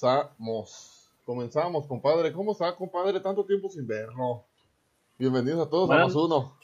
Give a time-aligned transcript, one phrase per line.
[0.00, 0.94] comenzamos.
[1.24, 2.32] Comenzamos, compadre.
[2.32, 3.20] ¿Cómo está, compadre?
[3.20, 4.44] Tanto tiempo sin verlo.
[5.18, 6.56] Bienvenidos a todos a más uno.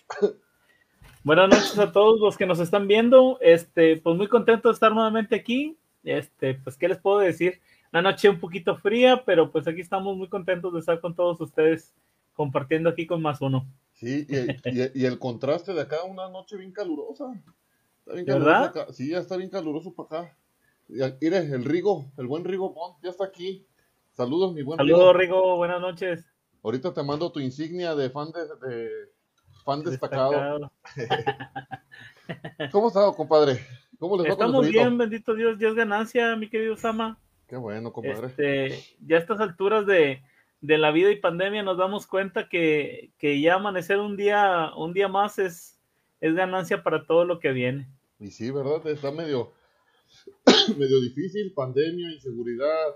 [1.23, 3.39] Buenas noches a todos los que nos están viendo.
[3.41, 5.77] Este, pues muy contento de estar nuevamente aquí.
[6.03, 7.61] Este, pues, ¿qué les puedo decir?
[7.93, 11.41] Una noche un poquito fría, pero pues aquí estamos muy contentos de estar con todos
[11.41, 11.93] ustedes
[12.35, 13.67] compartiendo aquí con más uno.
[13.93, 14.37] Sí, y,
[14.81, 17.33] y- y el contraste de acá, una noche bien calurosa.
[18.01, 18.45] Está bien ¿Verdad?
[18.73, 18.93] caluroso acá.
[18.93, 20.37] Sí, ya está bien caluroso para acá.
[20.89, 23.67] Mire, el Rigo, el buen Rigo Bond, ya está aquí.
[24.13, 26.25] Saludos, mi buen Saludos, Rigo, buenas noches.
[26.63, 28.91] Ahorita te mando tu insignia de fan de, de-
[29.65, 30.71] fan destacado.
[32.73, 33.61] ¿Cómo está, compadre?
[33.99, 34.81] ¿Cómo les va con el Estamos frito?
[34.81, 37.19] bien, bendito Dios, ya es ganancia, mi querido Sama.
[37.47, 38.27] Qué bueno, compadre.
[38.29, 40.23] Este, ya a estas alturas de,
[40.61, 44.93] de la vida y pandemia nos damos cuenta que, que ya amanecer un día, un
[44.93, 45.81] día más es,
[46.21, 47.89] es ganancia para todo lo que viene.
[48.19, 48.87] Y sí, ¿verdad?
[48.87, 49.53] Está medio,
[50.79, 52.95] medio difícil, pandemia, inseguridad.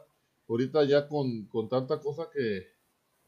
[0.48, 2.66] Ahorita ya con, con tanta cosa que,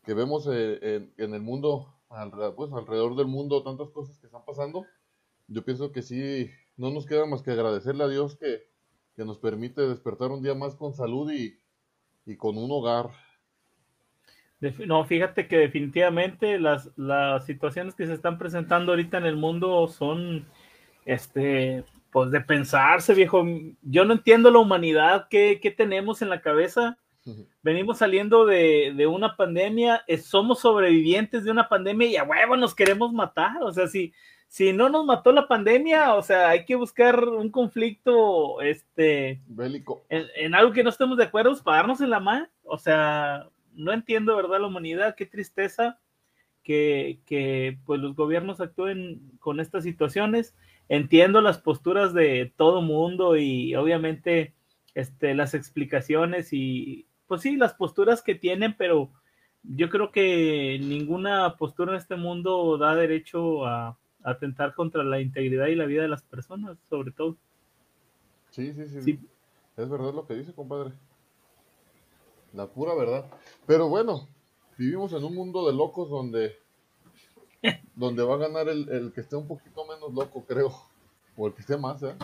[0.05, 4.45] que vemos eh, en, el mundo, alre- pues alrededor del mundo, tantas cosas que están
[4.45, 4.87] pasando,
[5.49, 8.62] yo pienso que sí, no nos queda más que agradecerle a Dios que,
[9.17, 11.59] que nos permite despertar un día más con salud y,
[12.25, 13.11] y con un hogar.
[14.87, 19.89] No, fíjate que definitivamente las, las situaciones que se están presentando ahorita en el mundo
[19.89, 20.47] son,
[21.07, 23.44] este, pues de pensarse, viejo.
[23.82, 26.98] Yo no entiendo la humanidad, ¿qué, qué tenemos en la cabeza?
[27.62, 32.56] Venimos saliendo de, de una pandemia, eh, somos sobrevivientes de una pandemia y a huevo
[32.56, 33.62] nos queremos matar.
[33.62, 34.12] O sea, si,
[34.48, 40.04] si no nos mató la pandemia, o sea, hay que buscar un conflicto, este, Bélico.
[40.09, 42.48] en, en algo que no estemos de acuerdo, pues, para darnos en la mano.
[42.65, 44.60] O sea, no entiendo, ¿verdad?
[44.60, 46.01] La humanidad, qué tristeza
[46.63, 50.54] que, que pues los gobiernos actúen con estas situaciones.
[50.91, 54.54] Entiendo las posturas de todo mundo y obviamente
[54.95, 59.09] este, las explicaciones y pues sí, las posturas que tienen, pero
[59.63, 65.69] yo creo que ninguna postura en este mundo da derecho a, atentar contra la integridad
[65.69, 67.37] y la vida de las personas, sobre todo.
[68.51, 69.21] Sí, sí, sí, Sí.
[69.77, 70.92] Es verdad lo que dice, compadre.
[72.53, 73.31] La pura verdad.
[73.65, 74.28] Pero bueno,
[74.77, 76.59] vivimos en un mundo de locos donde,
[77.95, 80.72] donde va a ganar el, el que esté un poquito menos loco, creo.
[81.36, 82.15] O el que esté más, ¿eh?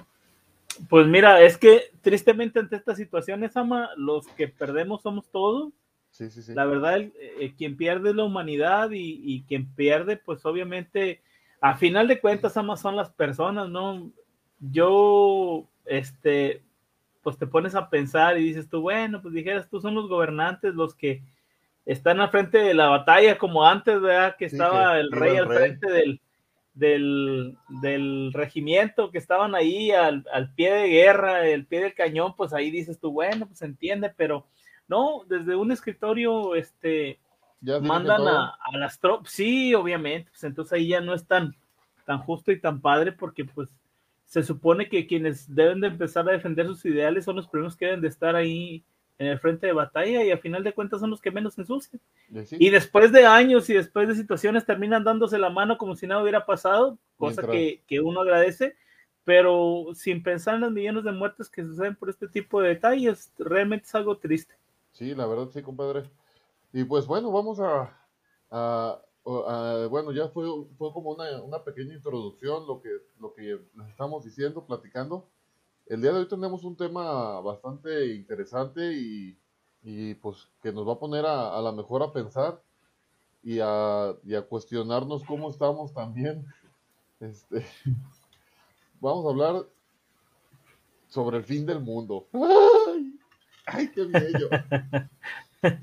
[0.88, 5.72] Pues mira, es que tristemente ante estas situaciones, Ama, los que perdemos somos todos.
[6.10, 6.54] Sí, sí, sí.
[6.54, 11.20] La verdad, el- eh, quien pierde es la humanidad y, y quien pierde, pues obviamente,
[11.60, 14.10] a final de cuentas, Ama, son las personas, ¿no?
[14.60, 16.62] Yo, este,
[17.22, 20.74] pues te pones a pensar y dices tú, bueno, pues dijeras tú, son los gobernantes
[20.74, 21.22] los que
[21.86, 24.36] están al frente de la batalla, como antes, ¿verdad?
[24.38, 25.48] Que Sí, estaba que el rey al rey.
[25.48, 26.22] frente del,
[26.74, 32.34] del, del regimiento, que estaban ahí al, al pie de guerra, el pie del cañón,
[32.36, 34.46] pues ahí dices tú, bueno, pues entiende, pero
[34.88, 37.20] no, desde un escritorio, este,
[37.60, 41.54] Ya mandan a, a las tropas, sí, obviamente, pues entonces ahí ya no es tan,
[42.04, 43.70] tan justo y tan padre porque pues
[44.24, 47.86] se supone que quienes deben de empezar a defender sus ideales son los primeros que
[47.86, 48.84] deben de estar ahí
[49.18, 52.00] en el frente de batalla y a final de cuentas son los que menos ensucian.
[52.30, 55.96] Y sí, Y después de años y después de situaciones terminan dándose la mano como
[55.96, 58.76] si nada hubiera pasado, cosa que, que uno agradece,
[59.24, 63.32] pero sin pensar en los millones de muertes que suceden por este tipo de detalles,
[63.38, 64.54] realmente es algo triste.
[64.92, 66.10] sí, la verdad, sí, compadre.
[66.72, 67.98] Y pues bueno, vamos a,
[68.50, 70.46] a- a- bueno, ya fue,
[70.78, 72.90] fue como una, una pequeña introducción lo que,
[73.20, 75.28] lo que estamos diciendo, platicando.
[75.86, 79.38] El día de hoy tenemos un tema bastante interesante y,
[79.84, 82.60] y, pues que nos va a poner a, a la mejor a pensar
[83.44, 86.44] y a, y a cuestionarnos cómo estamos también.
[87.20, 87.64] Este,
[89.00, 89.66] vamos a hablar
[91.06, 92.26] sobre el fin del mundo.
[92.32, 93.18] ¡Ay!
[93.66, 94.48] ¡Ay, qué bello!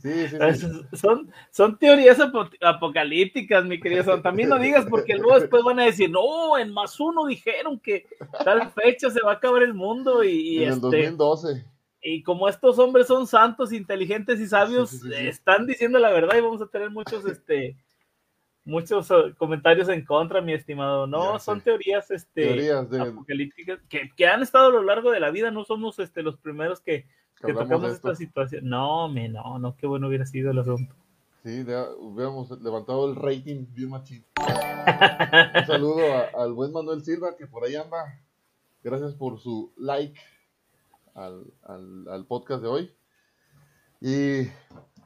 [0.01, 0.67] Sí, sí, sí.
[0.97, 4.21] Son, son teorías apo- apocalípticas, mi querido.
[4.21, 8.05] También no digas porque luego después van a decir, no, en más uno dijeron que
[8.45, 11.65] tal fecha se va a acabar el mundo y, y En el este, 2012.
[12.01, 16.61] y como estos hombres son santos, inteligentes y sabios, están diciendo la verdad y vamos
[16.61, 17.75] a tener muchos, este,
[18.65, 21.07] muchos eh, comentarios en contra, mi estimado.
[21.07, 25.51] No, son teorías, este, apocalípticas que, que, han estado a lo largo de la vida.
[25.51, 27.07] No somos este, los primeros que,
[27.45, 28.67] que tocamos esta situación.
[28.67, 30.95] No, me, no, no, qué bueno hubiera sido el asunto.
[31.43, 31.65] Sí,
[31.99, 34.25] hubiéramos levantado el rating bien machín.
[35.55, 36.01] Un saludo
[36.37, 38.21] al buen Manuel Silva, que por ahí anda.
[38.81, 40.19] Gracias por su like
[41.13, 42.95] al, al, al podcast de hoy.
[43.99, 44.47] Y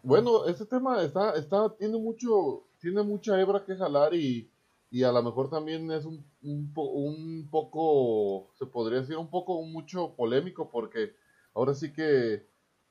[0.03, 4.49] bueno, este tema está, está, tiene mucho, tiene mucha hebra que jalar y,
[4.89, 9.61] y a lo mejor también es un, un, un, poco, se podría decir un poco
[9.63, 11.13] mucho polémico porque
[11.53, 12.45] ahora sí que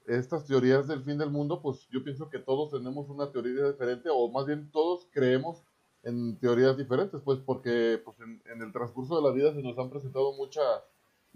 [0.06, 4.08] estas teorías del fin del mundo, pues yo pienso que todos tenemos una teoría diferente
[4.12, 5.62] o más bien todos creemos
[6.02, 9.76] en teorías diferentes, pues porque pues, en, en el transcurso de la vida se nos
[9.78, 10.82] han presentado muchas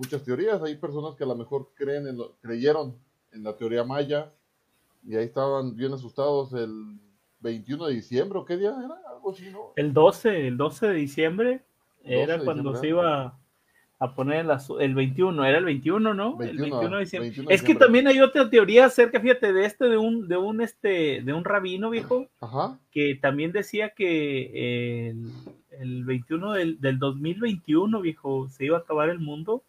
[0.01, 0.63] muchas teorías.
[0.63, 2.97] Hay personas que a lo mejor creen en lo, creyeron
[3.33, 4.33] en la teoría maya
[5.05, 6.99] y ahí estaban bien asustados el
[7.41, 8.95] 21 de diciembre, ¿o qué día era?
[9.11, 9.73] Algo así, ¿no?
[9.77, 11.63] El 12, el 12 de diciembre
[12.05, 13.39] era cuando se iba
[13.99, 14.47] a poner
[14.79, 16.41] el 21, era el 21, ¿no?
[16.41, 17.55] el 21 de diciembre.
[17.55, 21.21] es que también hay otra teoría acerca, fíjate, de este, de un, de un, este,
[21.23, 22.27] de un rabino viejo,
[22.91, 25.31] que también decía que el,
[25.71, 29.63] el 21 del, del 2021, viejo, se iba a acabar el mundo,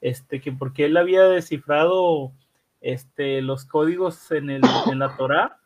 [0.00, 2.32] este, que porque él había descifrado
[2.80, 5.58] este, los códigos en, el, en la Torah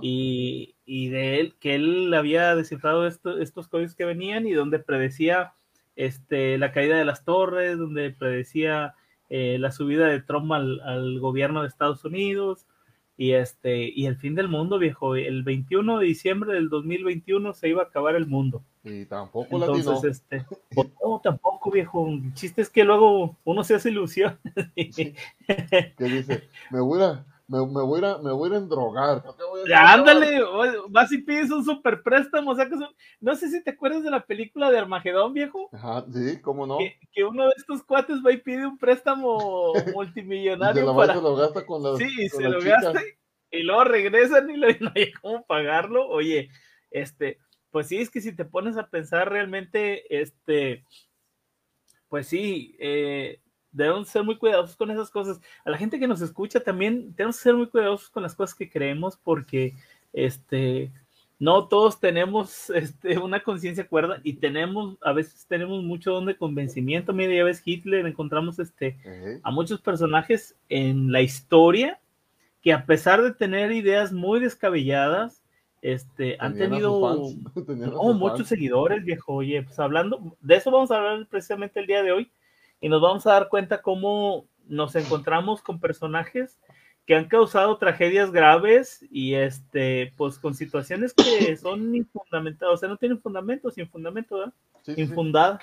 [0.00, 5.54] y, y, de él, que él había descifrado estos códigos que venían y donde predecía
[5.96, 8.94] este, la caída de las torres, donde predecía
[9.30, 12.66] eh, la subida de Trump al, al, gobierno de Estados Unidos
[13.16, 15.16] y, este, y el fin del mundo, viejo.
[15.16, 18.62] El 21 de diciembre del 2021 se iba a acabar el mundo.
[18.84, 20.44] Y tampoco Entonces, este,
[21.02, 22.06] no, tampoco, viejo.
[22.06, 24.38] El chiste es que luego uno se hace ilusión.
[24.76, 25.14] ¿Qué
[25.98, 26.48] dice?
[26.70, 29.22] Me voy a, me, me, voy a, me voy a endrogar.
[29.74, 30.40] ándale,
[30.88, 32.50] vas y pides un super préstamo.
[32.52, 32.76] O sea que
[33.20, 35.68] no sé si te acuerdas de la película de Armagedón, viejo.
[35.72, 36.78] Ajá, sí, cómo no.
[37.12, 40.88] Que, uno de estos cuates va y pide un préstamo multimillonario.
[40.88, 41.14] se para...
[41.14, 41.96] lo gasta con.
[41.98, 43.00] Sí, se lo gasta
[43.52, 46.08] y luego regresan y no hay cómo pagarlo.
[46.08, 46.50] Oye,
[46.90, 47.38] este,
[47.70, 50.84] pues sí, es que si te pones a pensar realmente, este,
[52.08, 53.40] pues sí, eh,
[53.72, 55.40] debemos ser muy cuidadosos con esas cosas.
[55.64, 58.54] A la gente que nos escucha también tenemos que ser muy cuidadosos con las cosas
[58.54, 59.74] que creemos porque
[60.12, 60.92] este
[61.42, 66.36] no todos tenemos este, una conciencia cuerda y tenemos, a veces tenemos mucho don de
[66.36, 67.12] convencimiento.
[67.12, 68.96] Mira, ya ves Hitler, encontramos este,
[69.42, 71.98] a muchos personajes en la historia
[72.62, 75.42] que a pesar de tener ideas muy descabelladas,
[75.80, 77.00] este, han tenido
[78.14, 79.34] muchos seguidores, viejo.
[79.34, 82.30] Oye, pues hablando, de eso vamos a hablar precisamente el día de hoy
[82.82, 86.58] y nos vamos a dar cuenta cómo nos encontramos con personajes
[87.06, 92.88] que han causado tragedias graves y este pues con situaciones que son infundamentadas, o sea,
[92.88, 94.54] no tienen fundamento, sin fundamento, ¿verdad?
[94.96, 95.62] Infundadas.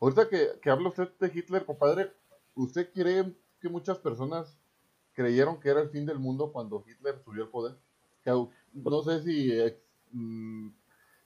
[0.00, 2.12] Ahorita que, que habla usted de Hitler, compadre,
[2.54, 4.56] ¿usted cree que muchas personas
[5.12, 7.74] creyeron que era el fin del mundo cuando Hitler subió al poder?
[8.72, 9.52] no sé si
[10.12, 10.68] mm,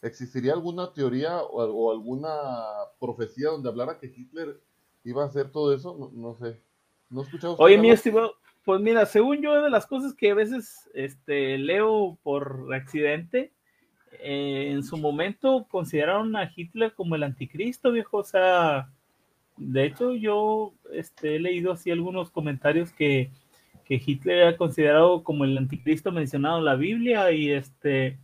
[0.03, 2.35] existiría alguna teoría o, o, alguna
[2.99, 4.61] profecía donde hablara que Hitler
[5.09, 6.61] iba a hacer todo eso, no, no sé.
[7.11, 8.35] ¿No escuchado Oye, mi estimado,
[8.65, 13.53] pues mira, según yo, de las cosas que a veces este, leo por accidente,
[14.21, 18.19] eh, en su momento consideraron a Hitler como el anticristo, viejo.
[18.19, 18.91] O sea,
[19.57, 23.31] de hecho, yo este, he leído así algunos comentarios que,
[23.87, 28.19] que Hitler era considerado como el anticristo mencionado en la Biblia y este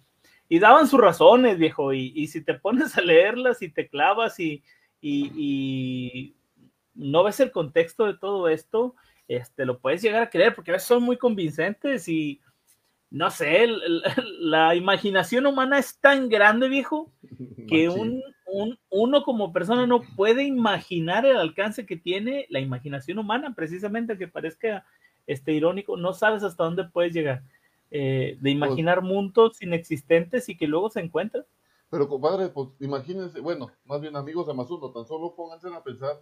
[0.47, 1.95] y daban sus razones, viejo.
[1.95, 4.62] Y, y si te pones a leerlas y te clavas y,
[5.00, 6.35] y
[6.95, 8.95] no ves el contexto de todo esto,
[9.29, 12.41] este, lo puedes llegar a creer, porque a veces son muy convincentes y
[13.11, 13.67] no sé,
[14.41, 17.13] la imaginación humana es tan grande, viejo,
[17.69, 18.23] que un,
[18.91, 24.29] uno como persona no puede imaginar el alcance que tiene la imaginación humana, precisamente que
[24.29, 24.85] parezca
[25.27, 27.43] este, irónico, no sabes hasta dónde puedes llegar.
[27.97, 31.45] Eh, de imaginar mundos inexistentes y que luego se encuentran.
[31.91, 36.21] Pero compadre, pues imagínense, bueno, más bien amigos de Masuno, tan solo pónganse a pensar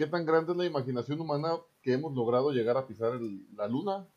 [0.00, 3.20] qué tan grande es la imaginación humana que hemos logrado llegar a pisar
[3.54, 4.08] la luna.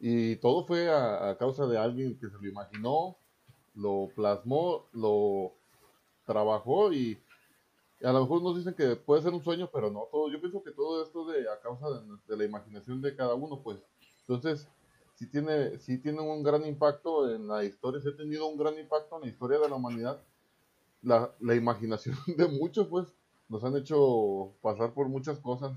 [0.00, 3.16] Y todo fue a, causa de alguien que se lo imaginó,
[3.76, 5.52] lo plasmó, lo
[6.26, 7.16] trabajó y,
[8.02, 10.64] a lo mejor nos dicen que puede ser un sueño, pero no, todo, yo pienso
[10.64, 11.86] que todo esto de a causa
[12.26, 13.78] de, la imaginación de cada uno, pues.
[14.22, 14.66] Entonces,
[15.14, 18.76] sí tiene, sí tiene un gran impacto en la historia, sí ha tenido un gran
[18.76, 20.20] impacto en la historia de la humanidad.
[21.02, 23.14] La, la imaginación de muchos, pues,
[23.48, 25.72] nos han hecho pasar por muchas cosas.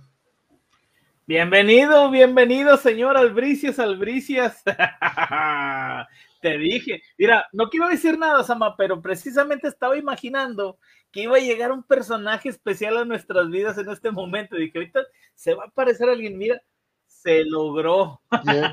[1.26, 4.64] Bienvenido, bienvenido, señor Albricias, Albricias.
[6.42, 10.78] Te dije, mira, no quiero decir nada, Sama, pero precisamente estaba imaginando
[11.12, 14.56] que iba a llegar un personaje especial a nuestras vidas en este momento.
[14.56, 15.02] Dije, ahorita
[15.36, 16.62] se va a aparecer alguien, mira,
[17.06, 18.22] se logró.
[18.44, 18.66] ¿Quién?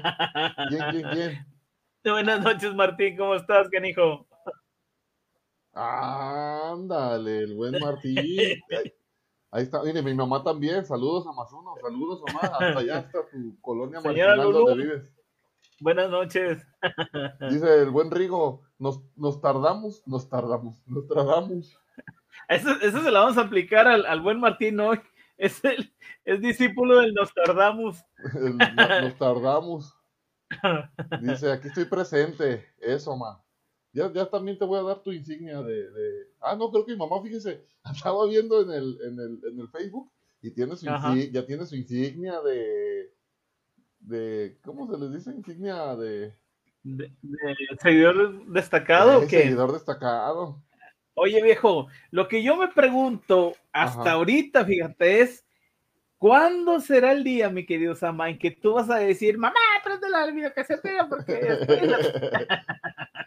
[0.69, 1.47] ¿Quién, quién, quién?
[2.03, 4.27] Buenas noches, Martín, ¿cómo estás, canijo?
[5.81, 8.19] Ándale, el buen Martín.
[9.51, 10.85] Ahí está, mire, mi mamá también.
[10.85, 12.41] Saludos a Mazuno, saludos, mamá.
[12.43, 15.15] Hasta allá está tu colonia marginal donde vives.
[15.81, 16.67] Buenas noches.
[17.51, 21.79] Dice el buen Rigo, nos, nos tardamos, nos tardamos, nos tardamos.
[22.49, 25.01] Eso, eso se lo vamos a aplicar al, al buen Martín hoy.
[25.37, 25.93] Es, el,
[26.25, 28.03] es discípulo del Nostradamus.
[28.35, 29.95] El- no- nos tardamos.
[31.21, 32.67] Dice, aquí estoy presente.
[32.81, 33.41] Eso, ma.
[33.99, 36.93] Ya, ya también te voy a dar tu insignia de, de- Ah, no, creo que
[36.93, 40.87] mi mamá, fíjese, estaba viendo en el, en el, en el Facebook y tiene su
[40.87, 43.13] insi- ya tiene su insignia de...
[43.99, 45.31] de ¿Cómo se les dice?
[45.37, 46.33] Insignia de...
[46.85, 49.19] De, de seguidor destacado.
[49.19, 49.43] de o qué?
[49.43, 50.63] seguidor destacado.
[51.15, 54.13] Oye, viejo, lo que yo me pregunto hasta Ajá.
[54.13, 55.45] ahorita, fíjate, es
[56.19, 60.09] ¿cuándo será el día, mi querido Sama, en que tú vas a decir, mamá, prende
[60.09, 61.99] la videocasetera porque estoy en la-".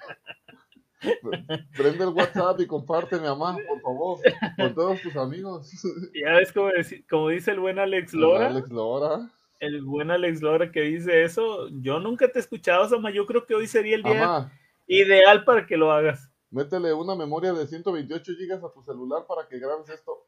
[1.76, 4.20] Prende el WhatsApp y comparte, mi mamá, por favor,
[4.58, 5.72] con todos tus amigos.
[6.14, 6.70] ya ves como,
[7.10, 9.30] como dice el buen Alex Lora, Alex Lora.
[9.60, 13.46] el buen Alex Lora que dice eso, yo nunca te he escuchado, Sama, yo creo
[13.46, 14.52] que hoy sería el día
[14.88, 16.32] ideal para que lo hagas.
[16.52, 20.28] métele una memoria de 128 gigas a tu celular para que grabes esto.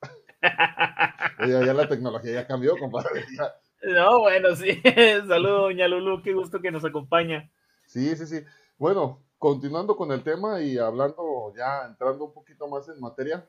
[1.40, 3.24] Oye, ya la tecnología ya cambió, compadre.
[3.36, 3.54] ya.
[3.82, 4.80] No, bueno, sí.
[5.28, 7.50] Saludos, doña Lulu, qué gusto que nos acompaña.
[7.86, 8.40] Sí, sí, sí.
[8.78, 13.48] Bueno, continuando con el tema y hablando ya, entrando un poquito más en materia,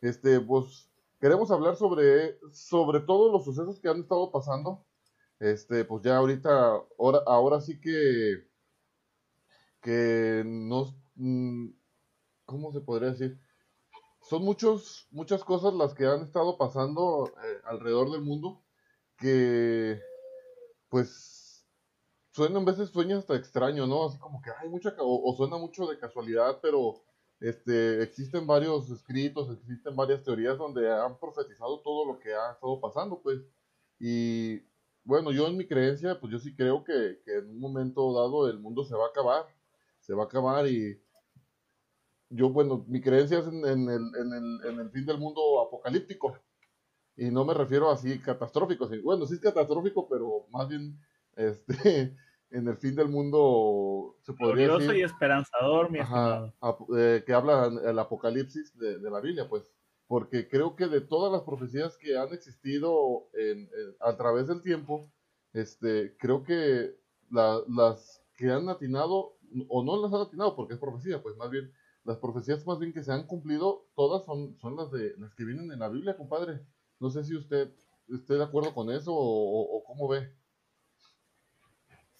[0.00, 4.84] este, pues queremos hablar sobre, sobre todos los sucesos que han estado pasando.
[5.40, 8.46] Este, pues ya ahorita, ahora, ahora sí que,
[9.80, 11.68] que nos, mm,
[12.46, 13.40] ¿cómo se podría decir?
[14.22, 18.64] Son muchos, muchas cosas las que han estado pasando eh, alrededor del mundo
[19.18, 20.00] que,
[20.88, 21.43] pues,
[22.34, 24.06] suena en veces sueña hasta extraño, ¿no?
[24.06, 26.94] Así como que hay mucha, o, o suena mucho de casualidad, pero
[27.38, 32.80] este, existen varios escritos, existen varias teorías donde han profetizado todo lo que ha estado
[32.80, 33.40] pasando, pues.
[34.00, 34.60] Y
[35.04, 38.48] bueno, yo en mi creencia, pues yo sí creo que, que en un momento dado
[38.48, 39.46] el mundo se va a acabar,
[40.00, 41.00] se va a acabar y
[42.30, 45.60] yo, bueno, mi creencia es en, en el, en el, en el fin del mundo
[45.60, 46.36] apocalíptico.
[47.16, 50.98] Y no me refiero así catastrófico, bueno, sí es catastrófico, pero más bien
[51.36, 52.16] este,
[52.54, 56.54] en el fin del mundo se podría Glorioso decir y esperanzador, mi ajá, estimado.
[56.60, 59.70] ap- eh, que habla el apocalipsis de, de la Biblia, pues,
[60.06, 64.62] porque creo que de todas las profecías que han existido en- en- a través del
[64.62, 65.10] tiempo,
[65.52, 66.96] este, creo que
[67.30, 69.36] la- las que han atinado,
[69.68, 71.72] o no las han atinado porque es profecía, pues más bien,
[72.04, 75.44] las profecías más bien que se han cumplido, todas son, son las de las que
[75.44, 76.60] vienen en la Biblia, compadre.
[77.00, 77.70] No sé si usted
[78.08, 80.30] esté de acuerdo con eso o, o- o cómo ve.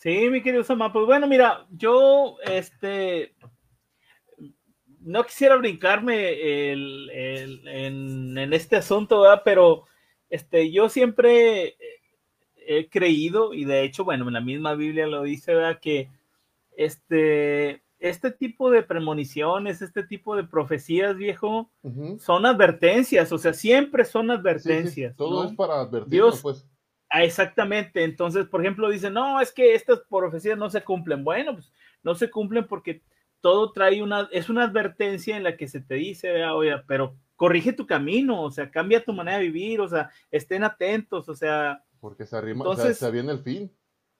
[0.04, 3.34] Sí, mi querido Sama, pues bueno, mira, yo este
[5.00, 9.40] no quisiera brincarme el- el- en, en este asunto, ¿verdad?
[9.46, 9.84] Pero
[10.28, 11.76] este, yo siempre
[12.66, 15.80] he creído, y de hecho, bueno, en la misma Biblia lo dice, ¿verdad?
[15.80, 16.10] Que
[16.76, 21.70] este, este tipo de premoniciones, este tipo de profecías, viejo,
[22.18, 25.16] son advertencias, o sea, siempre son Sí, sí, advertencias.
[25.16, 25.48] todo ¿no?
[25.50, 26.66] es para advertirnos, Dios- pues.
[27.16, 28.02] Ah, exactamente.
[28.02, 31.22] Entonces, por ejemplo, dicen, no, es que estas profecías no se cumplen.
[31.22, 33.02] Bueno, pues no se cumplen porque
[33.40, 37.14] todo trae una, es una advertencia en la que se te dice, vea, oye, pero
[37.36, 41.36] corrige tu camino, o sea, cambia tu manera de vivir, o sea, estén atentos, o
[41.36, 43.70] sea, Porque se arrima, Entonces- se, se viene el fin.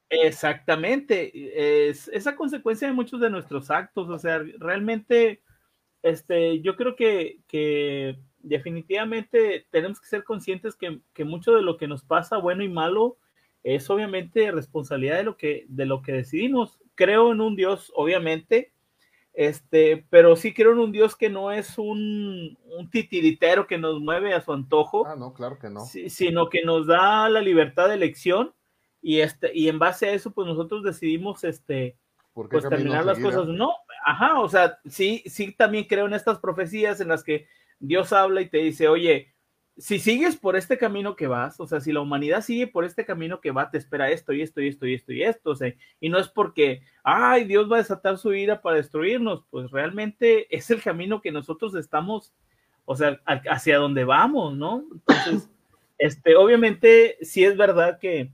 [0.09, 1.89] exactamente.
[1.89, 5.43] Es esa consecuencia de muchos de nuestros actos, o sea, realmente,
[6.03, 11.77] este, yo creo que, que definitivamente tenemos que ser conscientes que, que mucho de lo
[11.77, 13.17] que nos pasa, bueno y malo,
[13.63, 16.79] es obviamente responsabilidad de lo que, de lo que decidimos.
[16.95, 18.73] Creo en un Dios, obviamente,
[19.33, 24.01] este, pero sí creo en un Dios que no es un, un titiritero que nos
[24.01, 25.81] mueve a su antojo, Ah, no, claro que no.
[25.85, 28.53] si- sino que nos da la libertad de elección
[29.03, 31.97] y, este, y en base a eso, pues nosotros decidimos este,
[32.33, 33.49] ¿Por qué pues terminar las seguir, cosas.
[33.49, 33.53] ah?
[33.53, 33.71] No,
[34.07, 37.47] ajá, o sea, sí, sí también creo en estas profecías en las que
[37.79, 39.35] Dios habla y te dice, oye,
[39.77, 43.05] si sigues por este camino que vas, o sea, si la humanidad sigue por este
[43.05, 45.57] camino que va, te espera esto y esto y esto y esto y esto, o
[45.57, 49.71] sea, y no es porque, ay, Dios va a desatar su ira para destruirnos, pues
[49.71, 52.33] realmente es el camino que nosotros estamos,
[52.85, 54.85] o sea, hacia donde vamos, ¿no?
[54.93, 55.49] Entonces,
[55.99, 58.33] Este, obviamente, sí es verdad que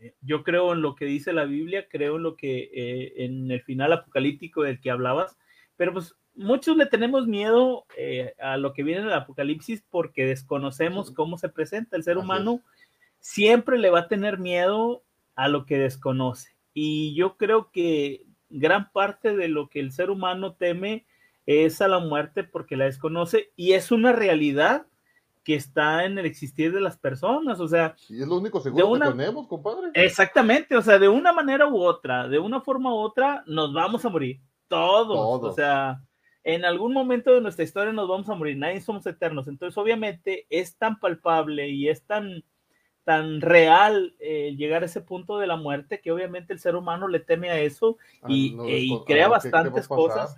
[0.00, 3.50] eh, yo creo en lo que dice la Biblia, creo en lo que eh, en
[3.50, 5.36] el final apocalíptico del que hablabas,
[5.76, 10.24] pero pues muchos le tenemos miedo eh, a lo que viene en el apocalipsis porque
[10.24, 11.96] desconocemos cómo se presenta.
[11.96, 12.62] El ser humano
[13.20, 15.02] siempre le va a tener miedo
[15.34, 16.56] a lo que desconoce.
[16.72, 21.04] Y yo creo que gran parte de lo que el ser humano teme
[21.44, 24.86] es a la muerte porque la desconoce y es una realidad
[25.44, 27.96] que está en el existir de las personas, o sea...
[28.10, 29.90] Y es lo único seguro que tenemos, compadre.
[29.94, 34.04] Exactamente, o sea, de una manera u otra, de una forma u otra, nos vamos
[34.04, 36.02] a morir, todos, o sea,
[36.48, 40.46] en algún momento de nuestra historia nos vamos a morir, nadie somos eternos, entonces obviamente
[40.48, 42.42] es tan palpable y es tan,
[43.04, 47.06] tan real eh, llegar a ese punto de la muerte que obviamente el ser humano
[47.06, 50.36] le teme a eso y, ah, e, crea bastantes cosas.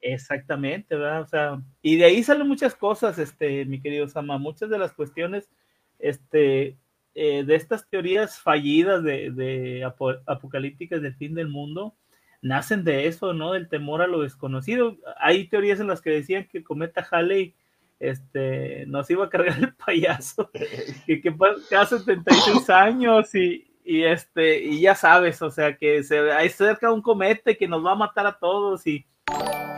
[0.00, 1.22] Exactamente, ¿verdad?
[1.22, 4.92] O sea, y de ahí salen muchas cosas, este, mi querido Sama, muchas de las
[4.92, 5.50] cuestiones,
[5.98, 6.76] este,
[7.16, 9.84] eh, de estas teorías fallidas de, de
[10.24, 11.96] apocalípticas del fin del mundo,
[12.42, 13.52] nacen de eso, ¿no?
[13.52, 14.96] Del temor a lo desconocido.
[15.20, 17.54] Hay teorías en las que decían que el cometa Halley
[17.98, 20.50] este, nos iba a cargar el payaso,
[21.06, 21.36] que, que
[21.68, 26.92] cada 76 años y, y, este, y ya sabes, o sea, que se, hay cerca
[26.92, 29.04] un cometa que nos va a matar a todos y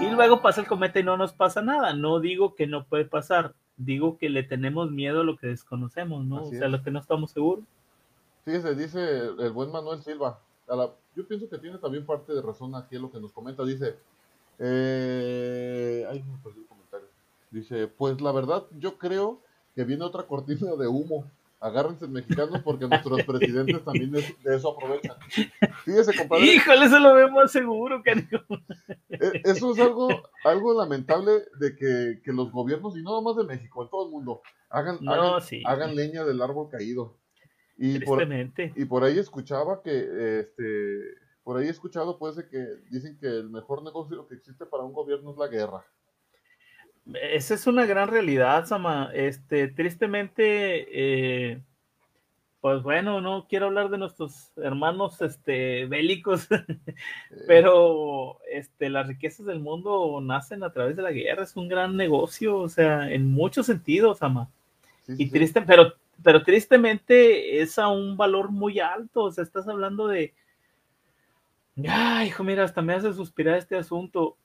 [0.01, 1.93] y luego pasa el cometa y no nos pasa nada.
[1.93, 6.25] No digo que no puede pasar, digo que le tenemos miedo a lo que desconocemos,
[6.25, 6.45] ¿no?
[6.45, 7.65] o sea, a lo que no estamos seguros.
[8.45, 10.41] Fíjese, dice el buen Manuel Silva.
[11.15, 13.65] Yo pienso que tiene también parte de razón aquí lo que nos comenta.
[13.65, 13.97] Dice,
[14.59, 17.09] eh, ay, me perdí el comentario.
[17.51, 19.41] Dice, pues la verdad, yo creo
[19.75, 21.25] que viene otra cortina de humo
[21.61, 25.17] agárrense mexicanos porque nuestros presidentes también de, eso aprovechan.
[25.85, 26.47] Fíjese, compadre.
[26.47, 28.45] Híjole, eso lo vemos seguro, cariño.
[29.11, 30.09] E, eso es algo,
[30.45, 34.11] algo lamentable de que, que, los gobiernos, y no nomás de México, en todo el
[34.11, 34.99] mundo, hagan,
[35.67, 37.17] hagan, leña del árbol caído.
[37.83, 38.23] Y por,
[38.77, 42.59] y por ahí escuchaba que, este, por ahí he escuchado pues de que
[42.91, 45.83] dicen que el mejor negocio que existe para un gobierno es la guerra.
[47.15, 49.11] Esa es una gran realidad, Sama.
[49.15, 51.63] Este, tristemente, eh,
[52.61, 56.49] pues bueno, no quiero hablar de nuestros hermanos este, bélicos,
[57.47, 61.45] pero este, las riquezas del mundo nacen a través de la guerra.
[61.45, 64.51] Es un gran negocio, o sea, en muchos sentidos, Sama.
[65.09, 69.25] y triste, pero, pero tristemente es a un valor muy alto.
[69.25, 70.35] O sea, estás hablando de.
[71.89, 74.37] Ay, hijo, mira, hasta me hace suspirar este asunto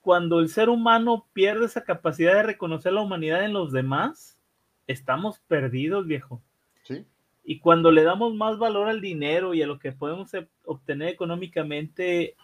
[0.00, 4.38] cuando el ser humano pierde esa capacidad de reconocer la humanidad en los demás,
[4.86, 6.40] estamos perdidos, viejo.
[6.82, 7.04] Sí.
[7.44, 10.30] Y cuando le damos más valor al dinero y a lo que podemos
[10.64, 12.36] obtener económicamente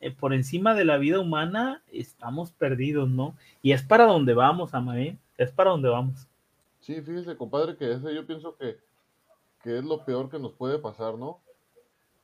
[0.00, 3.36] eh, por encima de la vida humana, estamos perdidos, ¿no?
[3.62, 6.28] Y es para donde vamos, Amae, es para donde vamos.
[6.82, 8.76] Sí, fíjese, compadre, que ese yo pienso que,
[9.64, 11.40] es lo peor que nos puede pasar, ¿no?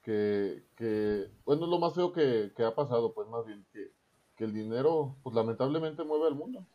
[0.03, 3.93] Que, que bueno, es lo más feo que, que ha pasado, pues más bien, que,
[4.37, 6.67] que el dinero, pues lamentablemente mueve al mundo.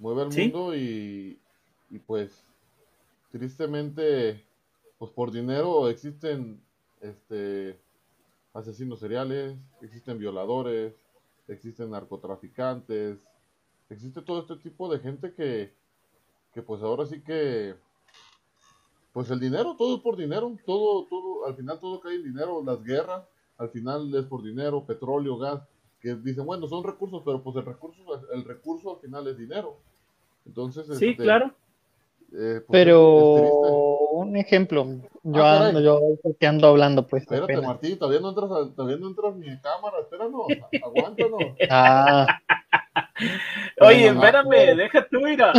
[0.00, 1.40] Mueve al mundo y,
[1.90, 2.44] y pues
[3.30, 4.44] tristemente,
[4.98, 6.60] pues por dinero existen
[7.00, 7.80] este
[8.54, 10.94] asesinos seriales, existen violadores,
[11.46, 13.18] existen narcotraficantes,
[13.88, 15.72] existe todo este tipo de gente que,
[16.52, 17.74] que pues ahora sí que
[19.12, 22.62] pues el dinero, todo es por dinero, todo, todo, al final todo cae en dinero,
[22.64, 23.24] las guerras,
[23.56, 25.60] al final es por dinero, petróleo, gas,
[26.00, 29.78] que dicen, bueno, son recursos, pero pues el recurso, el recurso al final es dinero.
[30.46, 31.52] Entonces, sí, este, claro.
[32.32, 34.86] Eh, pues, pero un ejemplo,
[35.24, 37.22] yo ah, ando, yo ando hablando, pues.
[37.22, 40.42] Espérate, Martín, todavía no entras, todavía no entras mi cámara, espéranos,
[40.84, 41.40] aguántanos.
[41.70, 42.26] Ah.
[43.80, 45.52] Oye, espérame, deja tú, mira.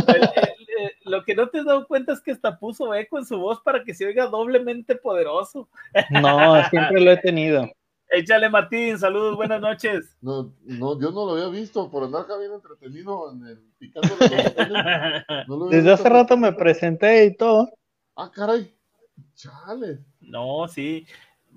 [1.04, 3.62] Lo que no te has dado cuenta es que hasta puso eco en su voz
[3.62, 5.70] para que se oiga doblemente poderoso.
[6.10, 7.70] No, siempre lo he tenido.
[8.12, 10.18] Échale Martín, saludos, buenas noches.
[10.22, 14.16] No, no, yo no lo había visto por andar bien entretenido en el picando
[15.70, 17.70] Desde hace rato me presenté y todo.
[18.16, 18.74] Ah, caray.
[19.36, 20.00] Chale.
[20.22, 21.06] No, sí.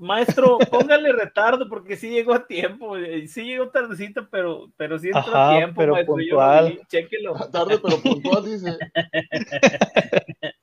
[0.03, 2.97] Maestro, póngale retardo porque sí llegó a tiempo.
[3.29, 6.17] Sí llegó tardecito, pero, pero sí entró a tiempo, pero maestro.
[6.17, 6.81] Puntual.
[6.89, 7.37] chéquelo.
[7.37, 8.77] Ah, tarde, pero puntual, dice.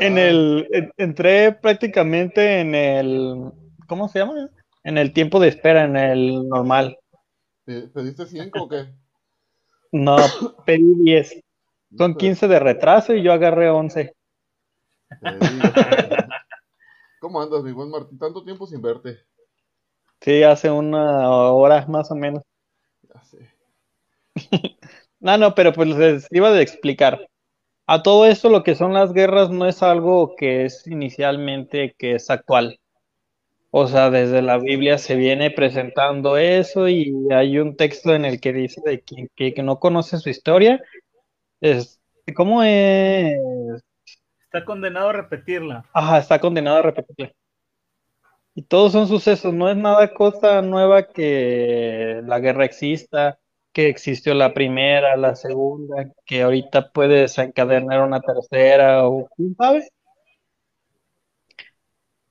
[0.00, 3.52] en el, entré prácticamente en el,
[3.86, 4.48] ¿cómo se llama?
[4.82, 6.98] En el tiempo de espera, en el normal.
[7.66, 8.86] ¿Pediste 5 o qué?
[9.92, 10.16] No,
[10.64, 11.44] pedí 10.
[11.98, 14.14] Son 15 de retraso y yo agarré 11.
[17.20, 18.18] ¿Cómo andas, mi buen Martín?
[18.18, 19.20] Tanto tiempo sin verte.
[20.22, 22.42] Sí, hace una hora más o menos.
[23.02, 23.50] Ya sé.
[25.20, 27.26] no, no, pero pues les iba a explicar.
[27.86, 32.14] a todo esto lo que son las guerras no es algo que es inicialmente que
[32.16, 32.78] es actual.
[33.70, 38.40] O sea, desde la Biblia se viene presentando eso y hay un texto en el
[38.40, 40.80] que dice de quien que, que no conoce su historia,
[41.60, 42.00] es,
[42.36, 43.38] ¿cómo es?
[44.52, 45.84] Está condenado a repetirla.
[45.94, 47.32] Ajá, está condenado a repetirla.
[48.56, 53.38] Y todos son sucesos, no es nada cosa nueva que la guerra exista,
[53.72, 59.88] que existió la primera, la segunda, que ahorita puede desencadenar una tercera o quién sabe.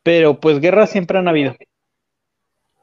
[0.03, 1.55] Pero pues guerras siempre han habido.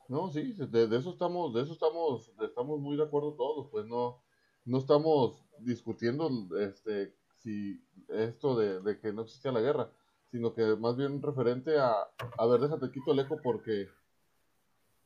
[0.09, 3.85] No, sí, de, de eso estamos, de eso estamos, estamos muy de acuerdo todos, pues
[3.85, 4.23] no,
[4.65, 7.13] no estamos discutiendo este
[7.47, 9.89] si esto de, de que no existía la guerra,
[10.33, 11.93] sino que más bien referente a,
[12.39, 13.89] a ver, déjate quito el eco porque,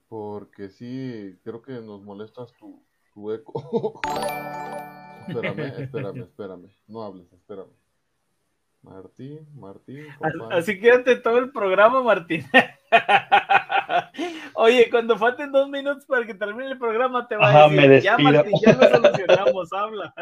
[0.09, 4.01] porque sí, creo que nos molestas tu, tu eco.
[5.29, 7.73] espérame, espérame, espérame, no hables, espérame.
[8.83, 10.07] Martín, Martín.
[10.19, 10.57] compadre.
[10.57, 12.47] Así quédate todo el programa, Martín.
[14.55, 17.81] Oye, cuando falten dos minutos para que termine el programa, te va Ajá, a decir,
[17.81, 18.43] me ya despido".
[18.43, 20.15] Martín, ya lo solucionamos, habla.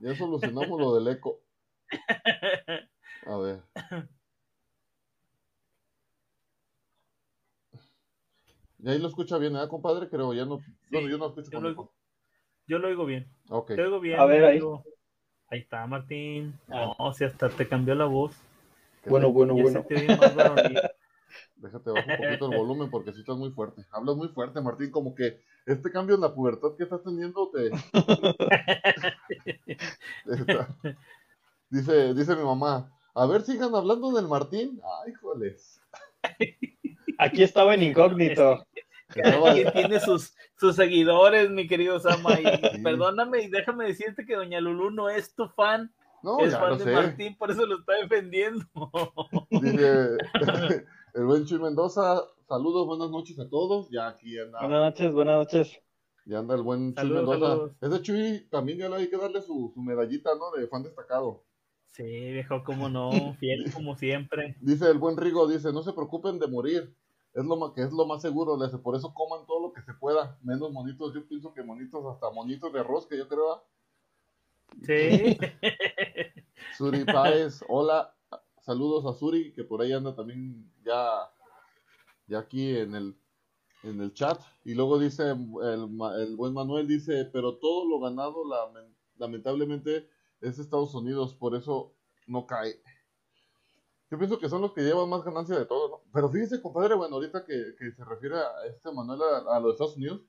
[0.00, 1.40] Ya solucionamos lo del eco.
[3.26, 3.60] A ver.
[8.82, 10.08] Y ahí lo escucha bien, ¿eh, compadre?
[10.08, 10.58] Creo, ya no.
[10.90, 11.92] Bueno, yo no escucho yo con lo-.
[12.66, 13.26] Yo lo oigo bien.
[13.50, 13.72] Ok.
[13.72, 14.18] Te oigo bien.
[14.18, 14.60] A ver, ahí.
[15.50, 16.54] Ahí está, Martín.
[16.68, 18.36] No, si hasta te cambió la voz.
[19.06, 19.84] Bueno, bueno, Ya bueno.
[19.88, 20.06] se te.
[21.60, 23.84] Déjate bajar un poquito el volumen porque si estás muy fuerte.
[23.90, 27.70] Hablas muy fuerte, Martín, como que este cambio en la pubertad que estás teniendo te...
[31.68, 34.80] Dice, dice mi mamá, a ver, sigan hablando del Martín.
[35.04, 35.80] Ay, joles.
[37.18, 38.66] Aquí estaba en incógnito.
[39.14, 42.40] Que tiene sus, sus seguidores, mi querido Sama.
[42.40, 42.82] Y Sí.
[42.82, 45.92] perdóname y déjame decirte que Doña Lulú no es tu fan,
[46.22, 46.92] No, es ya fan lo de sé.
[46.92, 48.64] Martín, por eso lo está defendiendo.
[49.50, 50.16] Dice
[51.14, 53.88] el buen Chuy Mendoza, saludos, buenas noches a todos.
[53.90, 55.80] Ya aquí anda, Buenas noches, buenas noches.
[56.26, 57.52] ya anda el buen Chuy Saludos, Mendoza.
[57.52, 57.72] saludos.
[57.80, 60.50] Ese Chuy también ya le hay que darle su, su medallita, ¿no?
[60.58, 61.44] De fan destacado.
[61.86, 64.56] Sí, viejo, cómo no, fiel como siempre.
[64.60, 66.94] Dice el buen Rigo, dice, no se preocupen de morir.
[67.32, 69.72] Es lo ma- que es lo más seguro, le dice, por eso coman todo lo
[69.72, 73.28] que se pueda, menos monitos, yo pienso que monitos, hasta monitos de arroz, que yo
[73.28, 73.62] creo.
[74.82, 75.38] Sí.
[76.76, 78.12] Suri Páez, hola,
[78.70, 81.28] saludos a Suri, que por ahí anda también ya,
[82.28, 83.16] ya aquí en el,
[83.82, 84.40] en el chat.
[84.64, 90.08] Y luego dice el, el buen Manuel, dice, pero todo lo ganado lamen- lamentablemente
[90.40, 91.96] es Estados Unidos, por eso
[92.28, 92.80] no cae.
[94.08, 96.02] Yo pienso que son los que llevan más ganancia de todo, ¿no?
[96.12, 99.96] Pero fíjese, compadre, bueno, ahorita que, que se refiere a este Manuel a, los Estados
[99.96, 100.20] Unidos,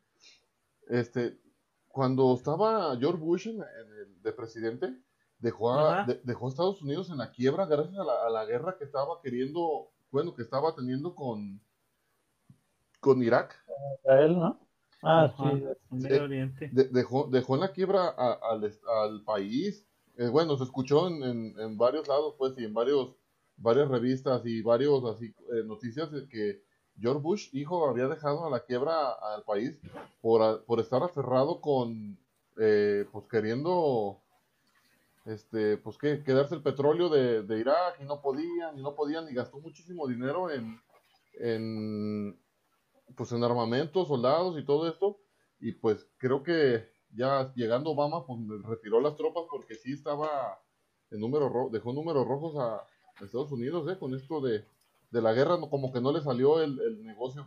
[0.88, 1.40] este,
[1.88, 5.00] cuando estaba George Bush el, de presidente,
[5.42, 8.46] dejó a, de- dejó a Estados Unidos en la quiebra gracias a la, a la
[8.46, 11.60] guerra que estaba queriendo, bueno, que estaba teniendo con,
[13.00, 13.56] con Irak.
[14.04, 14.60] Israel, ¿no?
[15.04, 15.64] Ah, Ajá, sí.
[15.90, 16.70] Medio Oriente.
[16.72, 18.72] De- dejó, dejó en la quiebra a- al,
[19.04, 19.86] al país.
[20.18, 23.16] Eh, bueno, se escuchó en, en- en varios lados, pues, y en varios,
[23.58, 26.64] varias revistas y varios así eh, noticias de que
[27.00, 29.80] George Bush, hijo, había dejado a la quiebra al país
[30.22, 32.20] por, a- por estar aferrado con,
[32.60, 34.21] eh, pues, queriendo,
[35.26, 36.24] este, pues, ¿qué?
[36.24, 40.08] Quedarse el petróleo de, de Irak y no podían, y no podían, y gastó muchísimo
[40.08, 40.80] dinero en,
[41.34, 42.40] en,
[43.16, 45.20] pues, en armamento, soldados y todo esto.
[45.60, 50.60] Y pues creo que ya llegando Obama, pues retiró las tropas porque sí estaba
[51.12, 52.88] en número ro- dejó números rojos a
[53.24, 54.00] Estados Unidos, ¿eh?
[54.00, 54.66] Con esto de,
[55.12, 57.46] de la guerra, como que no le salió el, el negocio.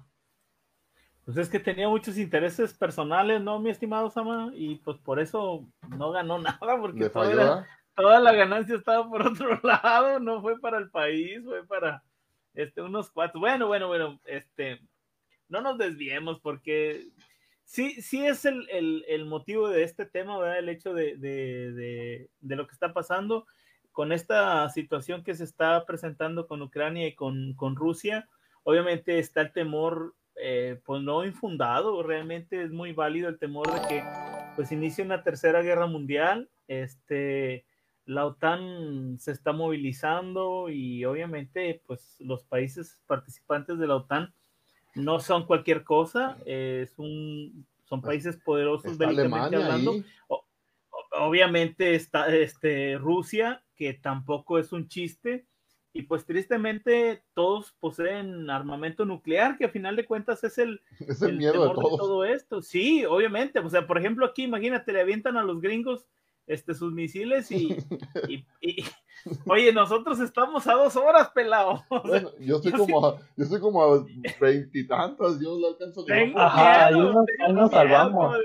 [1.24, 4.50] Pues es que tenía muchos intereses personales, ¿no, mi estimado Sama?
[4.54, 6.98] Y pues por eso no ganó nada, porque
[7.30, 7.66] era- ¿verdad?
[7.96, 12.02] toda la ganancia estaba por otro lado, no fue para el país, fue para
[12.54, 13.40] este, unos cuatro.
[13.40, 14.80] Bueno, bueno, bueno, este,
[15.48, 17.08] no nos desviemos porque
[17.64, 20.58] sí, sí es el, el- el motivo de este tema, ¿verdad?
[20.58, 23.46] El hecho de, de- de- de lo que está pasando
[23.92, 28.28] con esta situación que se está presentando con Ucrania y con, con Rusia.
[28.64, 30.14] Obviamente está el temor,
[30.46, 34.04] eh, pues no infundado, realmente es muy válido el temor de que
[34.57, 36.48] pues inicie una tercera guerra mundial.
[36.68, 37.64] Este,
[38.07, 44.33] la OTAN se está movilizando y obviamente pues los países participantes de la OTAN
[44.94, 49.92] no son cualquier cosa, eh, es un, son países poderosos bélicamente hablando.
[50.28, 50.44] O-
[51.16, 55.46] Obviamente está este, Rusia, que tampoco es un chiste,
[55.96, 61.22] y pues tristemente todos poseen armamento nuclear, que a final de cuentas es el, Es
[61.22, 61.98] el, el miedo de temor todos.
[61.98, 62.61] todo esto.
[62.61, 63.61] Sí, obviamente.
[63.61, 66.09] O sea, por ejemplo, aquí imagínate, le avientan a los gringos
[66.48, 67.76] este, sus misiles y,
[68.61, 68.85] y,
[69.46, 71.84] oye, nosotros estamos a dos horas, pelado.
[72.04, 74.06] bueno, yo estoy como a, yo estoy como a
[74.40, 78.37] veintitantas, yo lo alcanzo Tengo Ajá, miedo, nos, salvamos.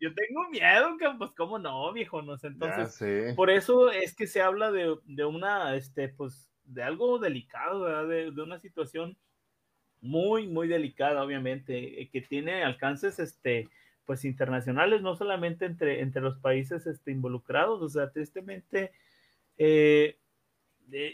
[0.00, 4.42] yo tengo miedo, pues cómo no, viejo, no sé, entonces, por eso es que se
[4.42, 8.06] habla de, de una, este, pues, de algo delicado, ¿verdad?
[8.06, 9.16] De, de, una situación
[10.00, 13.68] muy, muy delicada, obviamente, eh, que tiene alcances, este,
[14.10, 18.92] pues internacionales, no solamente entre, entre los países este, involucrados, o sea, tristemente,
[19.62, 20.16] eh,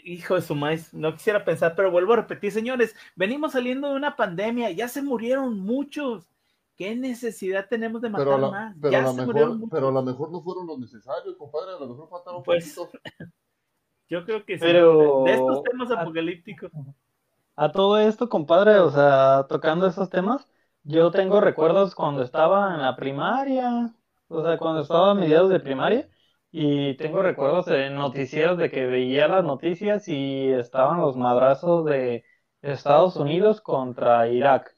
[0.05, 3.95] hijo de su maíz, no quisiera pensar, pero vuelvo a repetir, señores, venimos saliendo de
[3.95, 6.25] una pandemia, ya se murieron muchos.
[6.77, 8.75] ¿Qué necesidad tenemos de matar más?
[8.79, 11.87] Pero, ya a mejor, pero a lo mejor no fueron los necesarios, compadre, a lo
[11.89, 12.73] mejor faltaron pues,
[14.09, 14.61] Yo creo que sí.
[14.61, 15.23] Pero...
[15.25, 16.71] De estos temas apocalípticos.
[17.57, 20.47] A todo esto, compadre, o sea, tocando esos temas,
[20.83, 23.93] yo tengo recuerdos cuando estaba en la primaria,
[24.29, 26.07] o sea, cuando estaba a mediados de primaria,
[26.51, 32.23] y tengo recuerdos de noticieros de que veía las noticias y estaban los madrazos de
[32.61, 34.75] Estados Unidos contra Irak.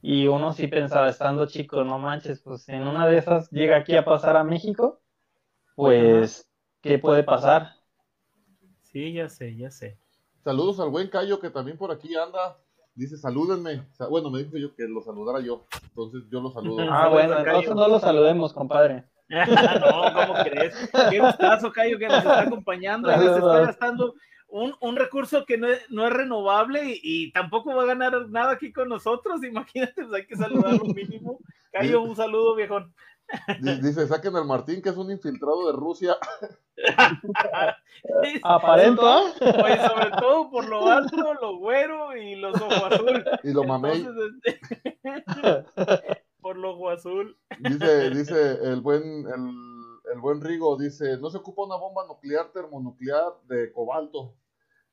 [0.00, 3.96] Y uno sí pensaba, estando chico, no manches, pues en una de esas llega aquí
[3.96, 5.00] a pasar a México,
[5.74, 6.48] pues,
[6.80, 7.72] ¿qué puede pasar?
[8.82, 9.98] Sí, ya sé, ya sé.
[10.44, 12.58] Saludos al buen Cayo que también por aquí anda.
[12.94, 13.86] Dice, salúdenme.
[14.10, 15.66] Bueno, me dijo yo que lo saludara yo.
[15.82, 16.84] Entonces yo lo saludo.
[16.90, 19.04] Ah, bueno, entonces no lo saludemos, compadre.
[19.80, 20.90] no, ¿cómo crees?
[21.10, 24.14] Qué gustazo, Cayo, que nos está acompañando y nos está gastando
[24.48, 28.52] un, un recurso que no es, no es renovable y, tampoco va a ganar nada
[28.52, 29.44] aquí con nosotros.
[29.44, 31.38] Imagínate, pues hay que saludarlo mínimo.
[31.72, 32.94] Cayo, un saludo, viejón.
[33.60, 36.16] Dice, saquen al Martín, que es un infiltrado de Rusia.
[38.42, 39.18] Aparenta.
[39.40, 43.24] Oye, sobre todo por lo alto, lo güero y los ojos azul.
[43.42, 44.06] Y lo mamey.
[45.02, 45.66] Este,
[46.48, 47.36] por lo ojo azul.
[47.60, 52.50] Dice, dice el buen, el, el, buen Rigo, dice, no se ocupa una bomba nuclear
[52.52, 54.34] termonuclear de cobalto.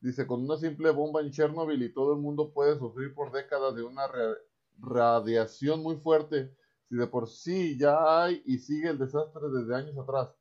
[0.01, 3.73] Dice, con una simple bomba en Chernobyl y todo el mundo puede sufrir por décadas
[3.73, 4.01] de una
[4.79, 6.53] radiación muy fuerte
[6.89, 10.35] si de por sí ya hay y sigue el desastre desde años atrás.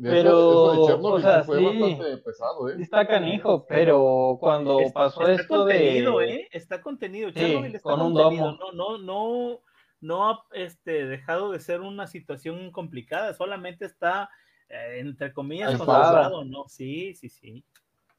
[0.00, 2.76] Pero, eso, de Chernobyl o sea, fue bastante pesado, ¿eh?
[2.80, 6.34] Está canijo, pero cuando pasó esto contenido, de...
[6.34, 6.48] ¿eh?
[6.52, 8.46] Está contenido, Chernobyl está con un contenido.
[8.52, 8.72] Domo.
[8.72, 9.60] No, no, no,
[10.00, 14.30] no ha este, dejado de ser una situación complicada, solamente está,
[14.68, 16.68] eh, entre comillas, controlado, ¿no?
[16.68, 17.64] Sí, sí, sí,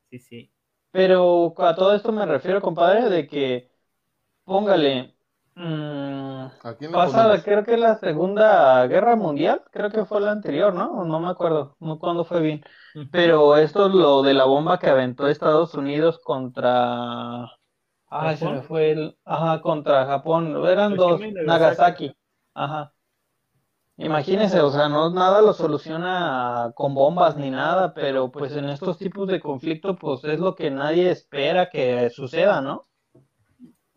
[0.10, 0.52] sí, sí.
[0.92, 3.70] Pero a todo esto me refiero, compadre, de que,
[4.44, 5.17] póngale,
[5.60, 6.50] Mm,
[6.92, 11.04] pasada, creo que la Segunda Guerra Mundial, creo que fue la anterior, ¿no?
[11.04, 12.64] No me acuerdo, no cuándo fue bien.
[13.12, 17.50] Pero esto es lo de la bomba que aventó Estados Unidos contra...
[18.10, 19.18] Ay, se me fue el...
[19.26, 20.64] Ajá, contra Japón.
[20.68, 22.16] Eran dos, Nagasaki.
[22.54, 22.94] Ajá.
[23.98, 29.00] Imagínense, o sea, no nada lo soluciona con bombas ni nada, pero pues en estos
[29.00, 32.88] tipos de conflicto, pues es lo que nadie espera que suceda, ¿no?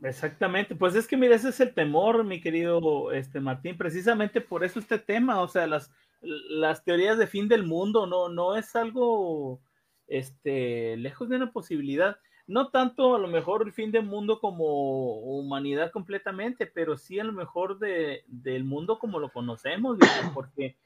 [0.03, 4.65] Exactamente, pues es que mira, ese es el temor, mi querido este Martín, precisamente por
[4.65, 8.75] eso este tema, o sea, las, las teorías de fin del mundo no, no es
[8.77, 9.61] algo
[10.07, 15.19] este, lejos de una posibilidad, no tanto a lo mejor el fin del mundo como
[15.19, 19.99] humanidad completamente, pero sí a lo mejor de, del mundo como lo conocemos,
[20.35, 20.77] porque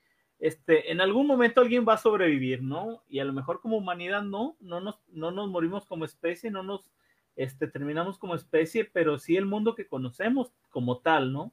[0.41, 3.05] este, en algún momento alguien va a sobrevivir, ¿no?
[3.09, 6.65] Y a lo mejor como humanidad no, no nos, no nos morimos como especie, no
[6.65, 6.91] nos
[7.37, 11.53] este, terminamos como especie, pero sí el mundo que conocemos como tal, ¿no?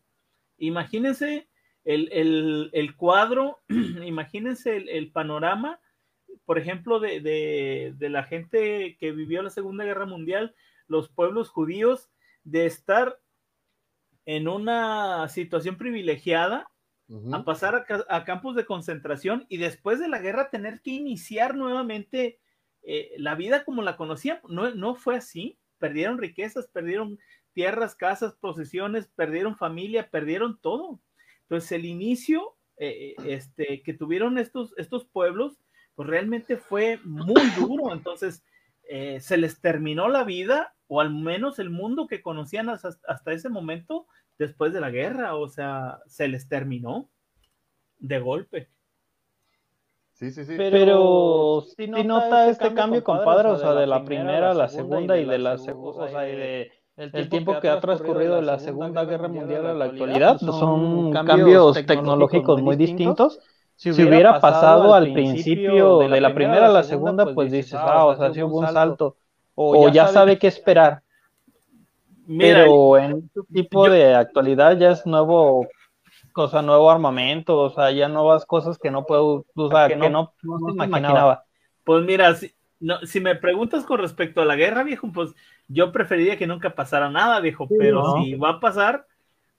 [0.57, 1.47] Imagínense
[1.83, 3.59] el, cuadro,
[4.05, 5.79] imagínense el, panorama,
[6.45, 10.53] por ejemplo, de, la gente que vivió la Segunda Guerra Mundial,
[10.87, 12.09] los pueblos judíos,
[12.43, 13.19] de estar
[14.25, 16.67] en una situación privilegiada,
[17.33, 22.39] a pasar a, campos de concentración y después de la guerra tener que iniciar nuevamente
[22.83, 24.39] eh, la vida como la conocían.
[24.47, 27.19] No, no fue así perdieron riquezas, perdieron
[27.53, 31.01] tierras, casas, posesiones, perdieron familia, perdieron todo.
[31.41, 35.59] Entonces el inicio eh, eh, este, que tuvieron estos, estos pueblos,
[35.95, 37.93] pues realmente fue muy duro.
[37.93, 38.45] Entonces
[38.87, 43.33] eh, se les terminó la vida, o al menos el mundo que conocían hasta, hasta
[43.33, 47.09] ese momento después de la guerra, o sea, se les terminó
[47.99, 48.69] de golpe.
[50.21, 50.53] Sí, sí, sí.
[50.55, 55.17] Pero, si nota, este, este cambio, compadre, o sea, de la primera a la segunda
[55.17, 58.59] y de la segunda, o sea, y de el tiempo que ha transcurrido de la
[58.59, 63.39] Segunda Guerra Mundial a la actualidad, son cambios tecnológicos muy distintos.
[63.75, 68.05] Si hubiera pasado al principio de la primera a la segunda, pues, pues dices, ah,
[68.05, 69.15] o sea, sí hubo un salto,
[69.55, 71.01] o ya sabe qué esperar.
[72.37, 75.65] Pero en este tipo de actualidad ya es nuevo
[76.31, 80.33] cosa, nuevo armamento, o sea, ya nuevas cosas que no puedo, o sea, que, no,
[80.43, 81.43] no, se imaginaba.
[81.83, 85.33] Pues mira, si, no, si me preguntas con respecto a la guerra, viejo, pues
[85.67, 89.05] yo preferiría que nunca pasara nada, viejo, pero si va a pasar,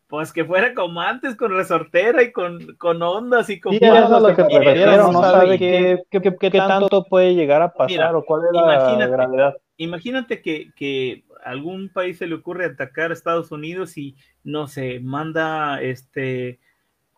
[0.09, 3.73] pues que fuera como antes, con resortera y con, con ondas y con...
[3.73, 7.73] Sí, eso es lo que prefiero, no sabe qué, qué, qué, tanto puede llegar a
[7.73, 9.57] pasar o cuál es la gravedad.
[9.79, 15.01] Imagínate que, que algún país se le ocurre atacar a Estados Unidos y, no sé,
[15.01, 16.61] manda este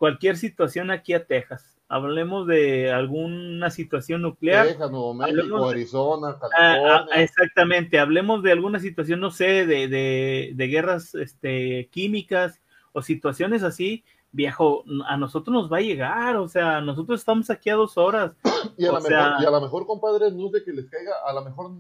[0.04, 4.66] cualquier situación aquí a Texas hablemos de alguna situación nuclear.
[4.66, 7.22] Texas, Nuevo México, Arizona, ah, ah, California.
[7.22, 12.60] exactamente, hablemos de alguna situación, no sé, de, de, de, guerras este, químicas
[12.92, 17.70] o situaciones así, viejo, a nosotros nos va a llegar, o sea, nosotros estamos aquí
[17.70, 18.36] a dos horas.
[18.76, 21.70] y, a lo mejor, mejor, compadre, no es de que les caiga, a lo mejor,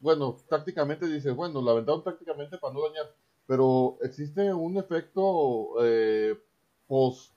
[0.00, 3.12] bueno, tácticamente dice, bueno, la aventaron tácticamente para no dañar,
[3.46, 6.34] pero existe un efecto eh,
[6.86, 7.35] post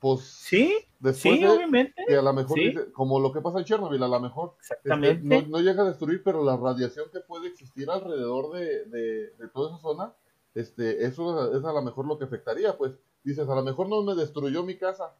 [0.00, 0.74] pues sí,
[1.12, 2.04] sí, obviamente.
[2.06, 2.58] Que a lo mejor,
[2.92, 6.44] como lo que pasa en Chernobyl, a lo mejor este, no, llega a destruir, pero
[6.44, 10.12] la radiación que puede existir alrededor de, de, toda esa zona,
[10.54, 12.76] este, eso es a lo mejor lo que afectaría.
[12.76, 12.92] Pues
[13.24, 15.14] dices, a lo mejor no me destruyó mi casa,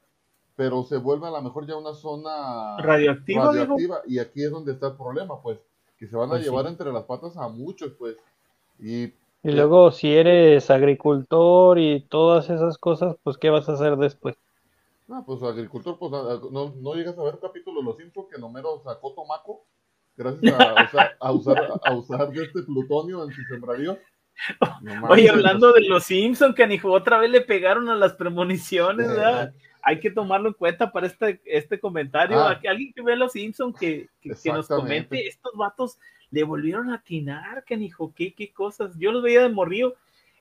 [0.55, 4.03] pero se vuelve a lo mejor ya una zona radioactiva.
[4.07, 5.59] y aquí es donde está el problema, pues,
[5.99, 8.17] que se van a pues llevar entre las patas a muchos, pues.
[8.79, 9.13] Y
[9.43, 14.37] y luego, si eres agricultor y todas esas cosas, pues, ¿qué vas a hacer después?
[15.11, 18.83] Ah, pues agricultor, pues no, no llegas a ver capítulo de Los Simpsons que Nomero
[18.85, 19.65] sacó tomaco
[20.19, 20.55] gracias
[21.21, 23.99] a, usar, a usar de este plutonio en su sembradío.
[25.09, 29.55] Oye, hablando de los Simpsons, canijo, otra vez le pegaron a las premoniciones, ¿verdad?
[29.83, 32.39] Hay que tomarlo en cuenta para este, este comentario.
[32.39, 32.61] Ah.
[32.69, 35.99] Alguien que ve los Simpsons que, que, nos comente, estos vatos
[36.31, 38.97] le volvieron a atinar, canijo, qué, qué cosas.
[38.99, 39.95] Yo los veía de morrío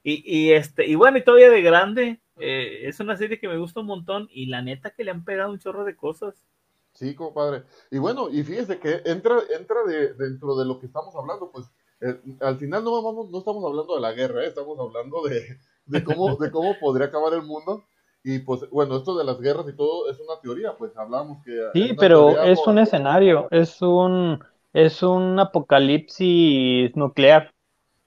[0.04, 3.58] y, y, este, y bueno, y todavía de grande, eh, es una serie que me
[3.58, 6.46] gusta un montón y la neta que le han pegado un chorro de cosas.
[6.94, 7.64] Sí, compadre.
[7.92, 11.70] Y bueno, y fíjese que entra, entra de, dentro de lo que estamos hablando, pues
[12.02, 14.48] eh, al final no, vamos, no estamos hablando de la guerra, ¿eh?
[14.48, 17.86] estamos hablando de, de, cómo, de cómo podría acabar el mundo.
[18.24, 21.70] Y pues bueno, esto de las guerras y todo es una teoría, pues hablamos que...
[21.74, 27.54] Sí, pero es un escenario, es un, es un apocalipsis nuclear.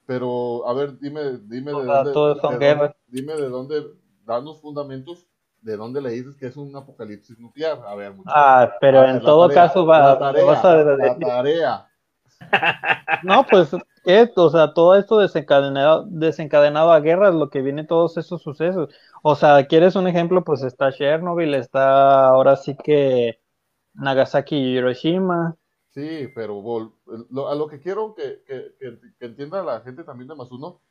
[0.05, 5.27] Pero, a ver, dime, dime de dónde, dime de dónde danos fundamentos
[5.61, 7.79] de dónde le dices que es un apocalipsis nuclear.
[7.85, 11.87] A ver, Ah, pero en todo caso va, vas a la tarea.
[13.23, 13.69] No, pues,
[14.03, 14.31] ¿qué?
[14.35, 18.89] o sea, todo esto desencadenado, desencadenado a guerras, lo que viene todos esos sucesos.
[19.21, 20.43] O sea, ¿quieres un ejemplo?
[20.43, 23.39] Pues está Chernobyl, está ahora sí que
[23.93, 25.55] Nagasaki y Hiroshima.
[25.89, 26.63] Sí, pero
[27.47, 28.75] a lo que quiero que, que,
[29.19, 30.81] que, entienda la gente también de Masuno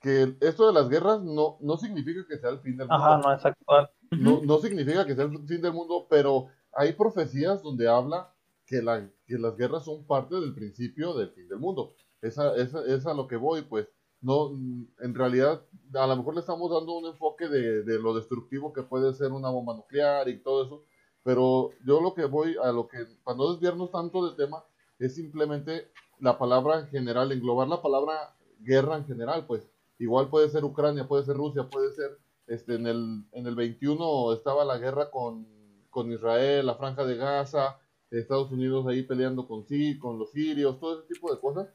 [0.00, 3.04] que esto de las guerras no, no significa que sea el fin del mundo.
[3.04, 3.90] Ajá, no es actual.
[4.10, 8.32] No, no significa que sea el fin del mundo, pero hay profecías donde habla
[8.66, 11.94] que, la, que las guerras son parte del principio del fin del mundo.
[12.22, 13.88] Esa es a lo que voy, pues.
[14.22, 15.62] No, en realidad,
[15.94, 19.32] a lo mejor le estamos dando un enfoque de, de lo destructivo que puede ser
[19.32, 20.84] una bomba nuclear y todo eso,
[21.22, 24.62] pero yo lo que voy a lo que, para no desviarnos tanto del tema,
[24.98, 29.66] es simplemente la palabra en general, englobar la palabra guerra en general, pues
[30.00, 34.32] Igual puede ser Ucrania, puede ser Rusia, puede ser, este, en el, en el 21
[34.32, 35.46] estaba la guerra con,
[35.90, 37.78] con Israel, la franja de Gaza,
[38.10, 41.68] Estados Unidos ahí peleando con sí, con los sirios, todo ese tipo de cosas.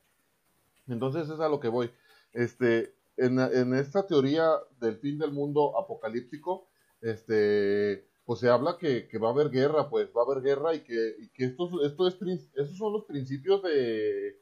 [0.87, 1.91] Entonces es a lo que voy.
[2.33, 4.49] Este, en, en esta teoría
[4.81, 6.67] del fin del mundo apocalíptico,
[7.01, 10.73] este, pues se habla que, que va a haber guerra, pues va a haber guerra
[10.73, 12.17] y que, que esto, esto es,
[12.55, 14.41] esos son los principios de,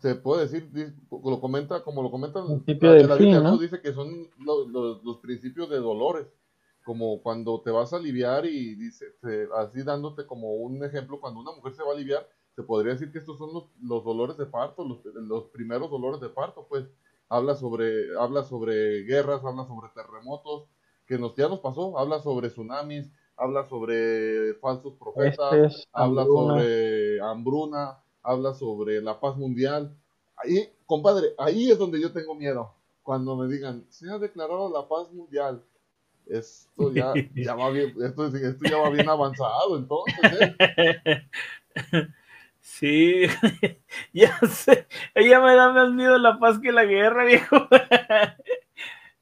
[0.00, 0.68] se puede decir,
[1.10, 3.56] lo comenta, como lo comentan la, Biblia, ¿no?
[3.58, 6.26] dice que son los, principios de dolores,
[6.84, 9.06] como cuando te vas a aliviar y dice,
[9.56, 13.12] así dándote como un ejemplo, cuando una mujer se va a aliviar, se podría decir
[13.12, 13.50] que estos son
[13.82, 16.84] los, dolores de parto, los, primeros dolores de parto, pues.
[17.30, 20.64] Habla sobre, habla sobre guerras, habla sobre terremotos,
[21.06, 27.98] que nos, ya nos pasó, habla sobre tsunamis, habla sobre falsos profetas, habla sobre hambruna,
[28.22, 29.94] habla sobre la paz mundial.
[30.36, 32.74] Ahí, compadre, ahí es donde yo tengo miedo.
[33.02, 35.62] Cuando me digan, se ha declarado la paz mundial.
[36.26, 38.30] Esto ya, ya va bien, esto,
[38.68, 40.54] ya va bien avanzado, entonces.
[40.76, 41.28] ¿eh?
[42.60, 43.22] Sí,
[44.12, 47.66] ya sé, ella me da más miedo la paz que la guerra, viejo.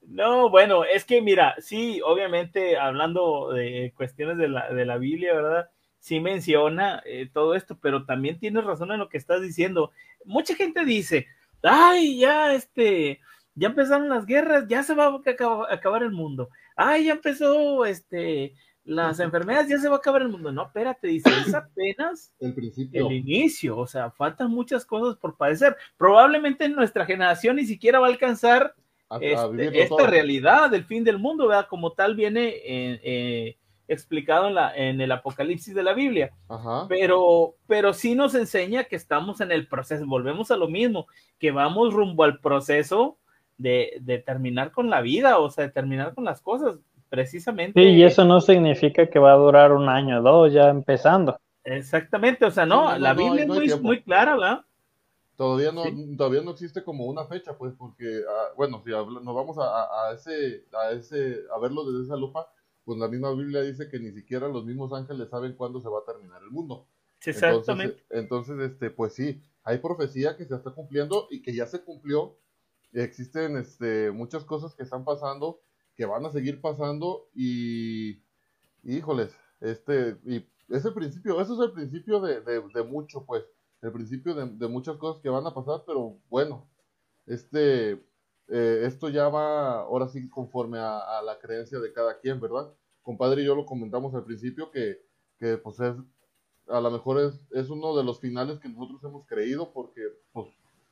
[0.02, 5.34] No, bueno, es que mira, sí, obviamente hablando de cuestiones de la, de la Biblia,
[5.34, 5.70] ¿verdad?
[6.06, 9.90] Sí menciona eh, todo esto, pero también tienes razón en lo que estás diciendo.
[10.24, 11.26] Mucha gente dice,
[11.64, 13.18] ay, ya, este,
[13.56, 16.48] ya empezaron las guerras, ya se va a acabar el mundo.
[16.76, 18.54] ay, ya empezó, este,
[18.84, 20.52] las enfermedades, ya se va a acabar el mundo.
[20.52, 23.08] No, espérate, dice, es apenas el principio.
[23.08, 25.76] el inicio, o sea, faltan muchas cosas por padecer.
[25.96, 28.74] Probablemente nuestra generación ni siquiera va a alcanzar
[29.08, 30.06] A- este, esta todo.
[30.06, 31.66] realidad del fin del mundo, ¿verdad?
[31.68, 33.56] Como tal viene eh, eh,
[33.88, 36.32] explicado en, la, en el Apocalipsis de la Biblia.
[36.48, 36.86] Ajá.
[36.88, 41.06] Pero, pero sí nos enseña que estamos en el proceso, volvemos a lo mismo,
[41.38, 43.18] que vamos rumbo al proceso
[43.58, 46.76] de, de terminar con la vida, o sea, de terminar con las cosas,
[47.08, 47.80] precisamente.
[47.80, 51.38] Sí, y eso no significa que va a durar un año o dos, ya empezando.
[51.64, 54.60] Exactamente, o sea, no, Sí, no, la no, Biblia no es muy, clara, ¿verdad?
[55.36, 56.16] Todavía no, Sí.
[56.16, 59.64] todavía no existe como una fecha, pues, porque, ah, bueno, si habla- nos vamos a,
[59.64, 62.48] a- a ese, a ese, a verlo desde esa lupa,
[62.86, 65.98] pues la misma Biblia dice que ni siquiera los mismos ángeles saben cuándo se va
[65.98, 66.86] a terminar el mundo.
[67.18, 68.04] Sí, Entonces, Exactamente.
[68.10, 72.38] entonces, este, pues sí, hay profecía que se está cumpliendo y que ya se cumplió.
[72.92, 75.60] Existen, este, muchas cosas que están pasando,
[75.96, 78.22] que van a seguir pasando y,
[78.84, 83.44] híjoles, este, y es el principio, eso es el principio de, de, de mucho, pues,
[83.82, 86.70] el principio de, de muchas cosas que van a pasar, pero bueno,
[87.26, 88.06] este,
[88.48, 92.72] eh, esto ya va ahora sí conforme a, a la creencia de cada quien, ¿verdad?
[93.02, 95.00] Compadre y yo lo comentamos al principio que,
[95.38, 95.94] que pues es,
[96.68, 100.46] a lo mejor es, es uno de los finales que nosotros hemos creído porque pues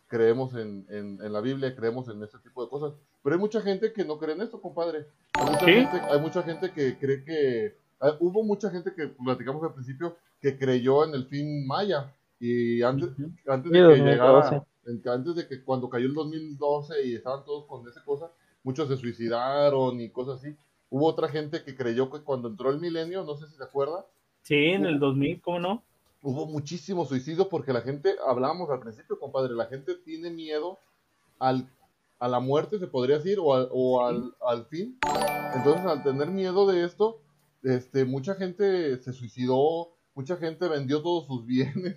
[0.06, 2.92] creemos en, en, en la Biblia, creemos en este tipo de cosas.
[3.22, 5.06] Pero hay mucha gente que no cree en esto, compadre.
[5.32, 5.72] Hay mucha, Sí.
[5.72, 7.76] gente, hay mucha gente que cree que...
[8.00, 12.12] ah, hubo mucha gente que platicamos al principio que creyó en el fin maya.
[12.38, 13.08] Y antes,
[13.46, 14.04] antes de que 2012.
[14.10, 18.30] llegara, antes de que cuando cayó el 2012 y estaban todos con esa cosa,
[18.62, 20.56] muchos se suicidaron y cosas así.
[20.90, 24.06] Hubo otra gente que creyó que cuando entró el milenio, no sé si se acuerda,
[24.42, 25.82] Sí, en el 2000, ¿cómo no?
[26.20, 30.78] hubo muchísimo suicidio porque la gente, hablábamos al principio, compadre, la gente tiene miedo
[31.38, 31.68] al,
[32.18, 34.98] a la muerte, se podría decir, o, al, o al, al fin.
[35.54, 37.20] Entonces, al tener miedo de esto,
[37.62, 41.96] este, mucha gente se suicidó, mucha gente vendió todos sus bienes.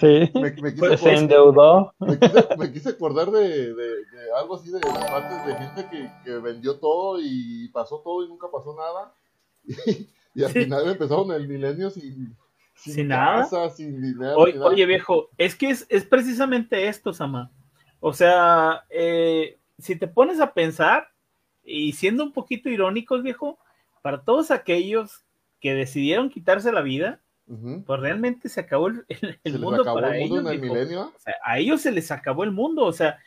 [0.00, 1.94] Sí, Me, me quise, pues se acordar, endeudó.
[2.00, 6.10] me quise- me quise acordar de, de- de algo así, de partes de gente que,
[6.24, 9.12] que vendió todo y pasó todo y nunca pasó nada.
[10.32, 10.62] Y, al Sí.
[10.62, 12.36] final empezaron el milenio sin,
[12.76, 13.38] Sin nada.
[13.42, 14.36] casa, sin dinero.
[14.36, 14.70] Oye, ni nada.
[14.70, 17.50] oye, viejo, es que es, es precisamente esto, Sama.
[17.98, 21.08] O sea, eh, si te pones a pensar,
[21.64, 23.58] y siendo un poquito irónicos, viejo,
[24.02, 25.24] para todos aquellos
[25.60, 27.20] que decidieron quitarse la vida,
[27.50, 27.82] Ujú.
[27.84, 30.52] pues realmente se acabó el, el- el Se les mundo acabó para el mundo ellos.
[30.52, 31.02] en el milenio.
[31.14, 32.84] O sea, a ellos se les acabó el mundo.
[32.84, 33.18] O sea,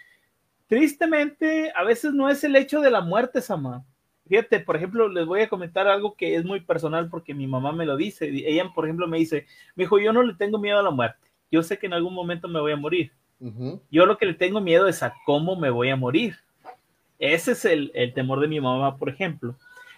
[0.68, 3.84] tristemente, a veces no es el hecho de la muerte, Sama.
[4.28, 7.74] Fíjate, por ejemplo, les voy a comentar algo que es muy personal porque mi mamá
[7.74, 8.30] me lo dice.
[8.30, 9.46] Ella, por ejemplo, me dice,
[9.76, 11.20] me dijo, yo no le tengo miedo a la muerte.
[11.52, 13.12] Yo sé que en algún momento me voy a morir.
[13.92, 16.38] Yo lo que le tengo miedo es a cómo me voy a morir.
[17.20, 19.56] Ese es el, el temor de mi mamá, por ejemplo.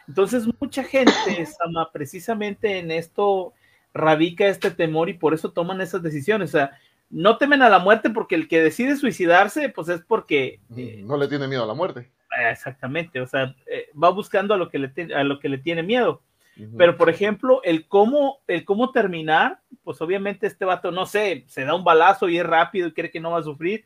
[0.08, 3.54] Entonces, mucha gente, Sama, precisamente en esto
[3.96, 6.50] radica este temor y por eso toman esas decisiones.
[6.50, 6.78] O sea,
[7.10, 10.60] no temen a la muerte porque el que decide suicidarse, pues es porque...
[10.76, 12.12] eh, No le tiene miedo a la muerte.
[12.52, 15.58] exactamente, o sea, eh, va buscando a lo que le, te- a lo que le
[15.58, 16.22] tiene miedo.
[16.78, 21.66] Pero, por ejemplo, el cómo, el cómo terminar, pues obviamente este vato, no sé, se
[21.66, 23.84] da un balazo y es rápido y cree que no va a sufrir,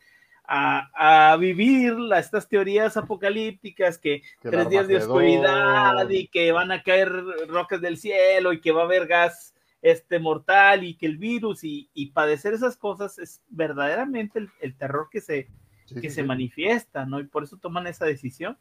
[0.47, 6.51] a, a vivir la- estas teorías apocalípticas que, Que tres días de oscuridad y que
[6.51, 7.11] van a caer
[7.47, 11.63] rocas del cielo y que va a haber gas este mortal y que el virus
[11.63, 15.47] y, y padecer esas cosas es verdaderamente el, el terror que se,
[15.89, 16.27] Sí, que sí, se sí.
[16.27, 17.19] manifiesta, ¿no?
[17.19, 18.57] Y por eso toman esa decisión.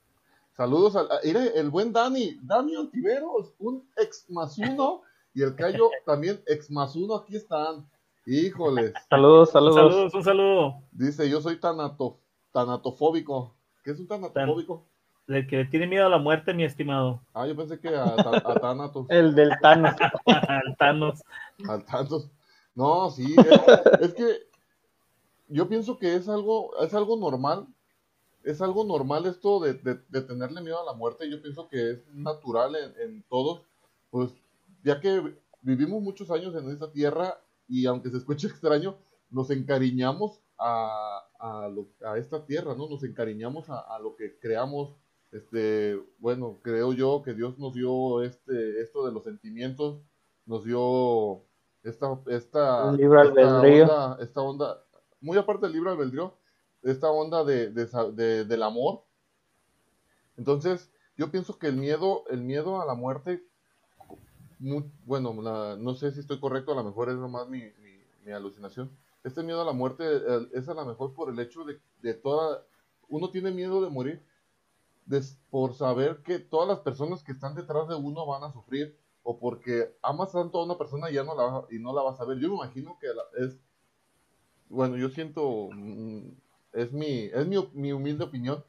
[0.56, 1.08] Saludos al.
[1.22, 5.02] el buen Dani, Dani Ontiveros, un ex más uno.
[5.34, 7.86] Y el Cayo también ex más uno, aquí están.
[8.26, 8.92] Híjoles.
[9.10, 9.74] Saludos, saludos.
[9.76, 10.82] saludo, un saludo.
[10.90, 12.18] Dice, yo soy tanato,
[12.50, 13.54] tanatofóbico.
[13.84, 14.88] ¿Qué es un tanatofóbico?
[15.28, 17.20] El que le tiene miedo a la muerte, mi estimado.
[17.34, 19.94] Ah, yo pensé que a, a Thanatos, El del Thanos.
[20.26, 21.22] Al Thanos.
[21.68, 22.30] al Thanos.
[22.74, 24.48] No, sí, es, es que
[25.48, 27.66] yo pienso que es algo, es algo normal.
[28.44, 31.28] Es algo normal esto de, de- de tenerle miedo a la muerte.
[31.28, 33.62] Yo pienso que es natural en, en todos.
[34.10, 34.30] Pues
[34.84, 38.96] ya que vivimos muchos años en esta tierra y aunque se escuche extraño,
[39.30, 42.88] nos encariñamos a, a, lo- a esta tierra, ¿no?
[42.88, 44.94] Nos encariñamos a, a lo que creamos.
[45.32, 50.00] Este, bueno, creo yo que Dios nos dio este, esto de los sentimientos,
[50.46, 51.42] nos dio
[51.82, 52.92] esta, esta,
[53.24, 54.84] esta onda, esta onda,
[55.20, 56.34] muy aparte del libre albedrío,
[56.82, 59.02] esta onda de, de del amor.
[60.36, 63.42] Entonces, yo pienso que el miedo, el miedo a la muerte,
[64.58, 68.02] mu- bueno, la- no sé si estoy correcto, a lo mejor es nomás mi, mi,
[68.24, 68.90] mi alucinación.
[69.24, 72.14] Este miedo a la muerte eh, es a lo mejor por el hecho de, de
[72.14, 72.64] toda,
[73.08, 74.22] uno tiene miedo de morir
[75.08, 78.96] des- por saber que todas las personas que están detrás de uno van a sufrir
[79.22, 82.20] o porque amas tanto a una persona y ya no la y no la vas
[82.20, 82.38] a ver.
[82.38, 83.58] Yo me imagino que la- es
[84.68, 86.20] bueno, yo siento mm,
[86.72, 88.62] es mi es mi, mi humilde opinión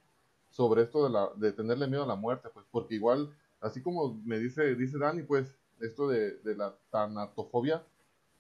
[0.50, 3.30] sobre esto de la de tenerle miedo a la muerte, pues porque igual
[3.62, 7.84] así como me dice dice Dani, pues esto de, de la tanatofobia,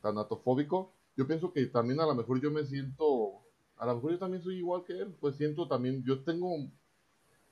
[0.01, 3.41] tanatofóbico, yo pienso que también a lo mejor yo me siento
[3.77, 6.55] a lo mejor yo también soy igual que él, pues siento también yo tengo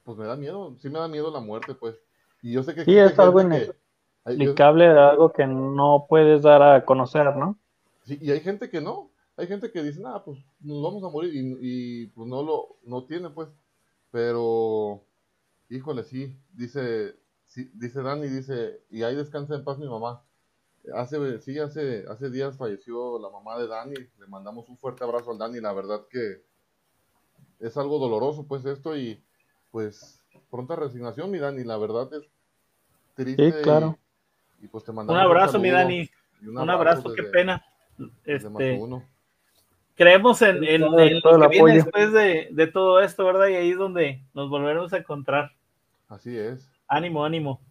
[0.07, 1.95] pues me da miedo, sí me da miedo la muerte, pues.
[2.41, 3.73] Y yo sé que Sí, es algo gente
[4.25, 7.57] que- algo que no puedes dar a conocer, ¿no?
[8.05, 11.09] Sí, y hay gente que no, hay gente que dice, nada, pues nos vamos a
[11.09, 11.57] morir y,
[12.03, 13.49] y, pues no lo, no tiene, pues,
[14.11, 15.03] pero,
[15.69, 17.15] híjole, sí, dice,
[17.47, 20.23] sí, dice Dani, dice, y ahí descansa en paz mi mamá.
[20.95, 25.31] Hace, sí, hace, hace días falleció la mamá de Dani, le mandamos un fuerte abrazo
[25.31, 26.43] al Dani, la verdad que
[27.59, 29.21] es algo doloroso, pues, esto, y
[29.77, 30.19] pues,
[30.49, 32.23] pronta resignación, mi Dani, la verdad es
[33.13, 33.51] triste.
[33.51, 33.95] Sí, claro.
[34.59, 36.09] Y, y, pues te Un mandamos abrazo, mi Dani.
[36.47, 37.63] Un abrazo, qué desde- pena.
[38.25, 38.79] Este,
[39.95, 43.49] creemos en, en- lo el que viene después de, de todo esto, ¿verdad?
[43.49, 45.51] Y ahí es donde nos volveremos a encontrar.
[46.09, 46.67] Así es.
[46.87, 47.61] Ánimo, ánimo.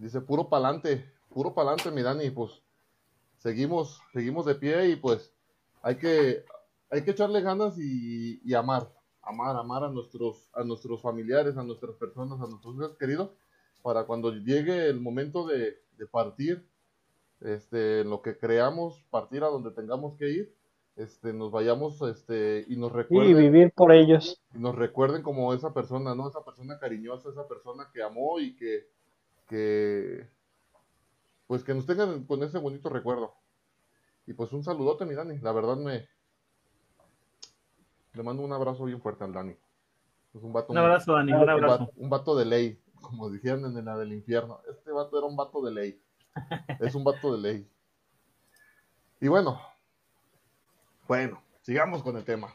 [0.00, 2.60] Dice puro pa'lante, puro pa'lante, mi Dani, pues
[3.38, 5.32] seguimos, seguimos de pie y pues
[5.80, 6.44] hay que,
[6.90, 8.88] hay que echarle ganas y, y amar,
[9.26, 13.30] amar, amar a nuestros, a nuestros familiares, a nuestras personas, a nuestros seres queridos,
[13.82, 16.66] para cuando llegue el momento de, de partir,
[17.40, 20.54] este, lo que creamos, partir a donde tengamos que ir,
[20.96, 24.40] este, nos vayamos, este, y nos Y recuerden, vivir por ellos.
[24.54, 26.28] y nos recuerden como esa persona, ¿no?
[26.28, 28.88] Esa persona cariñosa, esa persona que amó y que,
[29.48, 30.28] que
[31.46, 33.34] pues que nos tengan con ese bonito recuerdo.
[34.26, 35.38] Y pues un saludote, mi Dani.
[35.38, 36.08] La verdad me
[38.16, 39.54] le mando un abrazo bien fuerte al Dani.
[40.34, 41.78] Es un vato Un abrazo, Dani, un un abrazo.
[41.78, 44.60] vato, un vato de ley, como dijeron en la del infierno.
[44.70, 46.02] Este vato era un vato de ley.
[46.80, 47.70] Es un vato de ley.
[49.20, 49.58] Y bueno,
[51.08, 52.48] bueno, sigamos con el tema.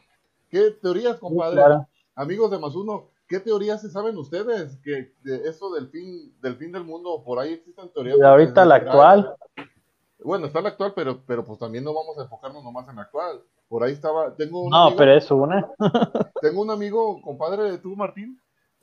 [0.48, 1.56] ¿Qué teorías, compadre?
[1.56, 1.88] claro.
[2.14, 4.76] Amigos de Más Uno, ¿qué teorías se saben ustedes?
[4.78, 8.18] Que de eso del fin, del fin del mundo, por ahí existen teorías.
[8.18, 9.34] Y ahorita la actual.
[10.22, 13.02] Bueno, está la actual, pero, pero pues también no vamos a enfocarnos nomás en la
[13.02, 13.42] actual.
[13.72, 15.66] Por ahí estaba, tengo un No, amigo, pero es una.
[16.42, 18.38] tengo un amigo, compadre de tú, Martín,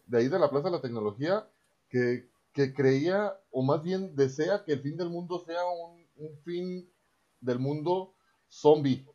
[0.08, 1.48] de ahí de la Plaza de la Tecnología,
[1.90, 6.40] que, que creía, o más bien desea que el fin del mundo sea un, un
[6.44, 6.92] fin
[7.40, 8.16] del mundo
[8.50, 9.06] zombie.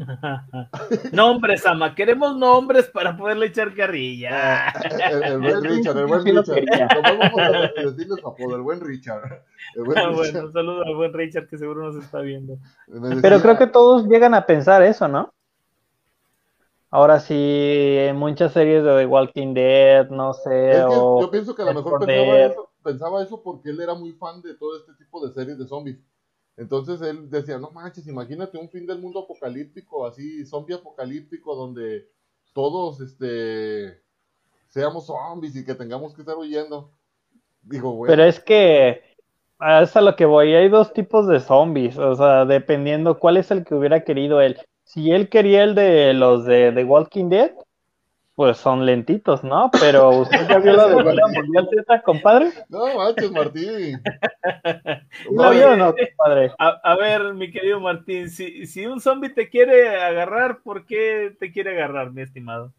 [1.12, 1.94] nombres, ama.
[1.94, 4.68] Queremos nombres para poderle echar carrilla.
[5.10, 6.64] El, el buen Richard, el buen Richard.
[6.94, 7.40] Nomás vamos
[8.24, 9.42] a apodo, el buen Richard.
[9.76, 10.16] El buen Ah, Richard.
[10.32, 12.56] bueno, un saludo al buen Richard que seguro nos está viendo.
[12.86, 15.32] Decía- Pero creo que todos llegan a pensar eso, ¿no?
[16.92, 17.34] Ahora sí,
[17.98, 21.62] en muchas series de The Walking Dead, no sé, Es que o yo pienso que
[21.62, 22.50] a lo mejor 4 pensaba Dead.
[22.50, 25.68] eso, pensaba eso porque él era muy fan de todo este tipo de series de
[25.68, 25.98] zombies.
[26.60, 32.06] Entonces él decía, no manches, imagínate un fin del mundo apocalíptico, así, zombie apocalíptico, donde
[32.52, 34.02] todos este
[34.68, 36.92] seamos zombies y que tengamos que estar huyendo.
[37.62, 39.02] Digo, güey, Pero es que
[39.58, 43.38] a eso a lo que voy, hay dos tipos de zombies, o sea, dependiendo cuál
[43.38, 44.58] es el que hubiera querido él.
[44.84, 47.52] Si él quería el de los de The Walking Dead,
[48.40, 49.70] pues son lentitos, ¿no?
[49.78, 50.94] Pero usted ya vio la de
[51.34, 52.50] Mundial Z, compadre.
[52.70, 54.00] no manches, Martín.
[54.02, 56.50] ¿Sí ¿La vio o no, compadre?
[56.58, 61.36] A, a ver, mi querido Martín, si, si un zombie te quiere agarrar, ¿por qué
[61.38, 62.72] te quiere agarrar, mi estimado?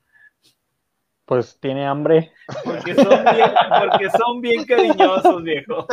[1.26, 2.32] Pues tiene hambre.
[2.66, 5.86] Porque son bien, porque son bien cariñosos, viejo.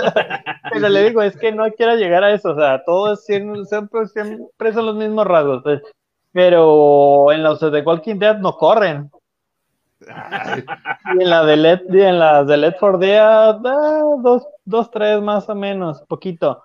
[0.72, 4.72] Pero le digo, es que no quiero llegar a eso, o sea, todos siempre, siempre,
[4.72, 5.60] son los mismos rasgos.
[5.62, 5.82] pues.
[6.32, 9.10] Pero en los de Walking Dead no corren.
[10.06, 10.64] Ay,
[11.18, 14.90] Y en la de Let, y en las de Let for Dead, ah, dos, dos,
[14.90, 16.62] tres más o menos, poquito.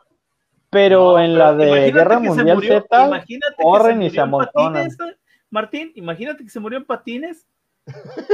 [0.69, 3.23] Pero No, en pero la de Guerra Mundial murió- Z,
[3.61, 4.73] corren y se amontonan.
[4.73, 5.17] patines, ¿eh?
[5.49, 7.45] Martín, imagínate que se murió en patines.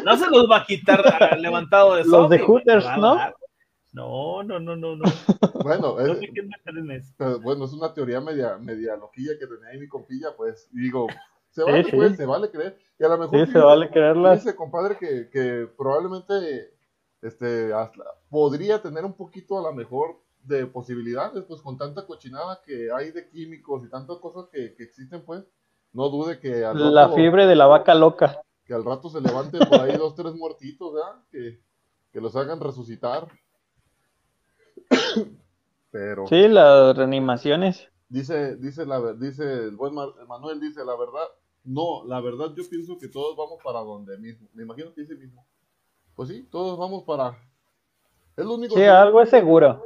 [0.05, 3.17] No se los va a quitar ah, levantado de Los de Hooters, ¿no?
[3.91, 5.03] No, no, no, no, no.
[5.63, 9.87] bueno, No es, pero bueno, es una teoría media, media loquilla que tenía ahí mi
[9.87, 11.07] compilla, pues, digo,
[11.51, 12.17] se vale, Sí, pues, sí.
[12.17, 12.77] se vale creer.
[12.99, 14.43] Y a lo mejor sí, se fíjese- vale creerlas.
[14.43, 16.73] Dice, compadre, que, que probablemente
[17.21, 22.61] este, hasta podría tener un poquito a lo mejor de posibilidades, pues con tanta cochinada
[22.65, 25.43] que hay de químicos y tantas cosas que, que existen, pues,
[25.91, 28.41] no dude que al, La rato, fiebre de la vaca loca.
[28.65, 31.23] que al rato se levanten por ahí dos, tres muertitos, ¿verdad?
[31.31, 31.59] Que,
[32.13, 33.27] que los hagan resucitar.
[35.91, 37.89] Pero Sí, las reanimaciones.
[38.09, 41.27] Dice, dice, la, ver- dice el buen Mar- Manuel, dice la verdad,
[41.63, 44.47] no, la verdad yo pienso que todos vamos para donde mismo.
[44.53, 45.45] Me imagino que dice mismo.
[46.15, 47.37] pues sí, todos vamos para...
[48.35, 49.85] Es lo único Sí, que- algo es seguro.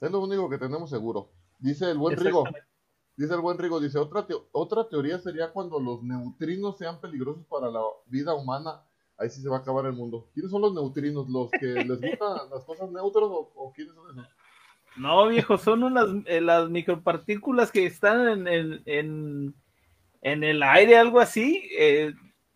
[0.00, 1.30] Es lo único que tenemos seguro.
[1.58, 2.44] Dice el buen Rigo.
[3.16, 7.44] Dice el buen Rigo, dice, otra, teo- otra teoría sería cuando los neutrinos sean peligrosos
[7.46, 8.82] para la vida humana.
[9.18, 10.28] Ahí sí se va a acabar el mundo.
[10.34, 11.28] ¿Quiénes son los neutrinos?
[11.28, 14.26] ¿Los que les gustan las cosas neutras o, o quiénes son esos?
[14.96, 19.54] No, viejo, son unas eh, las micropartículas que están en, en,
[20.20, 21.68] en el aire, algo así.
[21.78, 22.12] Eh,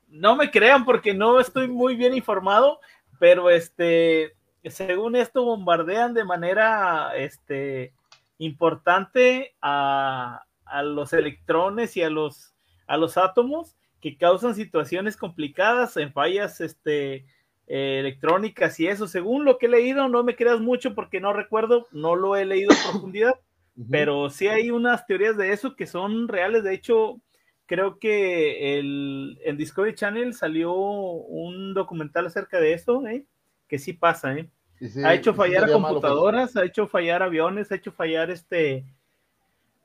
[0.09, 2.81] no me crean porque no estoy muy bien informado,
[3.19, 4.35] pero este,
[4.65, 7.93] según esto bombardean de manera este,
[8.39, 12.55] importante a, a los electrones y a los,
[12.87, 17.27] a los átomos que causan situaciones complicadas en fallas este,
[17.67, 19.07] eh, electrónicas y eso.
[19.07, 22.45] Según lo que he leído, no me creas mucho porque no recuerdo, no lo he
[22.45, 23.35] leído a profundidad,
[23.91, 26.65] pero sí hay unas teorías de eso que son reales.
[26.65, 27.21] De hecho,
[27.67, 33.25] creo que el, en Discovery Channel salió un documental acerca de eso, ¿eh?
[33.69, 34.49] que sí pasa, ¿eh?
[34.81, 35.93] Sí- ha hecho fallar a malo, pues.
[35.95, 38.85] computadoras, ha hecho fallar aviones, ha hecho fallar este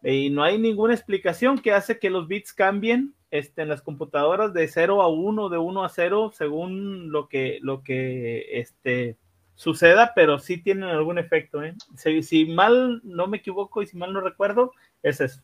[0.03, 4.53] y no hay ninguna explicación que hace que los bits cambien este, en las computadoras
[4.53, 9.17] de 0 a 1, de 1 a 0, según lo que, lo que este,
[9.55, 11.63] suceda, pero sí tienen algún efecto.
[11.63, 11.75] ¿eh?
[11.95, 15.41] Si, si mal no me equivoco y si mal no recuerdo, es eso.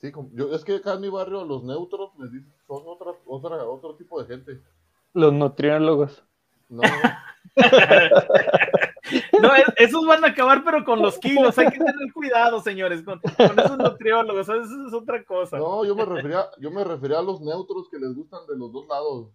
[0.00, 3.64] Sí, yo, es que acá en mi barrio los neutros les dicen, son otra, otra,
[3.64, 4.60] otro tipo de gente.
[5.14, 6.22] Los nutriólogos.
[6.68, 6.82] No,
[9.32, 11.56] no, No, es- esos van a acabar, pero con los kilos.
[11.58, 14.48] Hay que tener cuidado, señores, con, con esos nutriólogos.
[14.48, 15.58] Eso es otra cosa.
[15.58, 18.72] no, yo me refería, yo me refería a los neutros que les gustan de los
[18.72, 19.30] dos lados.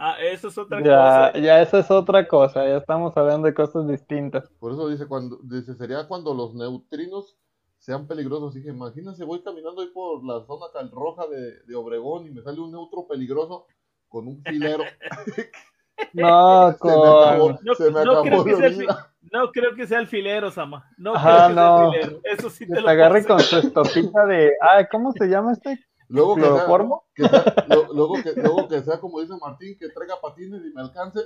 [0.00, 1.38] Ah, eso es otra Ya, cosa.
[1.44, 4.48] ya eso es otra cosa, ya estamos hablando de cosas distintas.
[4.60, 7.36] Por eso dice cuando, dice, sería cuando los neutrinos
[7.78, 8.54] sean peligrosos.
[8.54, 12.42] Dije, imagínense, voy caminando ahí por la zona cal roja de, de Obregón y me
[12.42, 13.66] sale un neutro peligroso
[14.08, 14.84] con un filero.
[16.12, 17.58] No, Se me acabó, con...
[17.62, 19.12] No- se me no acabó creo que sea.
[19.30, 20.88] No creo que sea el filero, Sama.
[20.96, 21.92] No Ajá, creo que no.
[21.92, 22.20] sea el filero.
[22.24, 24.52] Eso sí Que te te lo agarre con su estopita de...
[24.62, 25.78] Ah, ¿cómo se llama este?
[26.08, 27.04] Luego que sea, ¿Cloroformo?
[27.14, 30.72] que sea- lo- luego, que, luego que sea como dice Martín, que traiga patines y
[30.72, 31.20] me alcance.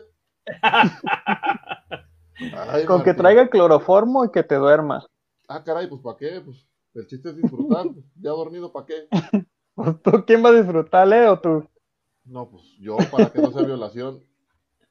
[2.70, 5.06] Ay, Con que traiga cloroformo y que te duermas.
[5.48, 6.40] Ah, caray, pues ¿para qué?
[6.44, 7.84] Pues el chiste es disfrutar.
[7.84, 9.08] pues, ya dormido, ¿para qué?
[9.74, 11.40] Pues, ¿Tú quién va a disfrutar, Leo?
[11.40, 11.66] ¿Tú?
[12.24, 14.22] No, pues yo, para que no sea violación.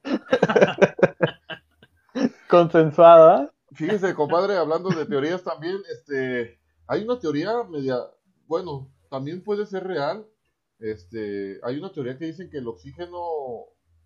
[2.49, 3.51] Consensuada.
[3.73, 7.97] Fíjese, compadre, hablando de teorías también, este, hay una teoría media,
[8.47, 10.27] bueno, también puede ser real.
[10.79, 13.19] Este, hay una teoría que dicen que el oxígeno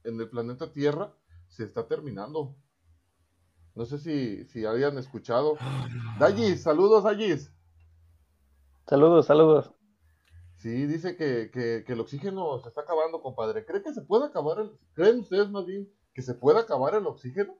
[0.03, 1.13] en el planeta Tierra
[1.47, 2.55] se está terminando.
[3.73, 5.57] No sé si, si hayan escuchado.
[6.19, 7.51] Dayis, saludos, Dayis.
[8.87, 9.71] Saludos, saludos.
[10.65, 13.63] Sí, dice que, que, que el oxígeno se está acabando, compadre.
[13.67, 17.05] ¿Cree que se puede acabar el, creen ustedes más bien que se puede acabar el
[17.05, 17.53] oxígeno?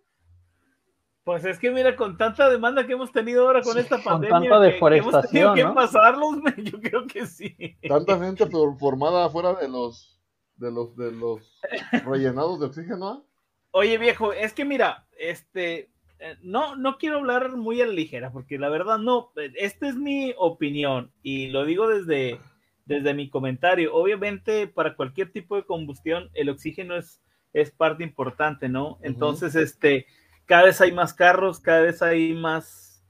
[1.24, 4.06] Pues es que mira, con tanta demanda que hemos tenido ahora con Sí, esta con
[4.06, 5.76] pandemia, tanta que- que, hemos deforestación, que ¿no?
[5.76, 7.56] pasarlos, yo creo que sí.
[7.88, 10.20] Tanta gente for- formada fuera de los
[10.56, 11.60] de los de los
[12.06, 13.08] rellenados de oxígeno.
[13.08, 13.24] ¿ah?
[13.70, 18.32] Oye, viejo, es que mira, este, eh, no, no quiero hablar muy a la ligera,
[18.32, 22.40] porque la verdad no, eh, esta es mi opinión y lo digo desde,
[22.86, 23.94] desde mi comentario.
[23.94, 27.22] Obviamente, para cualquier tipo de combustión, el oxígeno es,
[27.54, 29.00] es parte importante, ¿no?
[29.02, 30.06] Entonces, este,
[30.46, 33.04] cada vez hay más carros, cada vez hay más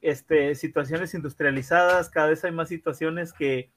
[0.00, 3.70] este, situaciones industrializadas, cada vez hay más situaciones que,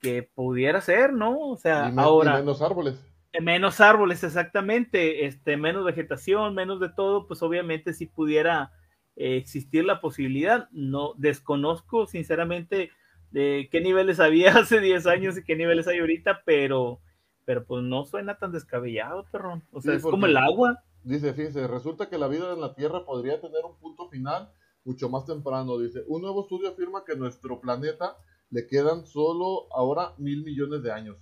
[0.00, 1.38] que pudiera ser, ¿no?
[1.38, 2.36] O sea, y, ahora...
[2.36, 3.04] y menos árboles.
[3.40, 8.72] Menos árboles, exactamente, este, menos vegetación, menos de todo, pues obviamente si pudiera
[9.16, 10.68] eh, existir la posibilidad.
[10.72, 12.90] No desconozco, sinceramente,
[13.30, 17.00] de qué niveles había hace 10 años y qué niveles hay ahorita, pero,
[17.44, 19.64] pero pues no suena tan descabellado, perrón.
[19.72, 20.82] O sea, Sí, es como el agua.
[21.02, 24.50] Dice, fíjese, resulta que la vida en la Tierra podría tener un punto final
[24.84, 25.78] mucho más temprano.
[25.78, 28.16] Dice, un nuevo estudio afirma que nuestro planeta
[28.50, 31.16] le quedan solo ahora mil millones de años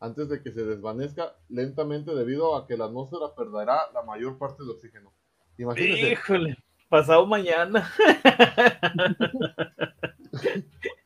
[0.00, 4.62] antes de que se desvanezca lentamente debido a que la atmósfera perderá la mayor parte
[4.62, 5.12] del oxígeno.
[5.58, 6.56] Imagínense, Híjole,
[6.88, 7.92] pasado mañana.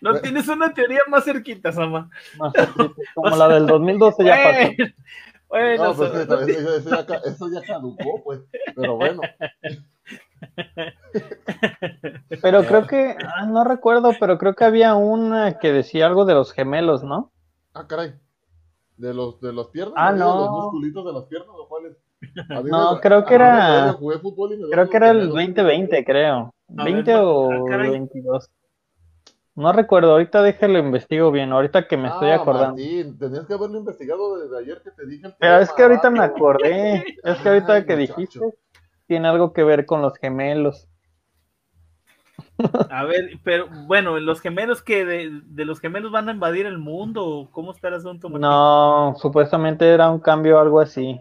[0.00, 0.22] no Bueno.
[0.22, 2.10] tienes una teoría más cerquita, Sama.
[2.38, 4.92] Más cerquita, Como la del 2012 ya pasó.
[5.48, 8.40] Bueno, no, pues, so- eso, eso- eso ya, eso ya caducó, pues.
[8.76, 9.22] Pero bueno,
[12.42, 16.34] Pero creo que, ah, no recuerdo, pero creo que había una que decía algo de
[16.34, 17.32] los gemelos, ¿no?
[17.74, 18.14] ah, caray.
[18.96, 20.16] De los de las piernas, Ah, ¿no?
[20.16, 20.40] de no.
[20.40, 21.96] los musculitos de las piernas, ¿o cuáles?
[22.70, 25.34] No, me- creo que era- jugué fútbol y me Creo que era el gemelos.
[25.34, 26.54] 2020, creo.
[26.76, 27.90] A ver, 20 ma- o ah, caray.
[27.90, 28.50] 22.
[29.58, 32.76] No recuerdo, ahorita déjalo investigo bien, ahorita que me estoy acordando.
[32.76, 36.10] Martín, tenías que haberlo investigado desde ayer que te dije el Pero es que ahorita
[36.10, 38.14] me acordé, es que ahorita Ay, que muchacho.
[38.14, 38.54] dijiste,
[39.08, 40.86] tiene algo que ver con los gemelos.
[42.88, 46.78] A ver, pero bueno, los gemelos que de, de los gemelos van a invadir el
[46.78, 48.28] mundo, ¿cómo está el asunto?
[48.28, 48.42] Martín?
[48.42, 51.20] No, supuestamente era un cambio o algo así.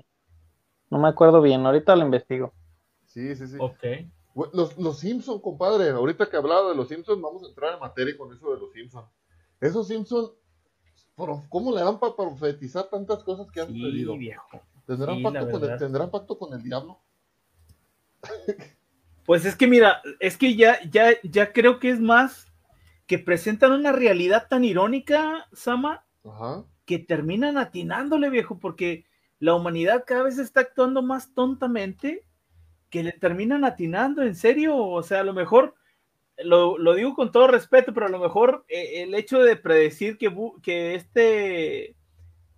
[0.91, 2.53] No me acuerdo bien, ahorita lo investigo.
[3.07, 3.57] Sí, sí, sí.
[3.59, 3.83] Ok.
[4.53, 5.89] Los, los Simpson, compadre.
[5.89, 8.71] Ahorita que hablaba de los Simpson, vamos a entrar en materia con eso de los
[8.71, 9.05] Simpson.
[9.59, 10.31] Esos Simpson,
[11.49, 14.15] ¿cómo le dan para profetizar tantas cosas que han Sí, sucedido?
[14.17, 14.61] viejo.
[14.85, 15.77] ¿Tendrán, sí, pacto con el, verdad.
[15.79, 16.99] ¿Tendrán pacto con el diablo?
[19.25, 22.47] Pues es que mira, es que ya, ya, ya creo que es más
[23.07, 26.63] que presentan una realidad tan irónica, Sama, Ajá.
[26.85, 29.05] que terminan atinándole, viejo, porque
[29.39, 32.26] la humanidad cada vez está actuando más tontamente
[32.89, 35.75] que le terminan atinando, en serio, o sea, a lo mejor,
[36.37, 40.17] lo, lo digo con todo respeto, pero a lo mejor eh, el hecho de predecir
[40.17, 41.95] que, que este,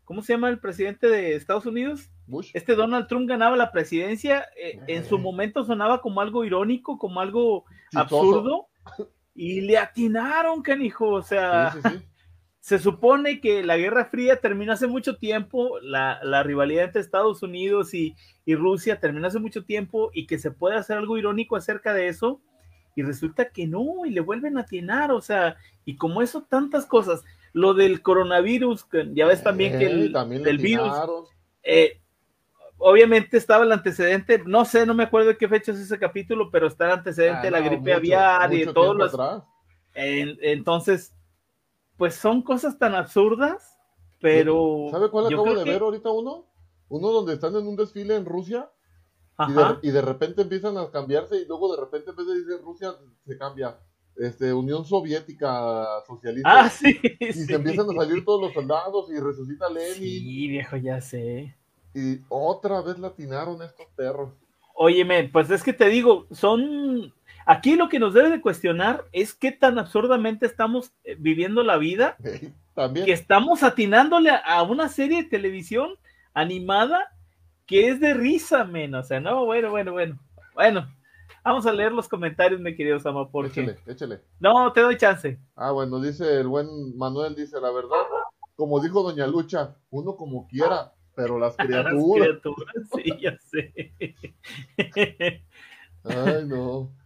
[0.03, 2.09] ¿cómo se llama el presidente de Estados Unidos?
[2.27, 2.51] Bush.
[2.53, 7.21] Este Donald Trump ganaba la presidencia, eh, en su momento sonaba como algo irónico, como
[7.21, 8.01] algo Chistoso.
[8.01, 8.67] absurdo,
[9.33, 12.05] y le atinaron, canijo, o sea Sí, sí, sí.
[12.61, 17.41] Se supone que la Guerra Fría terminó hace mucho tiempo, la, la rivalidad entre Estados
[17.41, 21.55] Unidos y, y Rusia terminó hace mucho tiempo y que se puede hacer algo irónico
[21.55, 22.41] acerca de eso
[22.95, 25.55] y resulta que no y le vuelven a atinar, o sea,
[25.85, 30.11] y como eso tantas cosas, lo del coronavirus, que ya ves también que Eh, el
[30.11, 30.91] también le del virus,
[31.63, 31.97] eh,
[32.77, 36.51] obviamente estaba el antecedente, no sé, no me acuerdo de qué fecha es ese capítulo,
[36.51, 39.11] pero está el antecedente de la Ah, no, gripe mucho- aviar y de todos los...
[39.93, 41.13] entonces,
[41.99, 43.77] pues son cosas tan absurdas,
[44.19, 44.87] pero.
[44.89, 46.45] ¿Sabe cuál acabo de que- ver ahorita uno?
[46.87, 48.67] Uno donde están en un desfile en Rusia
[49.47, 52.33] y de, y de repente empiezan a cambiarse y luego de repente en vez de
[52.39, 52.95] decir Rusia
[53.27, 53.77] se cambia
[54.17, 56.99] este Unión Soviética Socialista Ah, sí.
[57.19, 57.45] y sí.
[57.45, 61.55] se empiezan a salir todos los soldados y resucita Lenin Sí, viejo, ya sé.
[61.93, 64.33] y otra vez latinaron estos perros.
[64.73, 67.13] Óyeme, pues es que te digo, son.
[67.49, 71.77] Aquí lo que nos debe de cuestionar es qué tan absurdamente estamos eh, viviendo la
[71.77, 72.15] vida,
[72.75, 75.95] También que estamos atinándole a, una serie de televisión
[76.35, 77.11] animada
[77.65, 78.93] que es de risa, men.
[78.93, 80.19] O sea, no, bueno, bueno, bueno.
[80.53, 80.87] Bueno,
[81.43, 83.61] vamos a leer los comentarios, mi querido Sama, porque.
[83.61, 84.21] échele, échele.
[84.39, 85.39] No, te doy chance.
[85.55, 86.67] Ah, bueno, dice el buen
[86.99, 88.05] Manuel, dice la verdad,
[88.55, 92.41] como dijo Doña Lucha, uno como quiera, pero las Las criaturas.
[92.43, 94.13] criaturas, sí, ya sé.
[96.03, 96.98] Ay, no.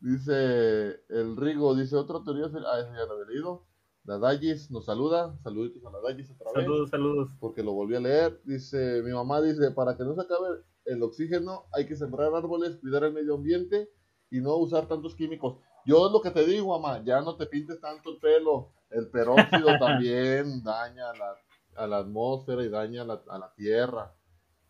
[0.00, 2.46] Dice el Rigo, dice otra teoría.
[2.46, 3.66] Ah, esa ya la había leído.
[4.04, 5.36] La Dallis nos saluda.
[5.42, 6.64] Saluditos a la Dallis otra vez.
[6.64, 7.30] Saludos, saludos.
[7.40, 8.40] Porque lo volví a leer.
[8.44, 12.76] Dice, mi mamá dice, para que no se acabe el oxígeno, hay que sembrar árboles,
[12.76, 13.90] cuidar el medio ambiente
[14.30, 15.58] y no usar tantos químicos.
[15.84, 18.72] Yo es lo que te digo, mamá, ya no te pintes tanto el pelo.
[18.90, 21.36] El peróxido también daña a la,
[21.76, 24.14] a la atmósfera y daña a la, a la tierra.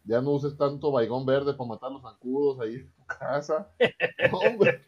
[0.04, 3.70] Ya no uses tanto baigón verde para matar los zancudos ahí en tu casa.
[4.32, 4.84] Hombre.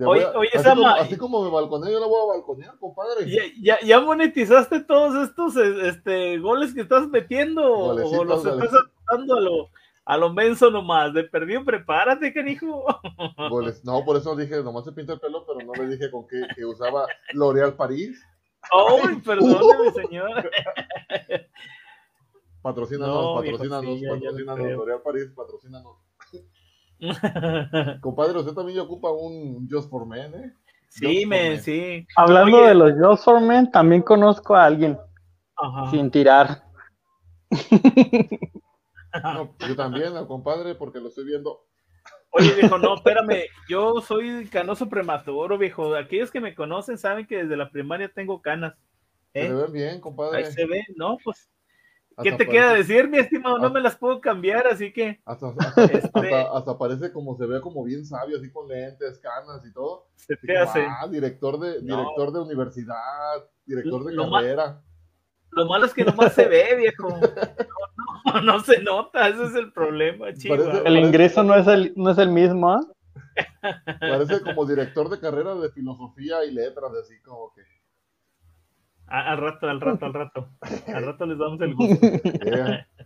[0.00, 3.30] A- oye, así, como, así como me balconeo, yo la voy a balconear, compadre.
[3.30, 8.64] ¿Ya, ya, ya monetizaste todos estos eh, este, goles que estás metiendo o- Golecitos, los
[8.64, 8.70] estás
[9.10, 9.70] dando a lo,
[10.04, 11.14] a lo menso nomás?
[11.14, 12.84] De perdido, prepárate, canijo.
[13.50, 13.82] Goles.
[13.84, 16.42] No, por eso dije, nomás se pinta el pelo, pero no le dije con qué
[16.54, 18.22] que usaba L'Oreal París.
[18.70, 20.50] Ay, perdóname, señor.
[22.60, 24.04] Patrocínanos, No, patrocínanos, sí.
[24.04, 25.96] L'Oreal París, patrocínanos.
[28.00, 30.52] Compadre, usted también ocupa un Just for Men, ¿eh?
[30.88, 31.60] sí, Just Men.
[31.60, 32.06] sí.
[32.16, 32.68] Hablando Oye.
[32.68, 34.98] de los Just for Men, también conozco a alguien
[35.56, 35.90] Ajá.
[35.90, 36.62] sin tirar.
[39.22, 41.64] No, yo también, al compadre, porque lo estoy viendo.
[42.30, 43.44] Oye, viejo, no, espérame.
[43.68, 45.94] Yo soy canoso prematuro, viejo.
[45.94, 48.74] Aquellos que me conocen saben que desde la primaria tengo canas.
[49.32, 49.48] Se ¿eh?
[49.48, 50.38] le ven bien, compadre.
[50.44, 51.16] Ahí se ve, ¿no?
[51.24, 51.48] Pues,
[52.22, 53.58] ¿qué te queda decir, mi estimado?
[53.58, 57.46] No me las puedo cambiar, así que Hasta, hasta, Este- hasta- hasta parece como se
[57.46, 60.06] ve como bien sabio, así con lentes, canas y todo.
[60.16, 60.86] se te como, hace.
[60.86, 61.96] Ah, director de, No.
[61.98, 64.82] director de universidad, director de Lo carrera.
[65.50, 67.08] Lo malo es que nomás se ve, viejo.
[68.24, 70.54] No, no, no se nota, ese es el problema, chico.
[70.56, 72.80] Parece- El ingreso no es el, no es el mismo, ¿ah?
[74.00, 77.62] Parece como director de carrera de filosofía y letras, así como que.
[79.08, 80.48] Al rato, al rato, al rato.
[80.86, 82.06] Al rato les damos el gusto.
[82.44, 82.86] Yeah.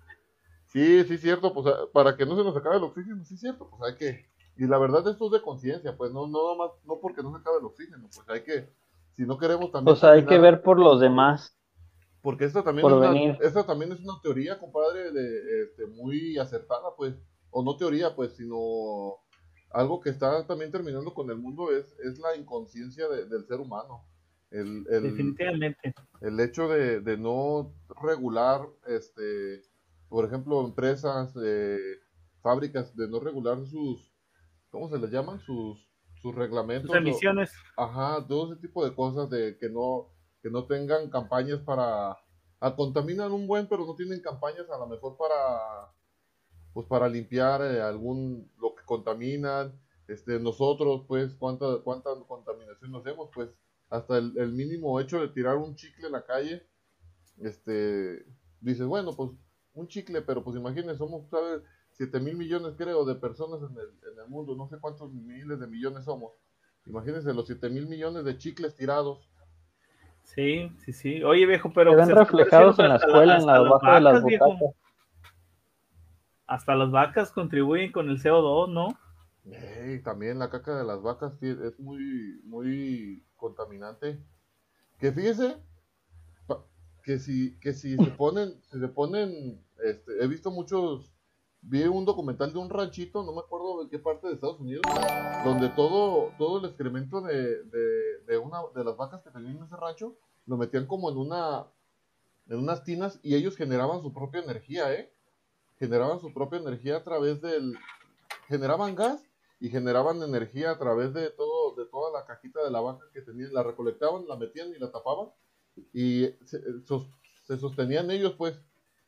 [0.66, 3.82] Sí, sí, cierto, pues para que no se nos acabe el oxígeno, sí, cierto, pues
[3.82, 4.24] hay que.
[4.56, 7.40] Y la verdad, esto es de conciencia, pues no, no, más, no porque no se
[7.40, 8.72] acabe el oxígeno, pues hay que.
[9.12, 9.92] Si no queremos también.
[9.94, 11.58] Pues hay que ver por los demás.
[12.22, 16.38] Porque esta también, por es una, esta también es una teoría, compadre, de, este, muy
[16.38, 17.14] acertada, pues.
[17.50, 19.16] O no teoría, pues, sino
[19.72, 23.60] algo que está también terminando con el mundo es, es la inconsciencia de- del ser
[23.60, 24.06] humano.
[24.52, 25.94] El, el, Definitivamente.
[26.20, 27.72] el hecho de, de no
[28.02, 29.62] regular, este,
[30.08, 31.78] por ejemplo, empresas, eh,
[32.42, 34.12] fábricas, de no regular sus,
[34.70, 35.40] ¿cómo se les llaman?
[35.40, 35.88] Sus,
[36.20, 36.90] sus reglamentos.
[36.90, 37.50] Sus emisiones.
[37.76, 40.08] o- ajá, todo ese tipo de cosas de que no,
[40.42, 42.12] que no tengan campañas para,
[42.60, 45.92] a, contaminan un buen, pero no tienen campañas a lo mejor para,
[46.74, 53.30] pues para limpiar eh, algún, lo que contaminan, este, nosotros, pues, cuánta, cuánta contaminación hacemos,
[53.34, 53.48] pues,
[53.92, 56.66] hasta el, el mínimo hecho de tirar un chicle en la calle,
[57.42, 58.24] este,
[58.60, 59.30] dices, bueno, pues,
[59.74, 61.62] un chicle, pero pues imagínense, somos, ¿sabes?
[61.92, 65.60] 7 mil millones, creo, de personas en el, en el mundo, no sé cuántos miles
[65.60, 66.32] de millones somos.
[66.86, 69.28] Imagínense los 7 mil millones de chicles tirados.
[70.24, 71.22] Sí, sí, sí.
[71.22, 71.90] Oye, viejo, pero.
[71.90, 74.74] Se ven se está reflejados en la escuela, en la debajo de las butacas.
[76.46, 78.88] Hasta las vacas contribuyen con el CO2, ¿no?
[79.44, 84.18] Ey, también la caca de las vacas sí, es muy, muy contaminante.
[84.98, 85.56] Que fíjese,
[87.02, 91.12] que si, que si se ponen, si se ponen, este, he visto muchos,
[91.60, 94.82] vi un documental de un ranchito, no me acuerdo de qué parte de Estados Unidos,
[95.44, 99.64] donde todo, todo el excremento de, de, de una, de las vacas que tenían en
[99.64, 100.16] ese rancho,
[100.46, 101.66] lo metían como en una,
[102.48, 105.12] en unas tinas y ellos generaban su propia energía, ¿eh?
[105.78, 107.76] Generaban su propia energía a través del,
[108.46, 109.24] generaban gas
[109.58, 113.22] y generaban energía a través de todo, de toda la cajita de la vaca que
[113.22, 115.28] tenían, la recolectaban, la metían y la tapaban
[115.92, 117.08] y se, sos-
[117.44, 118.54] se sostenían ellos pues,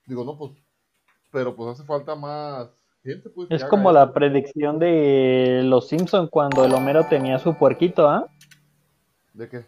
[0.07, 0.53] digo no pues,
[1.33, 2.69] pero pues hace falta más
[3.03, 3.51] gente pues.
[3.51, 3.99] Es como eso.
[3.99, 8.27] la predicción de los Simpson cuando el Homero tenía su puerquito, ¿ah?
[9.35, 9.65] ¿De qué?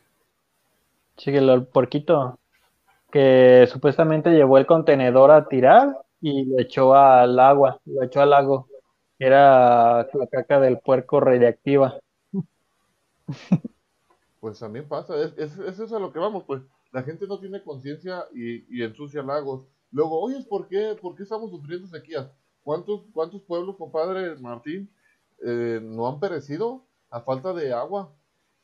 [1.17, 2.39] Sí, el puerquito
[3.11, 8.31] que supuestamente llevó el contenedor a tirar y lo echó al agua, lo echó al
[8.31, 8.69] lago.
[9.19, 11.99] Era la caca del puerco radiactiva.
[14.41, 16.63] Pues también pasa, es, es, es eso a lo que vamos, pues
[16.93, 19.67] la gente no tiene conciencia y, y ensucia lagos.
[19.91, 22.31] Luego, oye, ¿por qué, ¿por qué estamos sufriendo sequías?
[22.63, 24.91] ¿Cuántos, cuántos pueblos, compadre Martín,
[25.45, 28.13] eh, no han perecido a falta de agua?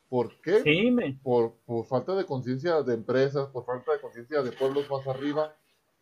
[0.08, 0.62] ¿Por qué?
[0.62, 1.18] Sí, me.
[1.22, 5.56] Por, por falta de conciencia de empresas, por falta de conciencia de pueblos más arriba,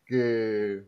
[0.05, 0.85] que,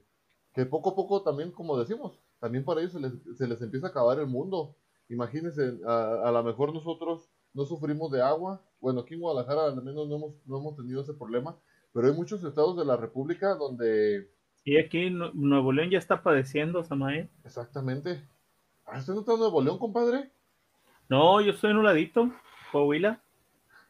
[0.54, 3.88] que poco a poco también, como decimos, también para ellos se les, se les empieza
[3.88, 4.76] a acabar el mundo.
[5.10, 8.62] Imagínense, a, a lo mejor nosotros no sufrimos de agua.
[8.80, 11.56] Bueno, aquí en Guadalajara al menos no hemos, no hemos tenido ese problema,
[11.94, 14.28] pero hay muchos estados de la República donde
[14.64, 17.30] Sí, aquí Nue- Nuevo León ya está padeciendo, Samael.
[17.44, 18.24] exactamente...
[18.86, 20.30] ¿Ah, ¿Usted no está en Nuevo León, compadre?
[21.10, 22.32] No, yo soy en un ladito,
[22.72, 23.22] Coahuila.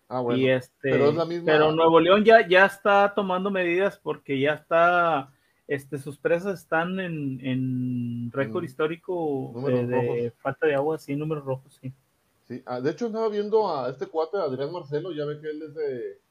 [0.10, 0.40] Ah, bueno.
[0.40, 4.40] y este, pero es la misma- pero Nuevo León ya, ya está tomando medidas porque
[4.40, 5.32] ya está,
[5.68, 8.66] este, sus presas están en, en récord Mm.
[8.66, 11.92] histórico Números de, falta de agua, sí, números rojos, sí.
[12.54, 15.62] Sí, ah, de hecho andaba viendo a este cuate, Adrián Marcelo, ya ve que él
[15.64, 16.22] es de,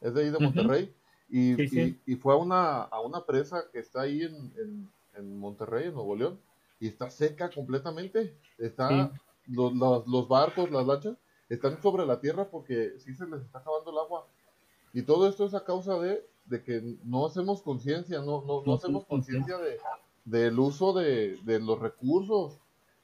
[0.00, 0.38] es de ahí de.
[0.38, 0.94] Monterrey,
[1.28, 2.00] y, Sí, sí.
[2.06, 5.88] y- y fue a una, a una presa que está ahí en, en, en Monterrey,
[5.88, 6.40] en Nuevo León,
[6.80, 9.12] y está seca completamente, está,
[9.46, 11.16] los, los, los barcos, las lanchas,
[11.48, 14.26] están sobre la tierra porque sí se les está acabando el agua,
[14.92, 18.74] y todo esto es a causa de, de que no hacemos conciencia, no, no, no
[18.74, 19.78] hacemos conciencia de,
[20.24, 22.58] del uso de, de los recursos,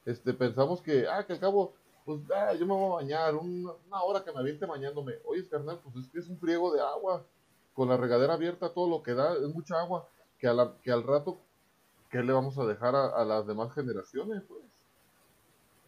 [0.06, 1.74] este, pensamos que, ah, que al cabo,
[2.04, 5.14] pues ah, yo me voy a bañar, un- una hora que me aviente bañándome.
[5.24, 7.24] Oye, carnal, pues es que es un friego de agua,
[7.72, 10.92] con la regadera abierta, todo lo que da, es mucha agua, que, a la- que
[10.92, 11.40] al rato,
[12.10, 14.42] ¿qué le vamos a dejar a, a las demás generaciones?
[14.46, 14.60] Pues?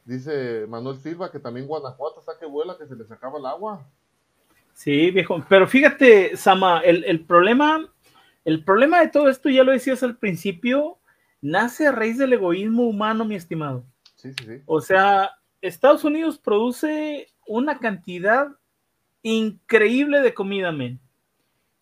[0.05, 3.85] Dice Manuel Silva que también Guanajuato está que vuela, que se les acaba el agua.
[4.73, 5.45] Sí, viejo.
[5.49, 7.93] Pero fíjate, Sama, el, el problema,
[8.45, 10.99] el problema de todo esto, ya lo decías al principio,
[11.41, 13.85] nace a raíz del egoísmo humano, mi estimado.
[14.15, 14.63] Sí, sí, sí.
[14.67, 15.31] O sea,
[15.61, 18.49] Estados Unidos produce una cantidad
[19.23, 21.01] increíble de comida, men.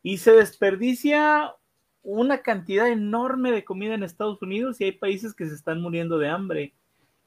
[0.03, 1.55] Y se desperdicia
[2.03, 6.19] una cantidad enorme de comida en Estados Unidos y hay países que se están muriendo
[6.19, 6.75] de hambre.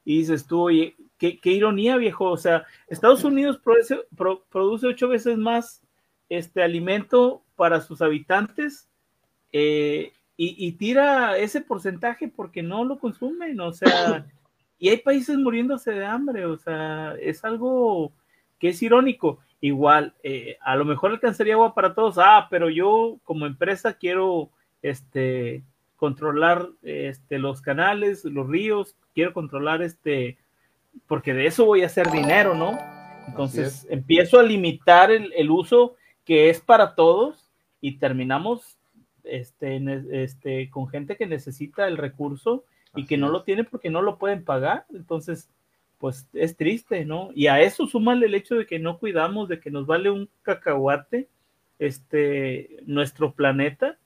[0.05, 2.31] Y dices tú, oye, qué, ironía, viejo.
[2.31, 5.81] O sea, Estados Unidos produce, pro- produce ocho veces más
[6.29, 8.87] este alimento para sus habitantes
[9.51, 13.59] eh, y, y tira ese porcentaje porque no lo consumen.
[13.59, 14.25] O sea,
[14.79, 16.45] y hay países muriéndose de hambre.
[16.45, 18.11] O sea, es algo
[18.59, 19.39] que es irónico.
[19.59, 22.17] Igual, eh, a lo mejor alcanzaría agua para todos.
[22.17, 24.49] Ah, pero yo como empresa quiero
[24.81, 25.63] este
[25.95, 30.37] controlar este los canales, los ríos, quiero controlar este
[31.07, 32.77] porque de eso voy a hacer dinero, ¿no?
[33.27, 33.91] Entonces es.
[33.91, 37.49] empiezo a limitar el, el uso que es para todos
[37.81, 38.77] y terminamos
[39.23, 39.81] este,
[40.23, 42.65] este, con gente que necesita el recurso
[42.97, 44.85] y que no lo tiene porque no lo pueden pagar.
[44.93, 45.49] Entonces,
[45.97, 47.29] pues es triste, ¿no?
[47.33, 50.29] Y a eso súmale el hecho de que no cuidamos, de que nos vale un
[50.41, 51.29] cacahuate
[51.79, 53.97] este, nuestro planeta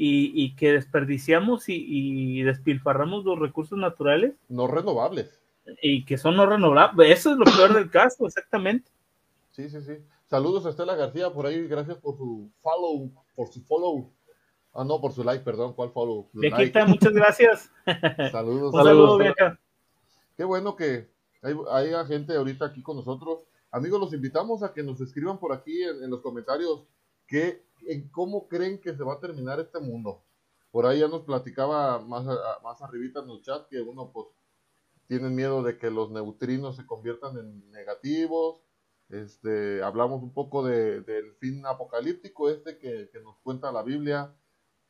[0.00, 4.34] y, que desperdiciamos y, despilfarramos los recursos naturales.
[4.48, 5.40] No renovables.
[5.82, 7.18] Y que son no renovables.
[7.18, 8.90] Eso es lo peor del caso, exactamente.
[9.50, 9.94] Sí, sí, sí.
[10.26, 14.12] Saludos a Estela García por ahí, gracias por su follow, por su follow.
[14.78, 16.28] Ah, no, por su like, perdón, ¿cuál follow?
[16.40, 17.70] Está, muchas gracias.
[18.30, 18.72] saludos.
[18.72, 19.18] Un saludo,
[20.36, 21.10] Qué bueno que
[21.42, 23.44] hay, hay, gente ahorita aquí con nosotros.
[23.72, 26.86] Amigos, los invitamos a que nos escriban por aquí en, los comentarios
[27.26, 30.22] que, en cómo creen que se va a terminar este mundo.
[30.70, 32.24] Por ahí ya nos platicaba más,
[32.62, 34.28] más arribita en el chat que uno pues
[35.08, 38.62] tienen miedo de que los neutrinos se conviertan en negativos,
[39.08, 44.34] este, hablamos un poco de, del fin apocalíptico este que, nos cuenta la Biblia.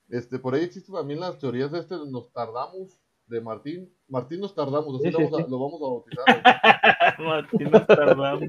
[0.08, 3.92] Este, por ahí existen también las teorías de este nos tardamos de Martín.
[4.08, 7.18] Martín nos tardamos, así lo, vamos a, bautizar.
[7.18, 8.40] Martín nos tardamos.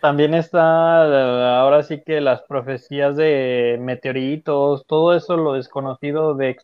[0.00, 6.56] También está ahora sí que las profecías de meteoritos, todo eso lo desconocido de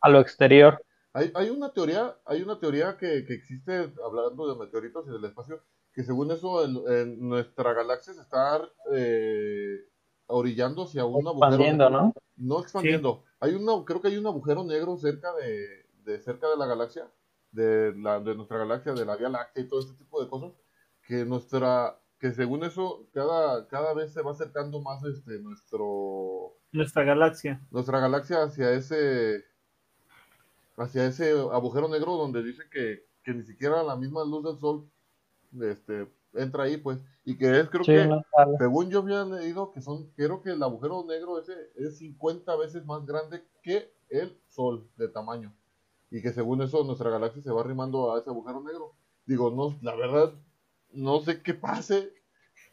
[0.00, 0.82] a lo exterior.
[1.14, 5.24] Hay, hay una teoría, hay una teoría que, que existe hablando de meteoritos y del
[5.24, 5.62] espacio,
[5.96, 8.60] que según eso en, nuestra galaxia se está
[8.94, 9.78] eh,
[10.26, 12.14] orillando hacia un expandiendo, ¿no?
[12.36, 13.24] No expandiendo.
[13.40, 17.10] Hay una, creo que hay un agujero negro cerca de, de cerca de la galaxia,
[17.52, 20.52] de, la, de nuestra galaxia, de la Vía Láctea y todo ese tipo de cosas,
[21.06, 27.04] que nuestra, que según eso cada, cada vez se va acercando más este nuestro nuestra
[27.04, 29.44] galaxia, nuestra galaxia hacia ese
[30.76, 34.90] hacia ese agujero negro donde dice que, que ni siquiera la misma luz del sol
[35.60, 38.08] este, entra ahí, pues, y que es, creo que,
[38.58, 42.84] según yo había leído, que son, creo que el agujero negro ese es 50 veces
[42.84, 45.54] más grande que el Sol de tamaño,
[46.10, 48.92] y que según eso nuestra galaxia se va arrimando a ese agujero negro.
[49.26, 50.32] Digo, no, la verdad,
[50.92, 52.12] no sé qué pase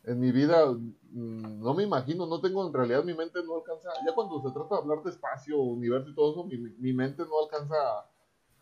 [0.04, 3.90] en mi vida, mm, no me imagino, no tengo, en realidad mi mente no alcanza,
[4.06, 7.24] ya cuando se trata de hablar de espacio, universo y todo eso, mi, mi mente
[7.24, 8.10] no alcanza a,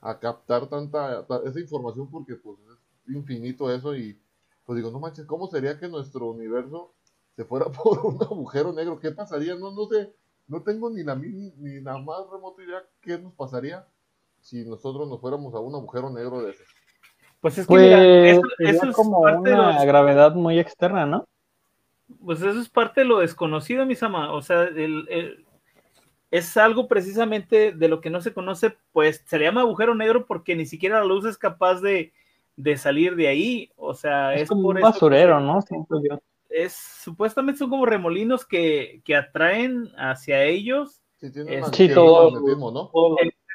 [0.02, 2.58] a captar tanta, esa información porque pues
[3.08, 4.20] infinito eso y
[4.66, 6.94] pues digo, no manches, ¿cómo sería que nuestro universo
[7.36, 9.00] se fuera por un agujero negro?
[9.00, 9.56] ¿Qué pasaría?
[9.56, 10.14] No, no sé,
[10.48, 13.88] no tengo ni la, ni la más remota idea qué nos pasaría
[14.42, 16.64] si nosotros nos fuéramos a un agujero negro de ese.
[17.40, 17.98] Pues es que mira,
[18.58, 21.28] pues, eso, es como una gravedad muy externa, ¿no?
[22.24, 24.30] Pues eso es parte de lo desconocido, mis amas.
[24.32, 24.70] O sea,
[26.30, 30.26] es algo precisamente de lo que no se conoce, pues se le llama agujero negro
[30.26, 32.14] porque ni siquiera la luz es capaz de,
[32.56, 33.72] de salir de ahí.
[33.76, 35.60] O sea, es, como un basurero, ¿no?
[36.50, 41.02] Es, supuestamente son como remolinos que, que atraen hacia ellos.
[41.20, 42.32] Sí, tienen todo,
[42.72, 42.92] ¿no?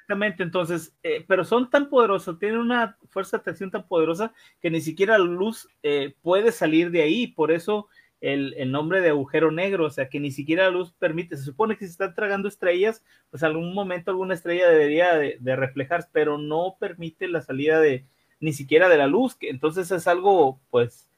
[0.07, 4.71] Exactamente, entonces, eh, pero son tan poderosos, tienen una fuerza de atracción tan poderosa que
[4.71, 7.89] ni siquiera la luz eh, puede salir de ahí, por eso
[8.21, 11.43] el, el, nombre de agujero negro, o sea, que ni siquiera la luz permite, se
[11.43, 16.07] supone que si están tragando estrellas, pues algún momento alguna estrella debería de, de reflejar,
[16.13, 18.07] pero no permite la salida de,
[18.41, 21.09] ni siquiera de la luz, que entonces es algo, pues,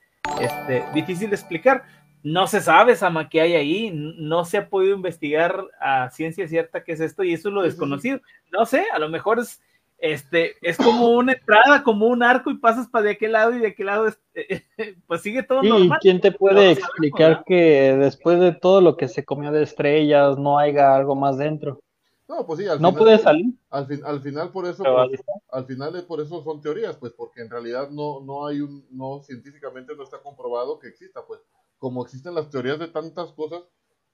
[0.40, 1.84] este, difícil de explicar.
[2.22, 6.82] No se sabe, Sama, qué hay ahí, no se ha podido investigar a ciencia cierta
[6.82, 8.20] qué es esto y eso es lo desconocido.
[8.52, 9.62] No sé, a lo mejor es,
[9.98, 13.60] este, es como una entrada, como un arco y pasas para de aquel lado y
[13.60, 14.06] de aquel lado,
[15.06, 19.24] pues sigue todo ¿Y quién te puede explicar que después de todo lo que se
[19.24, 21.80] comió de estrellas no haya algo más dentro?
[22.28, 23.54] No, pues sí, al no puede salir.
[23.70, 25.20] Al, al final por eso, pues,
[25.50, 29.22] al final por eso son teorías, pues porque en realidad no, no hay un, no
[29.22, 31.40] científicamente no está comprobado que exista, pues
[31.78, 33.62] como existen las teorías de tantas cosas.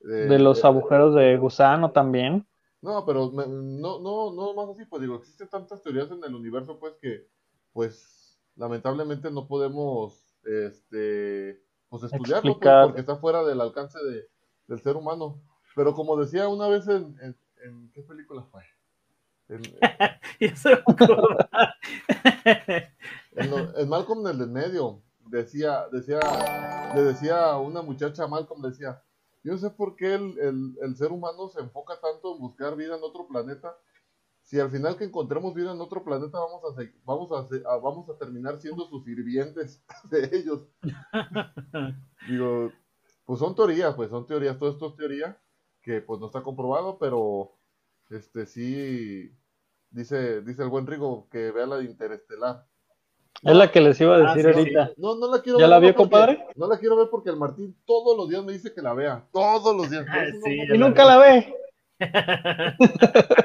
[0.03, 2.47] Eh, de los agujeros de gusano también.
[2.83, 6.79] No, pero no, no, no más así, pues digo, existen tantas teorías en el universo,
[6.79, 7.27] pues que,
[7.73, 14.29] pues lamentablemente no podemos, este, pues estudiarlo, pues, porque está fuera del alcance de,
[14.69, 15.41] del ser humano.
[15.75, 17.35] Pero como decía una vez en ¿En
[17.93, 18.63] qué película fue?
[23.37, 26.21] En, en, Malcolm en el medio decía, decía,
[26.95, 29.03] le decía a una muchacha Malcolm, decía,
[29.43, 32.97] yo no sé por qué el, el, ser humano se enfoca tanto en buscar vida
[32.97, 33.77] en otro planeta,
[34.43, 38.19] si al final que encontremos vida en otro planeta vamos a, vamos a, vamos a
[38.19, 40.69] terminar siendo sus sirvientes de ellos.
[42.29, 42.71] Digo,
[43.25, 45.39] pues son teorías, pues son teorías, todo esto es teoría,
[45.85, 47.53] que pues no está comprobado, pero
[48.11, 49.31] este sí
[49.91, 52.65] dice, dice el buen Rigo que vea la de Interestelar.
[53.43, 54.93] Es la que les iba a ah, decir ahorita.
[54.97, 56.47] No, no la quiero ¿Ya la vio, compadre?
[56.55, 59.27] No la quiero ver porque el Martín todos los días me dice que la vea.
[59.33, 60.07] Todos los días.
[60.73, 61.55] y nunca la ve.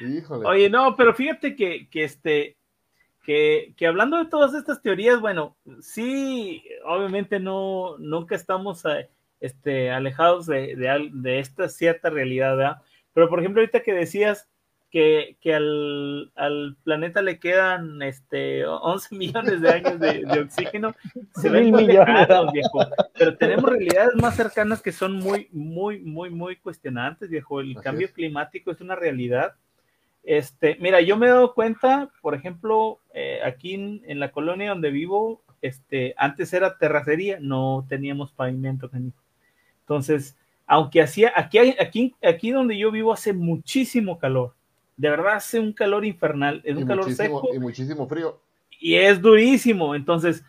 [0.00, 0.46] Híjole.
[0.46, 2.56] Oye, no, pero fíjate que, que este,
[3.24, 8.98] que, que, hablando de todas estas teorías, bueno, sí, obviamente no, nunca estamos a,
[9.40, 12.82] este, alejados de, de, de esta cierta realidad, ¿verdad?
[13.12, 14.48] Pero por ejemplo, ahorita que decías
[14.90, 20.94] que, que al, al, planeta le quedan este, 11 millones de años de, de oxígeno,
[21.34, 22.80] se ven muy lejanos, viejo.
[23.18, 27.60] Pero tenemos realidades más cercanas que son muy, muy, muy, muy cuestionantes, viejo.
[27.60, 28.12] El Así cambio es.
[28.12, 29.54] climático es una realidad.
[30.22, 34.70] Este, mira, yo me he dado cuenta, por ejemplo, eh, aquí en, en, la colonia
[34.70, 39.22] donde vivo, este, antes era terracería, no teníamos pavimento, canijo.
[39.88, 40.36] Entonces,
[40.66, 44.52] aunque hacía, aquí, aquí, aquí donde yo vivo hace muchísimo calor,
[44.98, 47.48] de verdad hace un calor infernal, es un calor seco.
[47.54, 48.38] Y muchísimo frío.
[48.78, 49.94] Y es durísimo.
[49.94, 50.44] Entonces,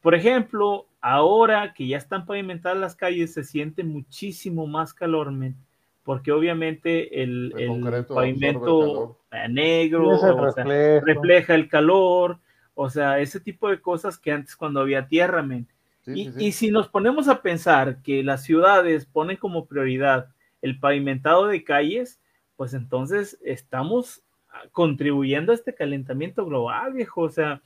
[0.00, 5.56] por ejemplo, ahora que ya están pavimentadas las calles, se siente muchísimo más calor, men,
[6.04, 12.38] porque obviamente el, el, el pavimento el negro o sea, refleja el calor,
[12.76, 15.66] o sea, ese tipo de cosas que antes cuando había tierra, men.
[16.04, 16.44] Sí, y, sí, sí.
[16.46, 20.28] y, si nos ponemos a pensar que las ciudades ponen como prioridad
[20.62, 22.20] el pavimentado de calles,
[22.56, 24.22] pues entonces estamos
[24.72, 27.22] contribuyendo a este calentamiento global, viejo.
[27.22, 27.62] O sea,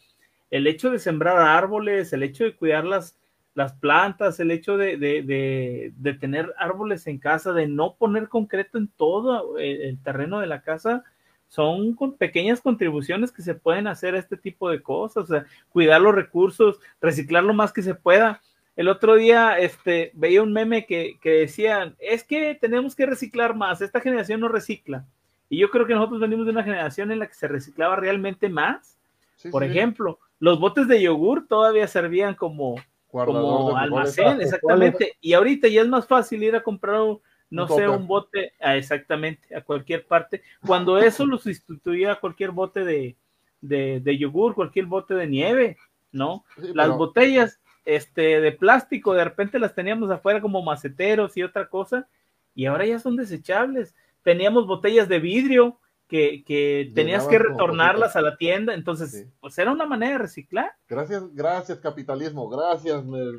[0.51, 3.19] el hecho de sembrar árboles, el hecho de cuidar las,
[3.55, 8.29] las plantas, el hecho de, de, de, de, tener árboles en casa, de no poner
[8.29, 11.05] concreto en todo el, el terreno de la casa,
[11.49, 15.47] son con pequeñas contribuciones que se pueden hacer a este tipo de cosas, o sea,
[15.71, 18.41] cuidar los recursos, reciclar lo más que se pueda.
[18.77, 23.57] El otro día este, veía un meme que, que decían, es que tenemos que reciclar
[23.57, 25.07] más, esta generación no recicla.
[25.49, 28.49] Y yo creo que nosotros venimos de una generación en la que se reciclaba realmente
[28.49, 28.99] más.
[29.37, 29.71] Sí, Por sí.
[29.71, 32.77] ejemplo, los botes de yogur todavía servían como,
[33.11, 35.17] como almacén, exactamente.
[35.21, 37.21] Y ahorita ya es más fácil ir a comprar un,
[37.51, 40.43] no un sé, un bote, ah, exactamente, a cualquier parte.
[40.67, 43.17] Cuando eso lo sustituía a cualquier bote de,
[43.61, 45.77] de, de yogur, cualquier bote de nieve,
[46.13, 46.45] ¿no?
[46.57, 46.99] Sí, Las pero...
[46.99, 52.07] botellas este, de plástico, de repente las teníamos afuera como maceteros y otra cosa,
[52.55, 53.95] y ahora ya son desechables.
[54.23, 59.25] Teníamos botellas de vidrio que, que tenías que retornarlas a la tienda, entonces, sí.
[59.41, 60.73] pues era una manera de reciclar.
[60.89, 63.05] Gracias, gracias capitalismo, gracias.
[63.07, 63.39] Me,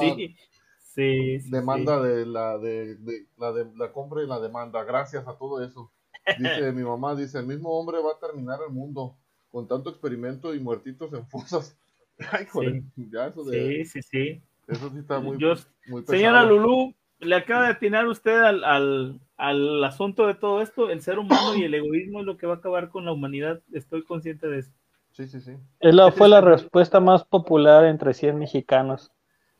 [0.00, 0.36] sí.
[0.96, 2.08] Sí, sí, demanda sí.
[2.08, 5.92] de la de, de, la de la compra y la demanda, gracias a todo eso.
[6.38, 9.14] Dice mi mamá, dice, el mismo hombre va a terminar el mundo
[9.50, 11.78] con tanto experimento y muertitos en fosas.
[12.32, 13.08] Ay, joder, sí.
[13.12, 14.42] Ya eso de, sí, sí, sí.
[14.66, 15.54] Eso sí está muy, Yo,
[15.86, 16.18] muy pesado.
[16.18, 20.88] Señora Lulú, le acaba de atinar usted al, al, al, asunto de todo esto.
[20.88, 23.60] El ser humano y el egoísmo es lo que va a acabar con la humanidad.
[23.70, 24.72] Estoy consciente de eso.
[25.12, 25.52] Sí, sí, sí.
[25.78, 29.12] Es la, fue la respuesta más popular entre 100 mexicanos.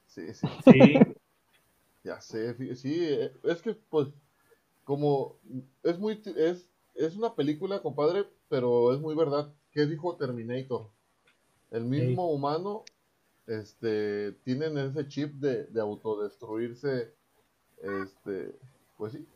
[0.07, 0.47] Sí, sí.
[0.65, 0.95] sí.
[2.07, 4.09] Ya sé, sí, es que pues
[4.85, 5.37] como
[5.83, 9.53] es muy es es una película, compadre, pero es muy verdad.
[9.73, 10.89] ¿Qué dijo Terminator?
[11.71, 12.35] El mismo sí.
[12.35, 12.85] humano
[13.47, 17.13] este tienen ese chip de, de autodestruirse
[17.83, 18.57] este
[18.97, 19.27] pues sí.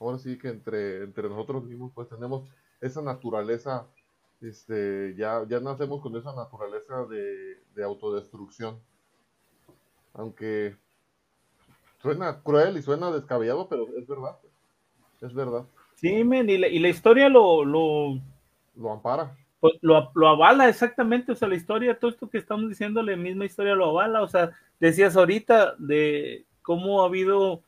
[0.00, 2.48] Ahora sí que entre entre nosotros mismos pues tenemos
[2.80, 3.86] esa naturaleza
[4.40, 8.80] este ya ya nacemos con esa naturaleza de, de autodestrucción.
[10.14, 10.76] Aunque
[12.02, 14.36] suena cruel y suena descabellado, pero es verdad.
[15.20, 15.64] Es verdad.
[15.94, 18.20] Sí, men, y la, y la historia lo, lo,
[18.76, 19.36] lo ampara.
[19.60, 23.14] Pues lo, lo, avala exactamente, o sea, la historia, todo esto que estamos diciendo, la
[23.16, 24.50] misma historia lo avala, o sea,
[24.80, 27.62] decías ahorita de cómo ha habido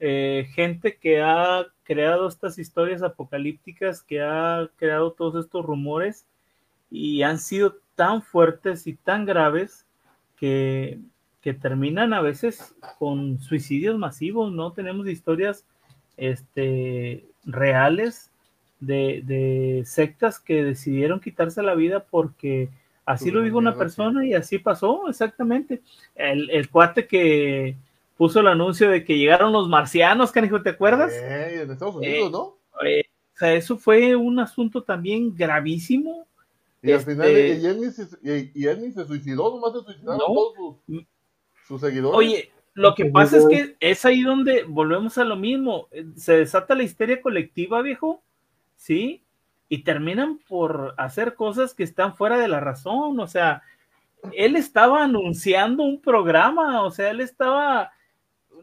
[0.00, 6.26] eh, gente que ha creado estas historias apocalípticas, que ha creado todos estos rumores
[6.90, 9.86] y han sido tan fuertes y tan graves
[10.36, 10.98] que
[11.46, 14.72] que terminan a veces con suicidios masivos, ¿no?
[14.72, 15.64] Tenemos historias
[16.16, 18.32] este, reales
[18.80, 22.68] de, de sectas que decidieron quitarse la vida porque
[23.04, 25.82] así lo dijo una persona y así pasó, exactamente.
[26.16, 27.76] El, el cuate que
[28.16, 31.12] puso el anuncio de que llegaron los marcianos, canijo, ¿te acuerdas?
[31.12, 32.56] Eh, en Estados Unidos, eh, ¿no?
[32.84, 33.04] Eh,
[33.34, 36.26] o sea, eso fue un asunto también gravísimo.
[36.82, 39.84] Y al este, final, y él, ni se, y él ni se suicidó, nomás se
[39.84, 40.56] suicidaron no, todos
[40.88, 41.06] sus
[41.66, 42.16] sus seguidores.
[42.16, 45.88] Oye, lo que pasa es que es ahí donde volvemos a lo mismo.
[46.16, 48.22] Se desata la histeria colectiva, viejo,
[48.76, 49.24] ¿sí?
[49.68, 53.18] Y terminan por hacer cosas que están fuera de la razón.
[53.18, 53.62] O sea,
[54.32, 57.92] él estaba anunciando un programa, o sea, él estaba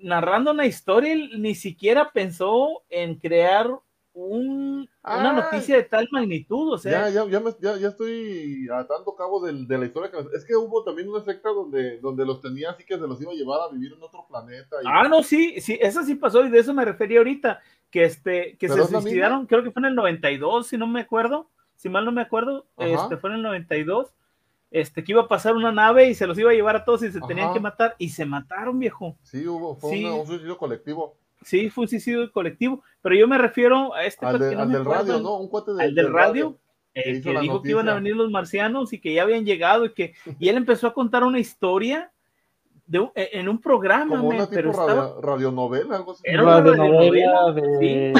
[0.01, 3.69] narrando una historia, él ni siquiera pensó en crear
[4.13, 7.09] un, ah, una noticia de tal magnitud, o sea.
[7.09, 10.11] Ya, ya, ya, me, ya, ya estoy atando cabo de, de, la historia.
[10.11, 13.19] Que, es que hubo también una secta donde, donde los tenía así que se los
[13.21, 14.77] iba a llevar a vivir en otro planeta.
[14.83, 14.85] Y...
[14.87, 17.59] Ah, no, sí, sí, eso sí pasó y de eso me refería ahorita,
[17.89, 21.49] que este, que se suicidaron, creo que fue en el 92, si no me acuerdo,
[21.75, 23.03] si mal no me acuerdo, Ajá.
[23.03, 24.13] este fue en el 92.
[24.71, 27.03] este, que iba a pasar una nave y se los iba a llevar a todos
[27.03, 29.15] y se tenían que matar y se mataron, viejo.
[29.21, 30.03] Sí, hubo, fue Sí.
[30.05, 31.15] una- un suicidio colectivo.
[31.43, 34.71] Sí, fue un suicidio colectivo, pero yo me refiero a este Al, de- no al
[34.71, 35.37] del acuerdo radio, ¿no?
[35.37, 36.57] Un cuate de- al del radio,
[36.93, 39.85] que eh, que dijo que iban a venir los marcianos y que ya habían llegado
[39.85, 42.11] y que y él empezó a contar una historia
[42.85, 46.21] de eh, en un programa, Como una pero tipo estaba radio- radionovela, algo así.
[46.25, 48.13] Era una radionovela de...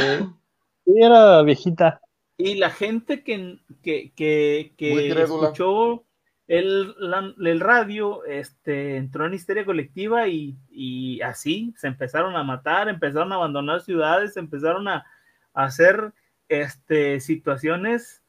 [0.85, 2.01] Sí, era viejita.
[2.37, 5.49] y la gente que, que, que, que Muy crédula.
[5.49, 6.03] escuchó
[6.47, 12.43] el, la- el radio este, entró en histeria colectiva y, y así se empezaron a
[12.43, 15.05] matar, empezaron a abandonar ciudades, empezaron a,
[15.53, 16.11] a hacer
[16.49, 18.21] este, situaciones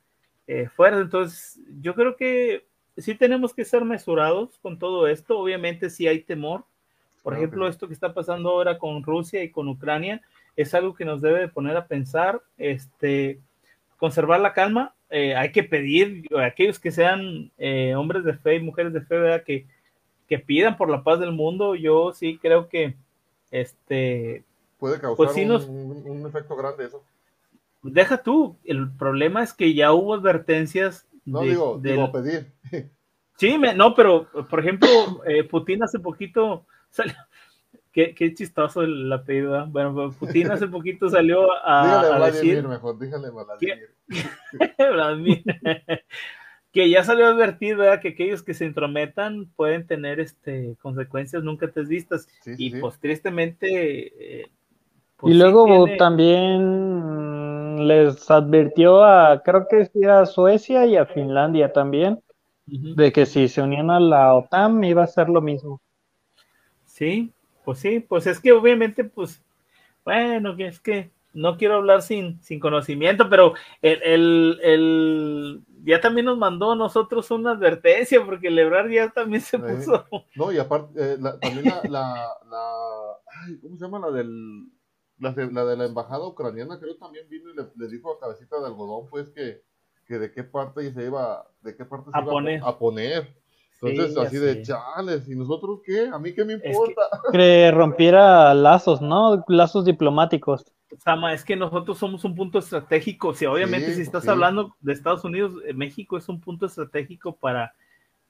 [0.47, 1.03] eh, fuertes.
[1.03, 2.67] Entonces, yo creo que
[2.97, 5.39] sí tenemos que ser mesurados con todo esto.
[5.39, 6.65] Obviamente, sí hay temor.
[7.23, 10.21] Por Claro ejemplo, esto que está pasando ahora con Rusia y con Ucrania
[10.57, 12.41] es algo que nos debe de poner a pensar.
[12.59, 13.41] Este,
[13.97, 14.95] conservar la calma.
[15.15, 19.01] Eh, hay que pedir a aquellos que sean eh, hombres de fe y mujeres de
[19.01, 19.45] fe, ¿verdad?
[19.45, 19.67] Que,
[20.29, 21.75] que pidan por la paz del mundo.
[21.75, 22.95] Yo sí creo que
[23.51, 24.43] este
[24.79, 27.03] Puede causar Pues sí un, nos- un- un efecto grande eso.
[27.83, 32.51] deja tú, el problema es que ya hubo advertencias No de- digo, pedir.
[33.37, 34.89] Sí, me- no, pero por ejemplo,
[35.27, 37.15] eh, Putin hace poquito salió,
[37.95, 42.57] qué, qué chistoso el apellido, bueno, Putin hace poquito salió a, dígale a a Vladimir
[42.57, 43.91] decir mejor, dígale Vladimir.
[44.79, 45.45] Vladimir,
[46.73, 48.01] que ya salió a advertir, ¿verdad?
[48.01, 52.81] Que aquellos que se entrometan pueden tener este consecuencias nunca te vistas Sí, y sí.
[52.81, 54.51] pues tristemente eh,
[55.17, 60.97] pues, y sí luego tiene- también les advirtió a, creo que sí a Suecia y
[60.97, 62.21] a Finlandia también,
[62.67, 65.81] de que si se unían a la OTAN iba a ser lo mismo.
[66.87, 67.34] Sí,
[67.65, 69.43] pues sí, pues es que obviamente, pues,
[70.05, 76.01] bueno, que es que no quiero hablar sin, sin conocimiento, pero el, el, el- ya
[76.01, 80.07] también nos mandó a nosotros una advertencia, porque el Ebrard ya también se puso.
[80.37, 83.99] No, y aparte, eh, la- también la, la, la- ay, ¿cómo se llama?
[83.99, 84.69] La del,
[85.19, 88.21] la de, la de la embajada ucraniana, creo también vino y le, le dijo a
[88.21, 89.63] Cabecita de Algodón, pues, que,
[90.07, 92.61] que de qué parte se iba, de qué parte se A iba poner.
[92.65, 93.44] a poner.
[93.83, 96.09] Entonces, Sí, así de chales, ¿y nosotros qué?
[96.09, 97.03] ¿A mí qué me importa?
[97.33, 99.45] Que rompiera lazos, ¿no?
[99.49, 100.65] Lazos diplomáticos.
[101.03, 103.29] Sama, es que nosotros somos un punto estratégico.
[103.29, 104.29] O sea, obviamente, Sí, si estás sí.
[104.31, 107.75] hablando de Estados Unidos, eh, México es un punto estratégico para,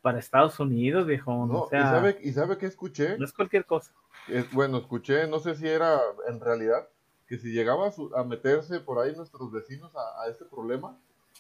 [0.03, 1.47] para Estados Unidos, viejo.
[1.47, 3.19] No, o sea, ¿y, sabe, ¿Y sabe qué escuché?
[3.19, 3.93] no es cualquier cosa.
[4.29, 6.89] Eh, bueno, escuché, no sé si era en realidad,
[7.27, 10.99] que si llegaba a, su- a meterse por ahí nuestros vecinos a, a este problema,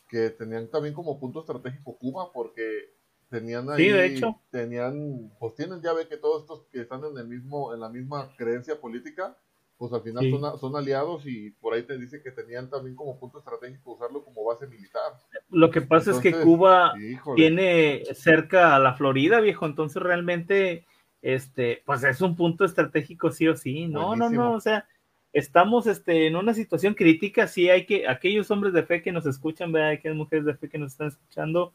[0.08, 2.93] que tenían también como punto estratégico Cuba, porque
[3.34, 4.40] tenían ahí, Sí, de hecho.
[4.50, 7.88] tenían, pues tienen, ya ve que todos estos que están en el mismo, en la
[7.88, 9.36] misma creencia política,
[9.76, 10.30] pues al final Sí.
[10.60, 14.44] son, aliados y por ahí te dice que tenían también como punto estratégico usarlo como
[14.44, 15.14] base militar.
[15.50, 17.36] Lo que pasa es que Cuba Híjole.
[17.36, 20.86] tiene cerca a la Florida, viejo, entonces realmente,
[21.20, 24.86] este, pues es un punto estratégico sí o sí, no, no, no, o sea,
[25.32, 29.26] estamos, este, en una situación crítica, sí hay que, aquellos hombres de fe que nos
[29.26, 29.90] escuchan, ¿verdad?
[29.90, 31.72] aquellas mujeres de fe que nos están escuchando,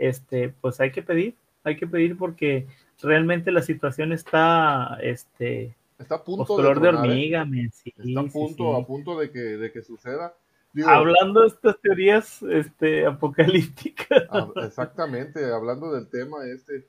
[0.00, 2.66] este, pues hay que pedir, hay que pedir porque
[3.02, 7.08] realmente la situación está, este, Está a pues punto color de tronar, ¿eh?
[7.10, 8.82] hormiga, men, sí, Está a punto, sí.
[8.82, 10.34] a punto de que, de que suceda.
[10.72, 14.24] Digo, Hablando de estas teorías, este, apocalípticas.
[14.30, 16.86] Ah, exactamente, hablando del tema este,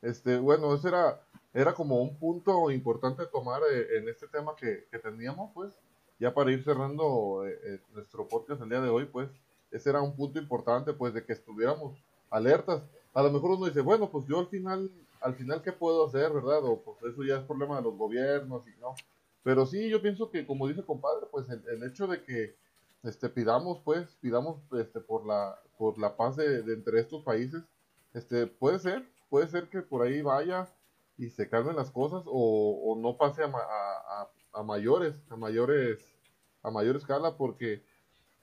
[0.00, 1.20] este, bueno, ese era,
[1.52, 5.74] era como un punto importante tomar eh, en este tema que, que teníamos, pues,
[6.18, 9.28] ya para ir cerrando eh, eh, nuestro podcast el día de hoy, pues,
[9.70, 11.98] ese era un punto importante, pues, de que estuviéramos
[12.30, 12.82] alertas.
[13.12, 14.90] A lo mejor uno dice, bueno, pues yo al final,
[15.20, 16.64] al final, ¿qué puedo hacer, verdad?
[16.64, 18.94] O pues eso ya es problema de los gobiernos y no.
[19.42, 22.56] Pero sí, yo pienso que, como dice compadre, pues el, hecho de que
[23.02, 27.62] este, pidamos, pues, pidamos este, por, la, por la paz de, entre estos países,
[28.14, 30.68] este, puede ser, puede ser que por ahí vaya
[31.18, 35.98] y se calmen las cosas o, no pase a, a, a- a mayores, a mayores,
[36.62, 37.82] a mayor escala, porque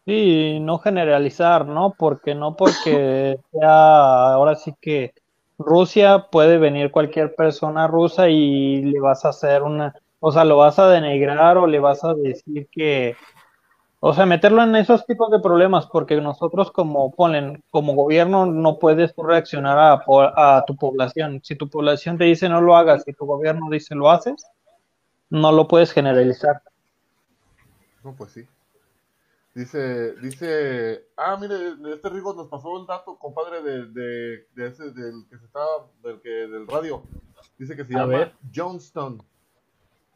[0.06, 1.94] Sí, no generalizar, ¿no?
[1.98, 5.14] Porque no porque sea ahora sí que
[5.60, 10.58] Rusia puede venir cualquier persona rusa y le vas a hacer una, o sea, lo
[10.58, 13.16] vas a denigrar o le vas a decir que,
[14.00, 18.80] o sea, meterlo en esos tipos de problemas, porque nosotros como ponen, como gobierno no
[18.80, 21.42] puedes reaccionar a, po- a tu población.
[21.44, 24.46] Si tu población te dice no lo hagas y tu gobierno dice lo haces,
[25.32, 26.62] no lo puedes generalizar.
[28.04, 28.48] No, pues sí.
[29.54, 31.56] Dice, dice, ah, mire,
[31.94, 35.90] este Rigo nos pasó el dato, compadre, de, de, de ese, del que se estaba,
[36.04, 37.04] del que, del radio.
[37.58, 38.34] Dice que se A llama ver.
[38.56, 39.22] Johnston.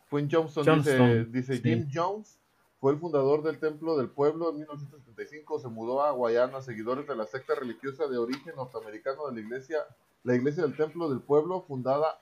[0.07, 1.61] Fue en Johnston, Johnston, dice, dice sí.
[1.63, 2.39] Jim Jones,
[2.79, 7.15] fue el fundador del Templo del Pueblo en 1975, se mudó a Guayana, seguidores de
[7.15, 9.79] la secta religiosa de origen norteamericano de la iglesia,
[10.23, 12.21] la iglesia del Templo del Pueblo, fundada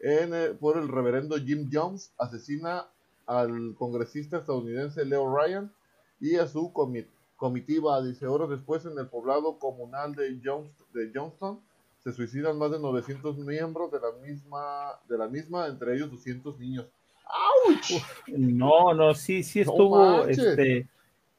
[0.00, 2.88] en, eh, por el reverendo Jim Jones, asesina
[3.26, 5.72] al congresista estadounidense Leo Ryan
[6.20, 8.02] y a su comi- comitiva.
[8.02, 11.60] Dice, horas después en el poblado comunal de, Jones- de Johnston
[12.02, 16.58] se suicidan más de 900 miembros de la misma, de la misma entre ellos 200
[16.58, 16.86] niños.
[17.24, 18.02] ¡Auch!
[18.28, 20.88] No, no, sí, sí estuvo, este,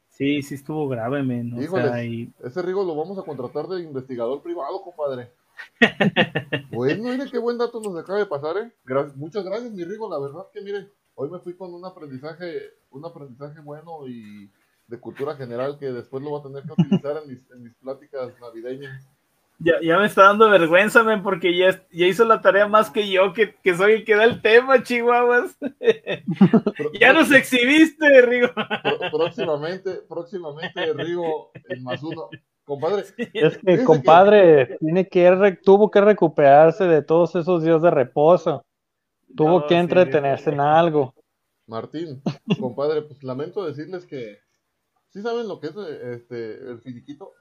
[0.09, 1.91] sí, sí estuvo grave, men, o Híjoles.
[1.91, 5.31] sea, y Ese Rigo lo vamos a contratar de investigador privado, compadre.
[6.71, 8.71] bueno, mire qué buen dato nos acaba de pasar, ¿eh?
[8.85, 10.09] Gra- muchas gracias, mi Rigo.
[10.09, 12.61] La verdad que, mire, hoy me fui con un aprendizaje,
[12.91, 14.49] un aprendizaje bueno y
[14.89, 17.73] de cultura general que después lo voy a tener que utilizar en mis, en mis
[17.75, 19.07] pláticas navideñas.
[19.59, 23.07] ya, ya me está dando vergüenza, men, porque ya, ya hizo la tarea más que
[23.09, 25.55] yo, que, que soy el que da el tema, chihuahuas.
[26.77, 28.47] Pro- ya nos exhibiste, Rigo.
[28.53, 32.29] pro- próximamente, próximamente, Rigo, en más uno.
[32.65, 33.11] Compadre, Es
[33.57, 38.63] que, que- compadre, tiene que tuvo que recuperarse de todos esos días de reposo.
[39.35, 39.79] Tuvo No, que sí.
[39.79, 41.13] entretenerse en algo.
[41.67, 42.21] Martín,
[42.59, 44.39] compadre, pues lamento decirles que,
[45.09, 47.33] ¿sí saben lo que es eh, este, el finiquito?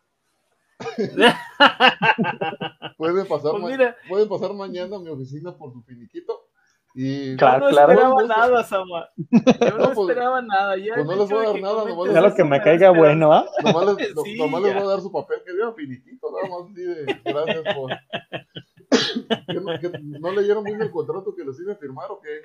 [2.97, 3.97] Pueden pasar, Pues mira.
[4.09, 6.47] pueden pasar mañana a mi oficina por su finiquito.
[6.95, 7.93] Y Claro, no claro.
[7.93, 9.09] esperaba nada, Sama.
[9.17, 10.77] Yo no, No, pues- esperaba nada.
[10.77, 12.21] Ya pues no el les voy a hecho dar de nada, comentes nomás les- Ya
[12.29, 13.47] lo que me caiga bueno, ¿ah?
[13.65, 14.79] nomás les, no- Sí, nomás les ya.
[14.79, 17.91] voy a dar su papel que diga finiquito, nada más así de gracias por...
[19.47, 22.41] ¿Que no, que no leyeron bien el contrato que les iba a firmar o qué?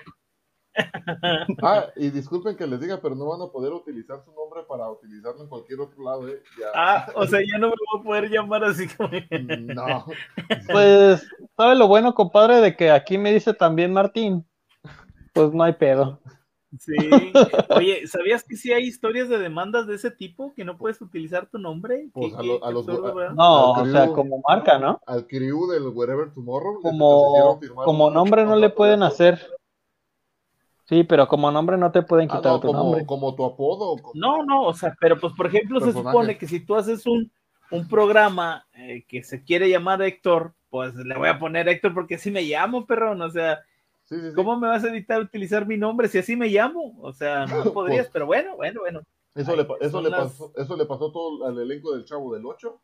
[1.62, 4.90] Ah, y disculpen que les diga, pero no van a poder utilizar su nombre para
[4.90, 6.42] utilizarlo en cualquier otro lado, ¿eh?
[6.60, 6.68] Ya.
[6.76, 9.10] Ah, o sea, ya no me voy a poder llamar así como.
[9.74, 10.06] No.
[10.72, 11.28] Pues,
[11.58, 12.62] ¿sabe lo bueno, compadre?
[12.62, 14.46] De que aquí me dice también Martín.
[15.34, 16.20] Pues no hay pedo.
[16.80, 16.96] Sí.
[17.70, 20.54] Oye, ¿sabías que sí hay historias de demandas de ese tipo?
[20.56, 22.10] Que no puedes utilizar tu nombre.
[22.14, 23.36] Pues a lo- a los- absurdo, a- ¿verdad?
[23.36, 25.00] No, o sea, como marca, ¿no?
[25.06, 26.82] Al crew del Wherever Tomorrow.
[26.82, 29.40] Como, nombre no le pueden de- hacer.
[30.86, 33.06] Sí, pero como nombre no te pueden Ah, quitar no, tu como, nombre.
[33.06, 33.96] como tu apodo.
[34.02, 37.06] como- No, no, o sea, pero pues por ejemplo se supone que si tú haces
[37.08, 37.32] un,
[37.72, 42.16] un programa eh, que se quiere llamar Héctor, pues le voy a poner Héctor porque
[42.16, 43.60] así me llamo, perrón, o sea,
[44.06, 44.36] Sí, sí, sí.
[44.36, 46.98] ¿cómo me vas a evitar utilizar mi nombre si así me llamo?
[47.02, 49.02] O sea, no podrías, pero bueno, bueno, bueno.
[49.34, 52.04] Eso, Ay, le, pa- eso, le las- pasó, eso le pasó todo al elenco del
[52.04, 52.80] Chavo del 8.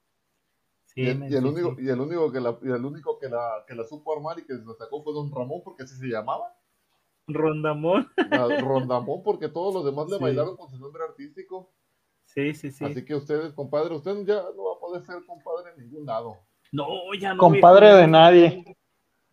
[0.85, 3.63] Sí, y, y el único, y el único que la, y el único que la,
[3.67, 6.51] que la supo armar y que la sacó fue Don Ramón, porque así se llamaba.
[7.34, 8.10] Rondamón.
[8.31, 10.23] A Rondamón, porque todos los demás le Sí.
[10.23, 11.72] bailaron con su nombre artístico.
[12.26, 12.85] Sí, sí, sí.
[12.85, 16.38] Así que ustedes, compadre, usted ya no va a poder ser compadre en ningún lado.
[16.72, 16.85] No,
[17.19, 17.39] ya no.
[17.39, 18.64] Compadre de nadie.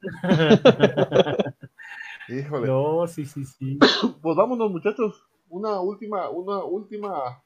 [2.29, 2.67] Híjole.
[2.67, 3.79] No, sí, sí, sí.
[4.23, 5.23] Pues vámonos, muchachos.
[5.49, 7.43] Una última, una última,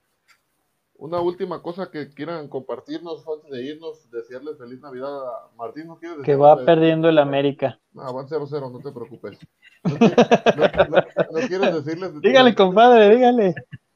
[1.00, 5.86] una última cosa que quieran compartirnos antes de irnos, desearles feliz Navidad a Martín.
[5.86, 7.78] ¿No quieres Que va perdiendo el América.
[7.92, 9.38] No, van 0-0, no te preocupes.
[9.84, 12.20] No, qui- no- no- no quieres decirles.
[12.20, 13.54] Dígale, compadre, dígale.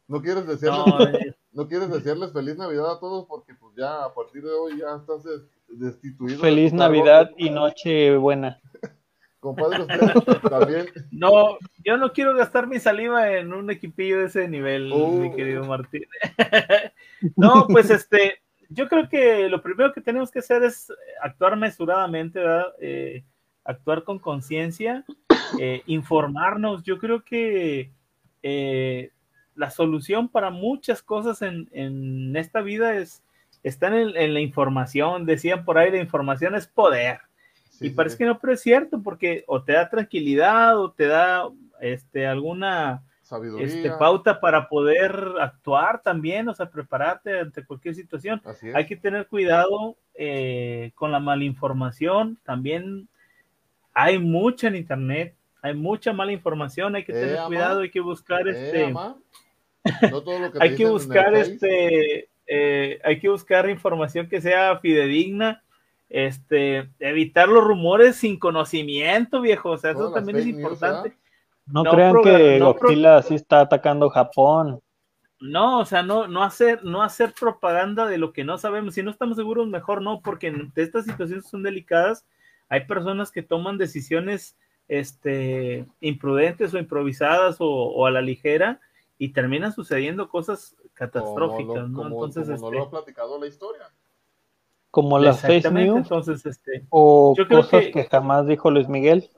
[0.09, 0.85] No quieres decirles, No,
[1.53, 4.97] no, quieres desearles feliz Navidad a todos porque pues ya a partir de hoy ya
[4.97, 6.37] estás des- destituido.
[6.37, 6.73] de Feliz.
[6.73, 8.61] Navidad y noche buena.
[9.41, 10.87] Compadre, usted también.
[11.11, 15.13] no, yo no quiero gastar mi saliva en un equipillo de ese nivel, Oh.
[15.13, 16.05] mi querido Martín.
[17.37, 20.93] no, pues este, yo creo que lo primero que tenemos que hacer es
[21.23, 22.73] actuar mesuradamente, ¿verdad?
[22.81, 23.25] Eh,
[23.65, 25.05] actuar con conciencia,
[25.61, 26.83] eh, informarnos.
[26.83, 27.93] Yo creo que
[28.43, 29.11] eh,
[29.55, 33.23] la solución para muchas cosas en, en esta vida es
[33.63, 35.27] está en, en la información.
[35.27, 37.19] Decían por ahí, la información es poder.
[37.71, 38.19] Sí, y sí, parece sí.
[38.19, 41.49] que no, pero es cierto, porque o te da tranquilidad o te da
[41.81, 43.67] este, alguna Sabiduría.
[43.67, 48.43] este, pauta para poder actuar también, o sea, prepararte ante cualquier situación.
[48.75, 52.39] Hay que tener cuidado eh, con la malinformación.
[52.45, 53.09] También
[53.95, 57.47] hay mucha en internet, hay mucha mala información, hay que Eh, tener ama.
[57.47, 59.17] cuidado, hay que buscar Eh, este, ama,
[60.11, 62.29] no todo lo que te hay que buscar este,
[63.05, 65.63] hay que buscar información que sea fidedigna,
[66.11, 71.17] este, evitar los rumores sin conocimiento, viejo, o sea, eso Todas también es news, importante.
[71.67, 74.81] No, No crean que no Godzilla sí está atacando Japón.
[75.41, 78.95] No, o sea, no, no hacer, no hacer propaganda de lo que no sabemos.
[78.95, 82.25] Si no estamos seguros, mejor no, porque en- de estas situaciones son delicadas.
[82.69, 84.57] Hay personas que toman decisiones
[84.89, 88.81] este, imprudentes o improvisadas o, o a la ligera
[89.19, 91.97] y terminan sucediendo cosas catastróficas, Como lo- ¿no?
[91.97, 93.91] como- Entonces, como este, lo ha platicado la historia.
[94.91, 98.05] Como las fake exactamente, news entonces, este, o yo creo cosas que- que...
[98.05, 99.29] jamás dijo Luis Miguel.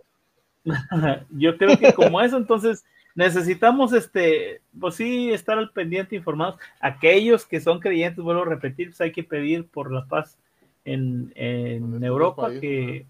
[1.31, 2.85] yo creo que como eso, entonces,
[3.17, 6.57] necesitamos, este, pues sí, estar al pendiente, informados.
[6.81, 10.39] Aquellos que son creyentes, vuelvo a repetir, pues hay que pedir por la paz
[10.85, 13.07] en, en Europa, que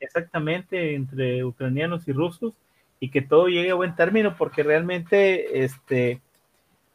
[0.00, 2.54] exactamente entre ucranianos y rusos,
[3.00, 6.22] y que todo llegue a buen término, porque realmente, este,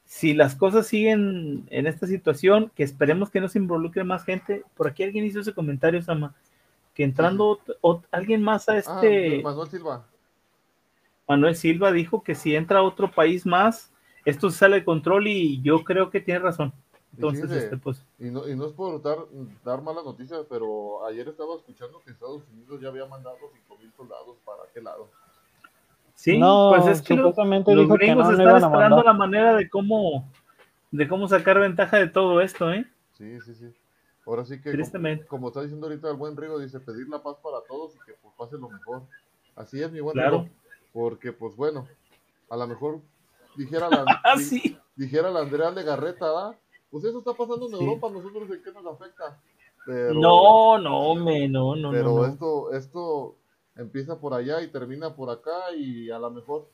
[0.05, 4.63] si las cosas siguen en esta situación, que esperemos que no se involucre más gente,
[4.76, 6.34] por aquí alguien hizo ese comentario, Sama,
[6.99, 7.61] que entrando
[8.11, 9.41] alguien más a ah, este...
[9.41, 10.05] Manuel Silva.
[11.30, 13.93] Manuel Silva dijo que si entra otro país más,
[14.26, 16.73] esto se sale de control y yo creo que tiene razón.
[17.15, 18.05] Entonces, este, pues...
[18.19, 19.19] Y no, y no es por dar,
[19.63, 23.93] dar malas noticias, pero ayer estaba escuchando que Estados Unidos ya había mandado 5 mil
[23.93, 25.07] soldados para aquel lado.
[26.15, 30.30] Sí, no, pues es que los, los gringos están esperando la manera de cómo,
[30.91, 32.85] de cómo sacar ventaja de todo esto, ¿eh?
[33.13, 33.73] Sí, sí, sí.
[34.30, 34.72] Ahora sí que,
[35.27, 38.14] como, está diciendo ahorita el buen Rigo, dice pedir la paz para todos y que
[38.22, 39.01] pues pase lo mejor.
[39.56, 40.43] Así es, mi buen claro.
[40.43, 40.49] Rigo.
[40.93, 41.88] Porque, pues bueno,
[42.47, 42.99] a lo mejor
[43.56, 44.35] dijera la, ah,
[44.95, 46.56] dijera la Andrea Legarreta, ¿da?
[46.91, 49.41] Pues eso está pasando en Europa, nosotros en qué nos afecta.
[49.88, 51.89] Pero, no, no, me, no, no.
[51.89, 53.35] Pero esto, esto
[53.76, 56.69] empieza por allá y termina por acá y a lo mejor,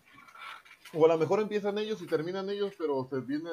[0.94, 3.50] o a lo mejor empiezan ellos y terminan ellos, pero se viene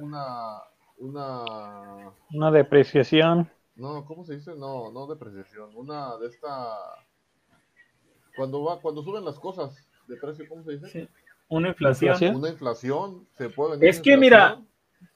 [0.00, 0.58] una,
[0.98, 2.12] una...
[2.32, 3.50] Una depreciación.
[3.76, 4.54] No, ¿cómo se dice?
[4.56, 6.76] No, no depreciación, una de esta...
[8.36, 9.76] Cuando va, cuando suben las cosas
[10.08, 11.08] de precio, ¿cómo se dice?
[11.48, 12.36] Una inflación.
[12.36, 14.60] Una inflación, se puede Es que mira,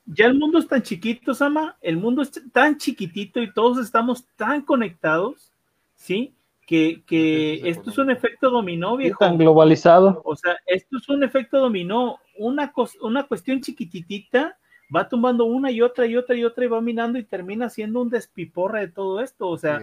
[0.06, 4.26] ya el mundo es tan chiquito, Sama, el mundo es tan chiquitito y todos estamos
[4.36, 5.52] tan conectados,
[5.94, 6.34] ¿sí?
[6.68, 9.18] que, esto es un efecto dominó, viejo.
[9.18, 10.20] Tan globalizado.
[10.24, 12.18] O sea, esto es un efecto dominó.
[12.36, 14.58] Una, una cuestión chiquititita
[14.94, 18.00] va tumbando una y otra y otra y otra y va minando y termina siendo
[18.00, 19.48] un despiporra de todo esto.
[19.48, 19.80] O sea,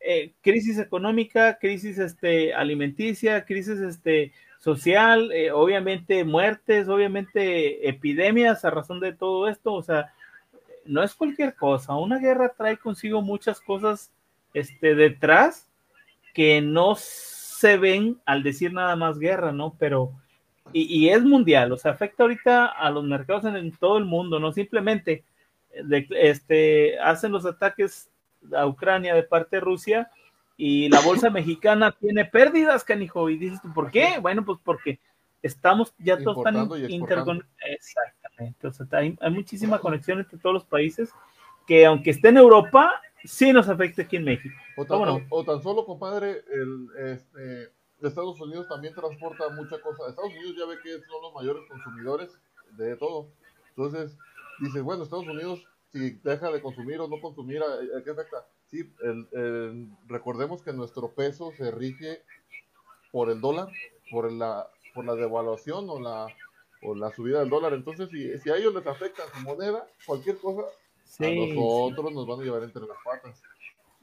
[0.00, 8.70] eh, crisis económica, crisis este, alimenticia, crisis este, social, eh, obviamente muertes, obviamente epidemias a
[8.70, 9.72] razón de todo esto.
[9.74, 10.12] O sea,
[10.84, 11.94] no es cualquier cosa.
[11.96, 14.10] Una guerra trae consigo muchas cosas
[14.54, 15.68] este, detrás
[16.34, 19.74] que no se ven al decir nada más guerra, ¿no?
[19.78, 20.12] Pero,
[20.72, 24.52] y, es mundial, o sea, afecta ahorita a los mercados en, todo el mundo, no
[24.52, 25.24] simplemente
[25.84, 28.10] de, este, hacen los ataques
[28.54, 30.10] a Ucrania de parte de Rusia
[30.56, 34.18] y la bolsa mexicana tiene pérdidas, canijo, y dices, ¿por qué?
[34.20, 35.00] Bueno, pues porque
[35.42, 37.46] estamos ya todos tan interconectados.
[37.60, 41.10] Exactamente, o sea, hay, hay muchísima conexión entre todos los países
[41.66, 44.54] que aunque esté en Europa, sí nos afecta aquí en México.
[44.76, 50.08] O tan, o, tan solo, compadre, el, este, Estados Unidos también transporta mucha cosa.
[50.08, 52.38] Estados Unidos ya ve que son los mayores consumidores
[52.72, 53.28] de todo.
[53.70, 54.16] Entonces,
[54.60, 58.46] dice, bueno, Estados Unidos, si deja de consumir o no consumir, ¿a, qué afecta?
[58.66, 62.22] Sí, el, recordemos que nuestro peso se rige
[63.12, 63.68] por el dólar,
[64.10, 66.26] por la, por la devaluación o la,
[66.82, 67.72] o la subida del dólar.
[67.72, 70.62] Entonces, si, si a ellos les afecta su moneda, cualquier cosa
[71.20, 73.42] a nosotros nos van a llevar entre las patas.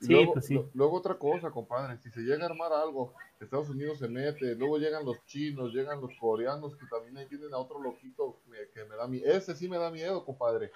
[0.07, 4.55] Pues luego, otra cosa, compadre, si se llega a armar algo, Estados Unidos se mete,
[4.55, 8.39] luego llegan los chinos, llegan los coreanos, que también ahí tienen a otro loquito
[8.73, 9.25] que me da miedo.
[9.31, 10.71] Ese sí me da miedo, compadre.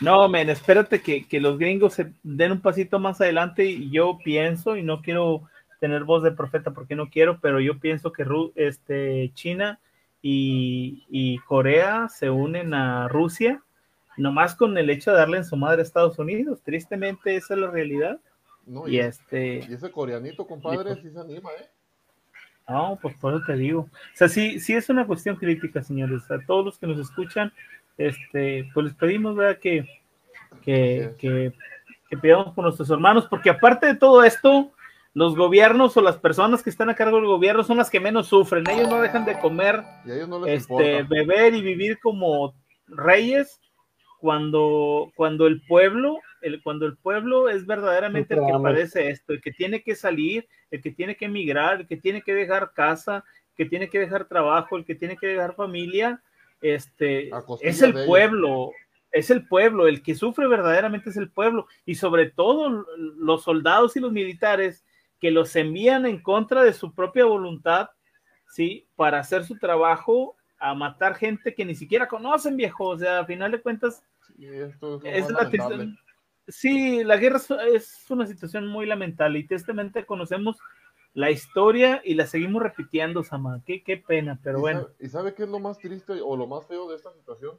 [0.00, 4.18] No, men, espérate que, que, los gringos se den un pasito más adelante y yo
[4.24, 5.42] pienso, y no quiero
[5.80, 8.24] tener voz de profeta porque no quiero, pero yo pienso que
[8.56, 9.80] este, China
[10.20, 13.62] y, y Corea se unen a Rusia
[14.16, 16.62] nomás con el hecho de darle en su madre a Estados Unidos.
[16.62, 18.20] Tristemente, esa es la realidad.
[18.86, 19.66] Y, este.
[19.68, 21.68] Y ese coreanito, compadre, sí se anima, ¿eh?
[22.68, 23.80] No, pues por eso te digo.
[23.80, 26.30] O sea, sí, sí es una cuestión crítica, señores.
[26.30, 27.52] A todos los que nos escuchan,
[27.98, 29.58] este, pues les pedimos, ¿verdad?
[29.58, 29.86] Que,
[30.62, 31.52] que, que,
[32.08, 34.72] que pidamos por nuestros hermanos, porque aparte de todo esto,
[35.14, 38.28] los gobiernos o las personas que están a cargo del gobierno son las que menos
[38.28, 38.68] sufren.
[38.68, 39.82] Ellos no dejan de comer,
[40.46, 42.54] este, beber y vivir como
[42.86, 43.60] reyes
[44.18, 49.40] cuando, cuando el pueblo, el, cuando el pueblo es verdaderamente el que padece esto, el
[49.40, 53.24] que tiene que salir, el que tiene que emigrar, el que tiene que dejar casa,
[53.50, 56.22] el que tiene que dejar trabajo, el que tiene que dejar familia,
[56.60, 58.72] este, es el pueblo,
[59.10, 63.96] es el pueblo, el que sufre verdaderamente es el pueblo, y sobre todo los soldados
[63.96, 64.84] y los militares
[65.20, 67.90] que los envían en contra de su propia voluntad,
[68.48, 68.86] ¿sí?
[68.96, 73.24] Para hacer su trabajo, a matar gente que ni siquiera conocen, viejo, o sea, a
[73.24, 74.02] final de cuentas,
[74.38, 75.50] es, la
[76.48, 77.40] Sí, la guerra
[77.72, 80.58] es una situación muy lamentable y tristemente conocemos
[81.14, 83.62] la historia y la seguimos repitiendo, Sama.
[83.64, 84.88] Qué, qué pena, pero bueno.
[84.98, 87.58] ¿Y sabe qué es lo más triste o lo más feo de esta situación?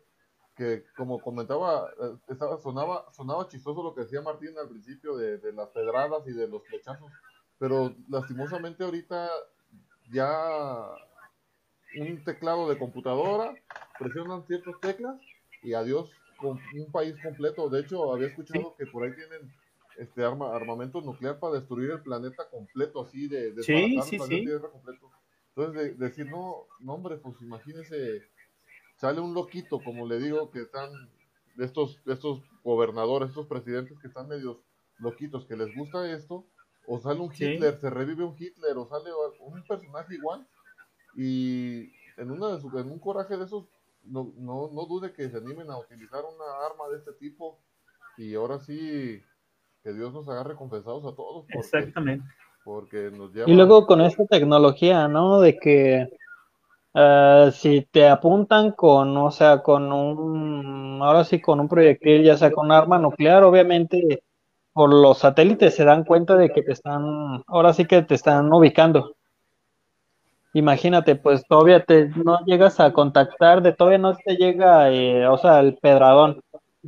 [0.56, 5.38] Que como comentaba, eh, estaba, sonaba, sonaba chistoso lo que decía Martín al principio de,
[5.38, 7.12] de las pedradas y de los flechazos,
[7.58, 9.30] pero lastimosamente ahorita
[10.12, 10.90] ya
[12.00, 13.54] un teclado de computadora,
[13.98, 15.20] presionan ciertas teclas
[15.62, 16.12] y adiós
[16.52, 17.70] un país completo.
[17.70, 19.54] De hecho, había escuchado que por ahí tienen
[19.98, 24.46] este arma, armamento nuclear para destruir el planeta completo, así de, de sí, sí, sí.
[24.72, 25.12] completo.
[25.56, 28.24] Entonces, de, decir, no, no, hombre, pues imagínese,
[28.98, 30.90] sale un loquito, como le digo, que están,
[31.56, 34.58] de estos, estos gobernadores, estos presidentes que están medios
[34.98, 36.46] loquitos, que les gusta esto,
[36.88, 40.48] o sale un Hitler, se revive un Hitler, o sale un personaje igual,
[41.16, 43.66] y en, una de en un coraje de esos,
[44.04, 47.60] no, no, no dude que se animen a utilizar una arma de este tipo,
[48.18, 49.22] y ahora sí,
[49.84, 51.46] que Dios nos agarre confesados a todos.
[51.50, 52.26] Exactamente.
[52.64, 55.42] Porque nos Y luego con esta tecnología, ¿no?
[55.42, 56.10] De que
[56.94, 62.38] eh, si te apuntan con, o sea, con un, ahora sí, con un proyectil, ya
[62.38, 64.24] sea con arma nuclear, obviamente
[64.72, 68.52] por los satélites se dan cuenta de que te están, ahora sí que te están
[68.52, 69.16] ubicando.
[70.54, 75.38] Imagínate, pues todavía te no llegas a contactar, de todavía no te llega, eh, o
[75.38, 76.42] sea, el pedradón.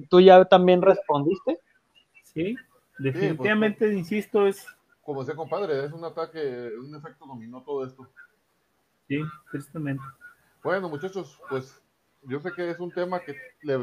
[0.10, 1.60] ¿Tú ya también respondiste?
[2.24, 4.68] Sí, pues, definitivamente, insisto, es...
[5.02, 8.08] Como decía compadre, es un ataque, un efecto dominó todo esto.
[9.08, 9.20] Sí,
[9.52, 10.04] tristemente.
[10.64, 11.80] Bueno, muchachos, pues
[12.24, 13.36] yo sé que es un tema que,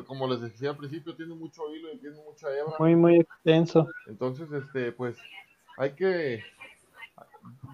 [0.04, 2.74] como les decía al principio, tiene mucho hilo y tiene mucha hebra.
[2.78, 3.88] Muy, muy extenso.
[4.06, 5.16] Entonces, este, pues,
[5.76, 6.42] hay que,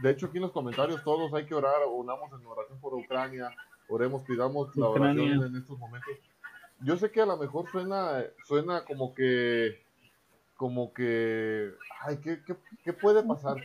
[0.03, 3.51] de hecho, aquí en los comentarios todos hay que orar, unamos en oración por Ucrania,
[3.89, 6.13] oremos, pidamos la oración en estos momentos.
[6.81, 9.83] Yo sé que a lo mejor suena, suena como que
[10.59, 11.71] como que,
[12.01, 13.57] ay, ¿qué, qué, qué puede pasar?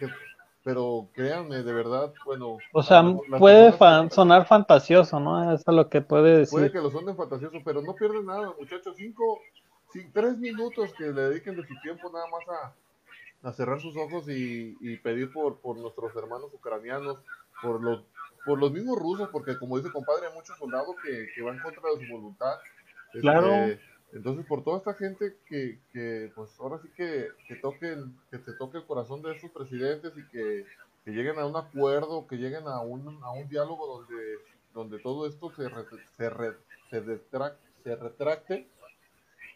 [0.64, 2.58] Pero créanme, de verdad, bueno.
[2.72, 3.04] O sea,
[3.40, 3.74] puede
[4.12, 5.52] sonar fantasioso, ¿no?
[5.54, 6.52] Eso es lo que puede decir.
[6.52, 8.96] Puede que lo sonen fantasioso, pero no pierden nada, muchachos.
[8.96, 9.40] Cinco,
[10.14, 12.74] tres minutos que le dediquen de su tiempo nada más a,
[13.44, 17.20] a cerrar sus ojos y, y pedir por, por nuestros hermanos ucranianos,
[17.62, 18.04] por los,
[18.46, 21.92] por los mismos rusos, porque como dice compadre, hay muchos soldados que, que van contra
[21.92, 22.58] de su voluntad.
[23.22, 23.54] Claro.
[23.54, 23.82] Este,
[24.14, 28.54] entonces, por toda esta gente que, que pues ahora sí que, que toquen, que se
[28.54, 30.66] toque el corazón de estos presidentes y que,
[31.04, 34.38] que lleguen a un acuerdo, que lleguen a un, a un diálogo donde,
[34.74, 37.20] donde todo esto se, se, se,
[37.84, 38.68] se retracte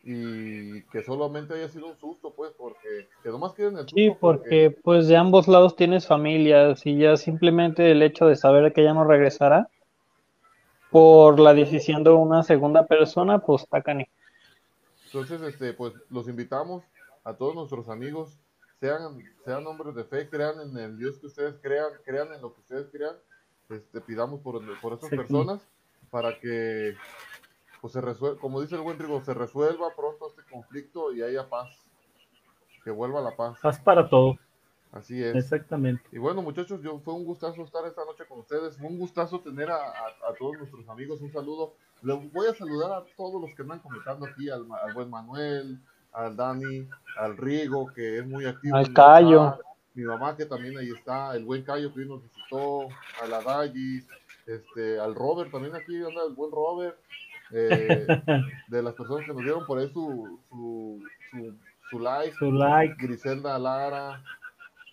[0.03, 3.95] y que solamente haya sido un susto, pues, porque que nomás quieren el susto.
[3.95, 8.71] Sí, porque, pues de ambos lados tienes familias y ya simplemente el hecho de saber
[8.73, 9.69] que ya no regresará
[10.91, 13.83] por la decisión de una segunda persona, pues está.
[15.05, 16.83] Entonces, este, pues los invitamos
[17.23, 18.37] a todos nuestros amigos,
[18.79, 22.53] sean, sean hombres de fe, crean en el Dios que ustedes crean, crean en lo
[22.53, 23.15] que ustedes crean,
[23.69, 25.61] este, pidamos por, por estas personas
[26.09, 26.95] para que,
[27.87, 31.47] pues se resuelva, como dice el buen Rigo, se resuelva pronto este conflicto y haya
[31.47, 31.69] paz,
[32.83, 33.59] que vuelva la paz.
[33.61, 34.35] Paz para todos.
[34.91, 35.33] Así es.
[35.35, 36.03] Exactamente.
[36.11, 38.77] Y bueno, muchachos, yo fue un gustazo estar esta noche con ustedes.
[38.77, 39.79] Fue un gustazo tener a,
[40.37, 41.21] todos nuestros amigos.
[41.21, 41.75] Un saludo.
[42.01, 45.79] Les voy a saludar a todos los que andan comentando aquí, al, buen Manuel,
[46.11, 48.75] al Dani, al Rigo, que es muy activo.
[48.75, 49.59] Al Cayo.
[49.93, 52.89] Mi mamá, que también ahí está, el buen Cayo que nos visitó,
[53.21, 54.07] a la Dallis,
[54.45, 56.97] este, al Robert, también aquí anda el buen Robert.
[57.51, 58.07] Eh,
[58.67, 61.03] de las personas que nos dieron por ahí su, su,
[61.89, 62.95] su, like, su like.
[62.97, 64.23] Griselda Lara,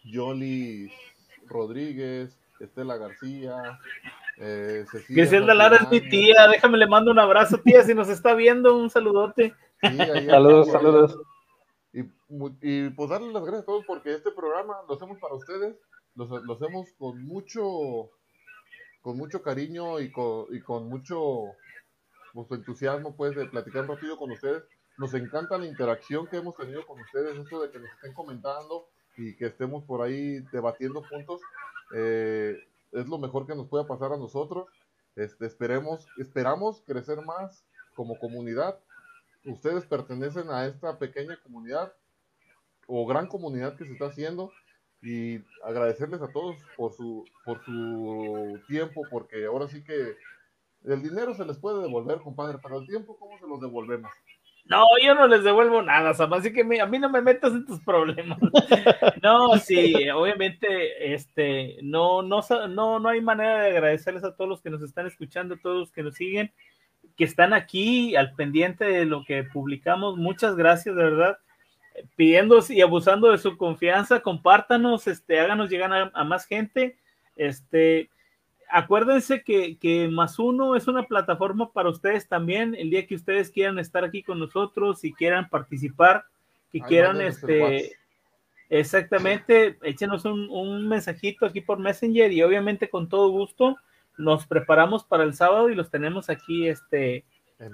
[0.05, 0.91] Yoli
[1.47, 3.79] Rodríguez, Estela García,
[4.39, 4.85] eh.
[5.09, 8.77] Griselda Lara es mi tía, déjame le mando un abrazo, tía, si nos está viendo,
[8.77, 9.55] un saludote.
[9.81, 11.19] saludos, saludos.
[11.93, 12.01] Y,
[12.63, 15.77] y, pues darles las gracias a todos porque este programa lo hacemos para ustedes,
[16.17, 18.11] lo, lo hacemos con mucho
[19.05, 21.53] con mucho cariño y con, y con mucho
[22.35, 24.65] pues, entusiasmo pues de platicar un ratito con ustedes.
[24.99, 28.87] Nos encanta la interacción que hemos tenido con ustedes, esto de que nos estén comentando,
[29.17, 31.41] y que estemos por ahí debatiendo puntos,
[31.95, 32.59] eh,
[32.93, 34.69] es lo mejor que nos pueda pasar a nosotros.
[35.17, 38.79] Este, esperemos, esperamos crecer más como comunidad.
[39.45, 41.93] Ustedes pertenecen a esta pequeña comunidad
[42.87, 44.53] o gran comunidad que se está haciendo
[45.03, 50.17] y agradecerles a todos por su, por su tiempo, porque ahora sí que
[50.85, 54.11] el dinero se les puede devolver, compadre, pero el tiempo, ¿cómo se los devolvemos?
[54.67, 57.67] No, yo no les devuelvo nada, Sam, así que a mí no me metas en
[57.67, 58.39] tus problemas.
[59.23, 62.41] no, sí, obviamente, este, no, no,
[62.71, 65.77] no, no hay manera de agradecerles a todos los que nos están escuchando, a todos
[65.77, 66.51] los que nos siguen,
[67.17, 70.17] que están aquí al pendiente de lo que publicamos.
[70.17, 71.39] Muchas gracias, de verdad.
[72.17, 76.97] Pidiendo y abusando de su confianza, compártanos, este, háganos llegar a, a más gente.
[77.37, 78.09] Este,
[78.75, 82.75] acuérdense que, que, Más Uno es una plataforma para ustedes también.
[82.75, 86.25] El día que ustedes quieran estar aquí con nosotros y quieran participar,
[86.73, 87.93] que quieran, este,
[88.69, 93.77] exactamente, échenos un, un, mensajito aquí por Messenger y obviamente con todo gusto
[94.19, 97.25] nos preparamos para el sábado y los tenemos aquí, este,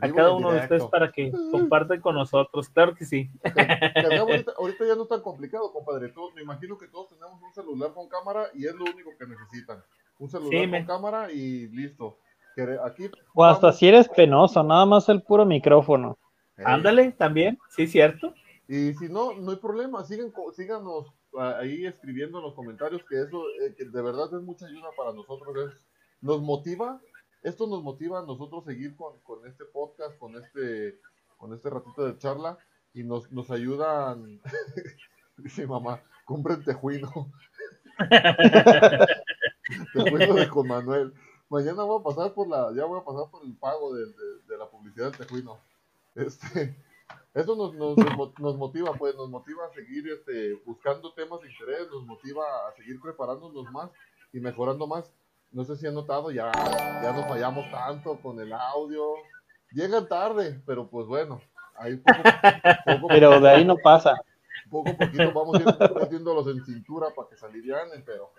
[0.02, 2.68] a cada uno de ustedes para que compartan con nosotros.
[2.68, 3.30] Claro que sí.
[3.42, 3.50] Que-
[4.20, 6.08] ahorita, ahorita ya no es tan complicado, compadre.
[6.10, 9.26] Todos- me imagino que todos tenemos un celular con cámara y es lo único que
[9.26, 9.82] necesitan.
[10.20, 12.18] Un celular Sí, con me- cámara y listo.
[12.84, 16.18] Aquí O hasta vamos- si eres penoso, nada más el puro micrófono.
[16.58, 18.34] Eh, Ándale, también, sí, cierto.
[18.68, 20.04] Y si no, no hay problema.
[20.04, 21.06] Sigan, síganos
[21.38, 24.88] ah, ahí escribiendo en los comentarios que eso eh, que de verdad es mucha ayuda
[24.96, 25.56] para nosotros.
[25.56, 25.80] es-
[26.20, 27.00] nos motiva,
[27.42, 31.00] esto nos motiva a nosotros seguir con, con este podcast, con este,
[31.38, 32.58] con este ratito de charla
[32.92, 34.38] y nos, nos ayudan.
[35.38, 37.10] Dice mi mamá, compren tejuino.
[39.94, 41.12] tejuino de con Manuel.
[41.48, 44.40] Mañana voy a pasar por la, ya voy a pasar por el pago de, de-
[44.48, 45.58] de la publicidad del tejuino.
[46.14, 46.76] Este,
[47.34, 51.40] eso nos, nos, nos mo- nos motiva, pues, nos motiva a seguir este, buscando temas
[51.40, 53.90] de interés, nos motiva a seguir preparándonos más
[54.32, 55.12] y mejorando más.
[55.52, 56.52] No sé si han notado, ya,
[57.02, 59.02] ya nos fallamos tanto con el audio.
[59.72, 61.40] Llegan tarde, pero pues bueno,
[61.76, 62.20] ahí poco,
[63.00, 64.20] poco, Pero de ahí no pasa.
[64.70, 68.30] poco a poquito vamos a ir metiéndolos en cintura para que se alivianen, pero,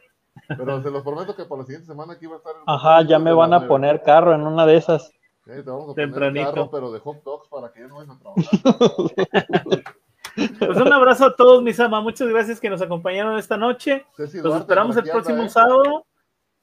[0.48, 2.54] pero se los prometo que para la siguiente semana aquí va a estar.
[2.56, 5.12] el Ajá, ya me van a poner carro en una de esas.
[5.46, 6.52] Te vamos a poner Tempranito.
[6.52, 9.84] carro, pero de hot dogs para que ya no vayan a trabajar.
[10.34, 12.04] Pues un abrazo a todos, mis amas.
[12.04, 14.06] Muchas gracias que nos acompañaron esta noche.
[14.16, 15.50] Ceci Los Duarte esperamos el próximo ¿eh?
[15.50, 16.06] sábado,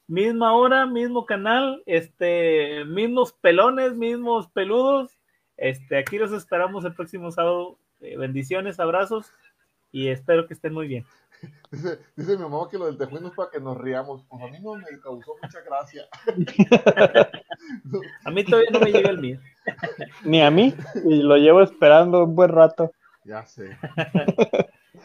[0.06, 5.18] misma hora, mismo canal, este, mismos pelones, mismos peludos.
[5.56, 7.78] Este, aquí los esperamos el próximo sábado.
[8.00, 9.32] Eh, bendiciones, abrazos
[9.90, 11.04] y espero que estén muy bien.
[11.70, 14.24] Dice, dice mi mamá que lo del tejuino es para que nos riamos.
[14.28, 16.08] Pues a mí no me causó mucha gracia.
[18.24, 19.38] A mí todavía no me llega el mío.
[20.24, 20.74] Ni a mí.
[21.04, 22.90] Y lo llevo esperando un buen rato.
[23.24, 23.76] ya sé.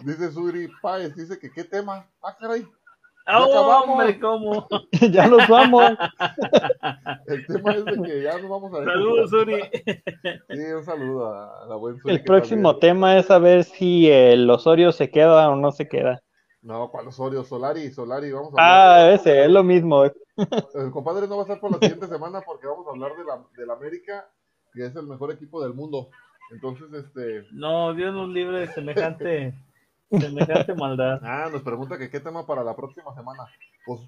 [0.02, 2.08] Dice Suri Páez, dice que qué tema.
[2.22, 2.66] Ah, caray.
[3.26, 3.90] ¡Ah, acabamos!
[3.90, 4.68] hombre, cómo!
[5.12, 5.84] ya nos vamos.
[7.28, 8.90] El tema es de que ya nos vamos a ver.
[8.90, 9.62] Saludos, Uri.
[10.50, 12.16] Sí, un saludo a la buena Suri.
[12.16, 16.22] El próximo tema es saber si el Osorio se queda o no se queda.
[16.62, 17.44] No, ¿cuál Osorio?
[17.44, 19.12] Solari, Solari, vamos a hablar.
[19.12, 20.04] Ah, ese es lo mismo.
[20.06, 23.24] El compadre no va a estar por la siguiente semana porque vamos a hablar de
[23.26, 24.30] la, del América,
[24.74, 26.10] que es el mejor equipo del mundo.
[26.52, 27.46] Entonces, este.
[27.52, 29.54] No, Dios nos libre de semejante,
[30.20, 31.20] semejante maldad.
[31.24, 33.44] Ah, nos pregunta que qué tema para la próxima semana.
[33.86, 34.02] Pues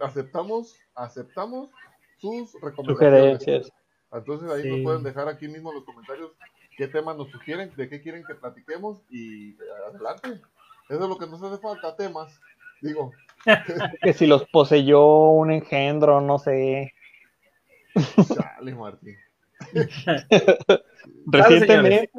[0.00, 1.70] aceptamos, aceptamos
[2.18, 3.38] sus recomendaciones.
[3.38, 3.72] Sugerencias.
[4.12, 4.68] Entonces ahí Sí.
[4.70, 6.32] nos pueden dejar aquí mismo en los comentarios
[6.76, 9.56] qué temas nos sugieren, de qué quieren que platiquemos y eh,
[9.88, 10.40] adelante.
[10.88, 12.40] Eso es lo que nos hace falta, temas.
[12.80, 13.12] Digo,
[14.02, 16.92] Que si los poseyó un engendro, no sé.
[18.34, 19.16] chale, Martín.
[21.26, 22.10] Recientemente.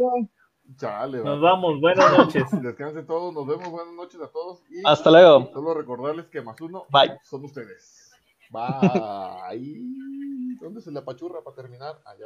[0.77, 2.43] Chale, Nos vamos, buenas noches.
[2.61, 4.61] Descansen todos, nos vemos, buenas noches a todos.
[4.69, 5.49] Y Hasta luego.
[5.53, 7.17] solo recordarles que más uno Bye.
[7.23, 8.11] son ustedes.
[8.49, 9.81] Bye.
[10.59, 11.99] ¿Dónde se le apachurra para terminar?
[12.05, 12.25] Allá.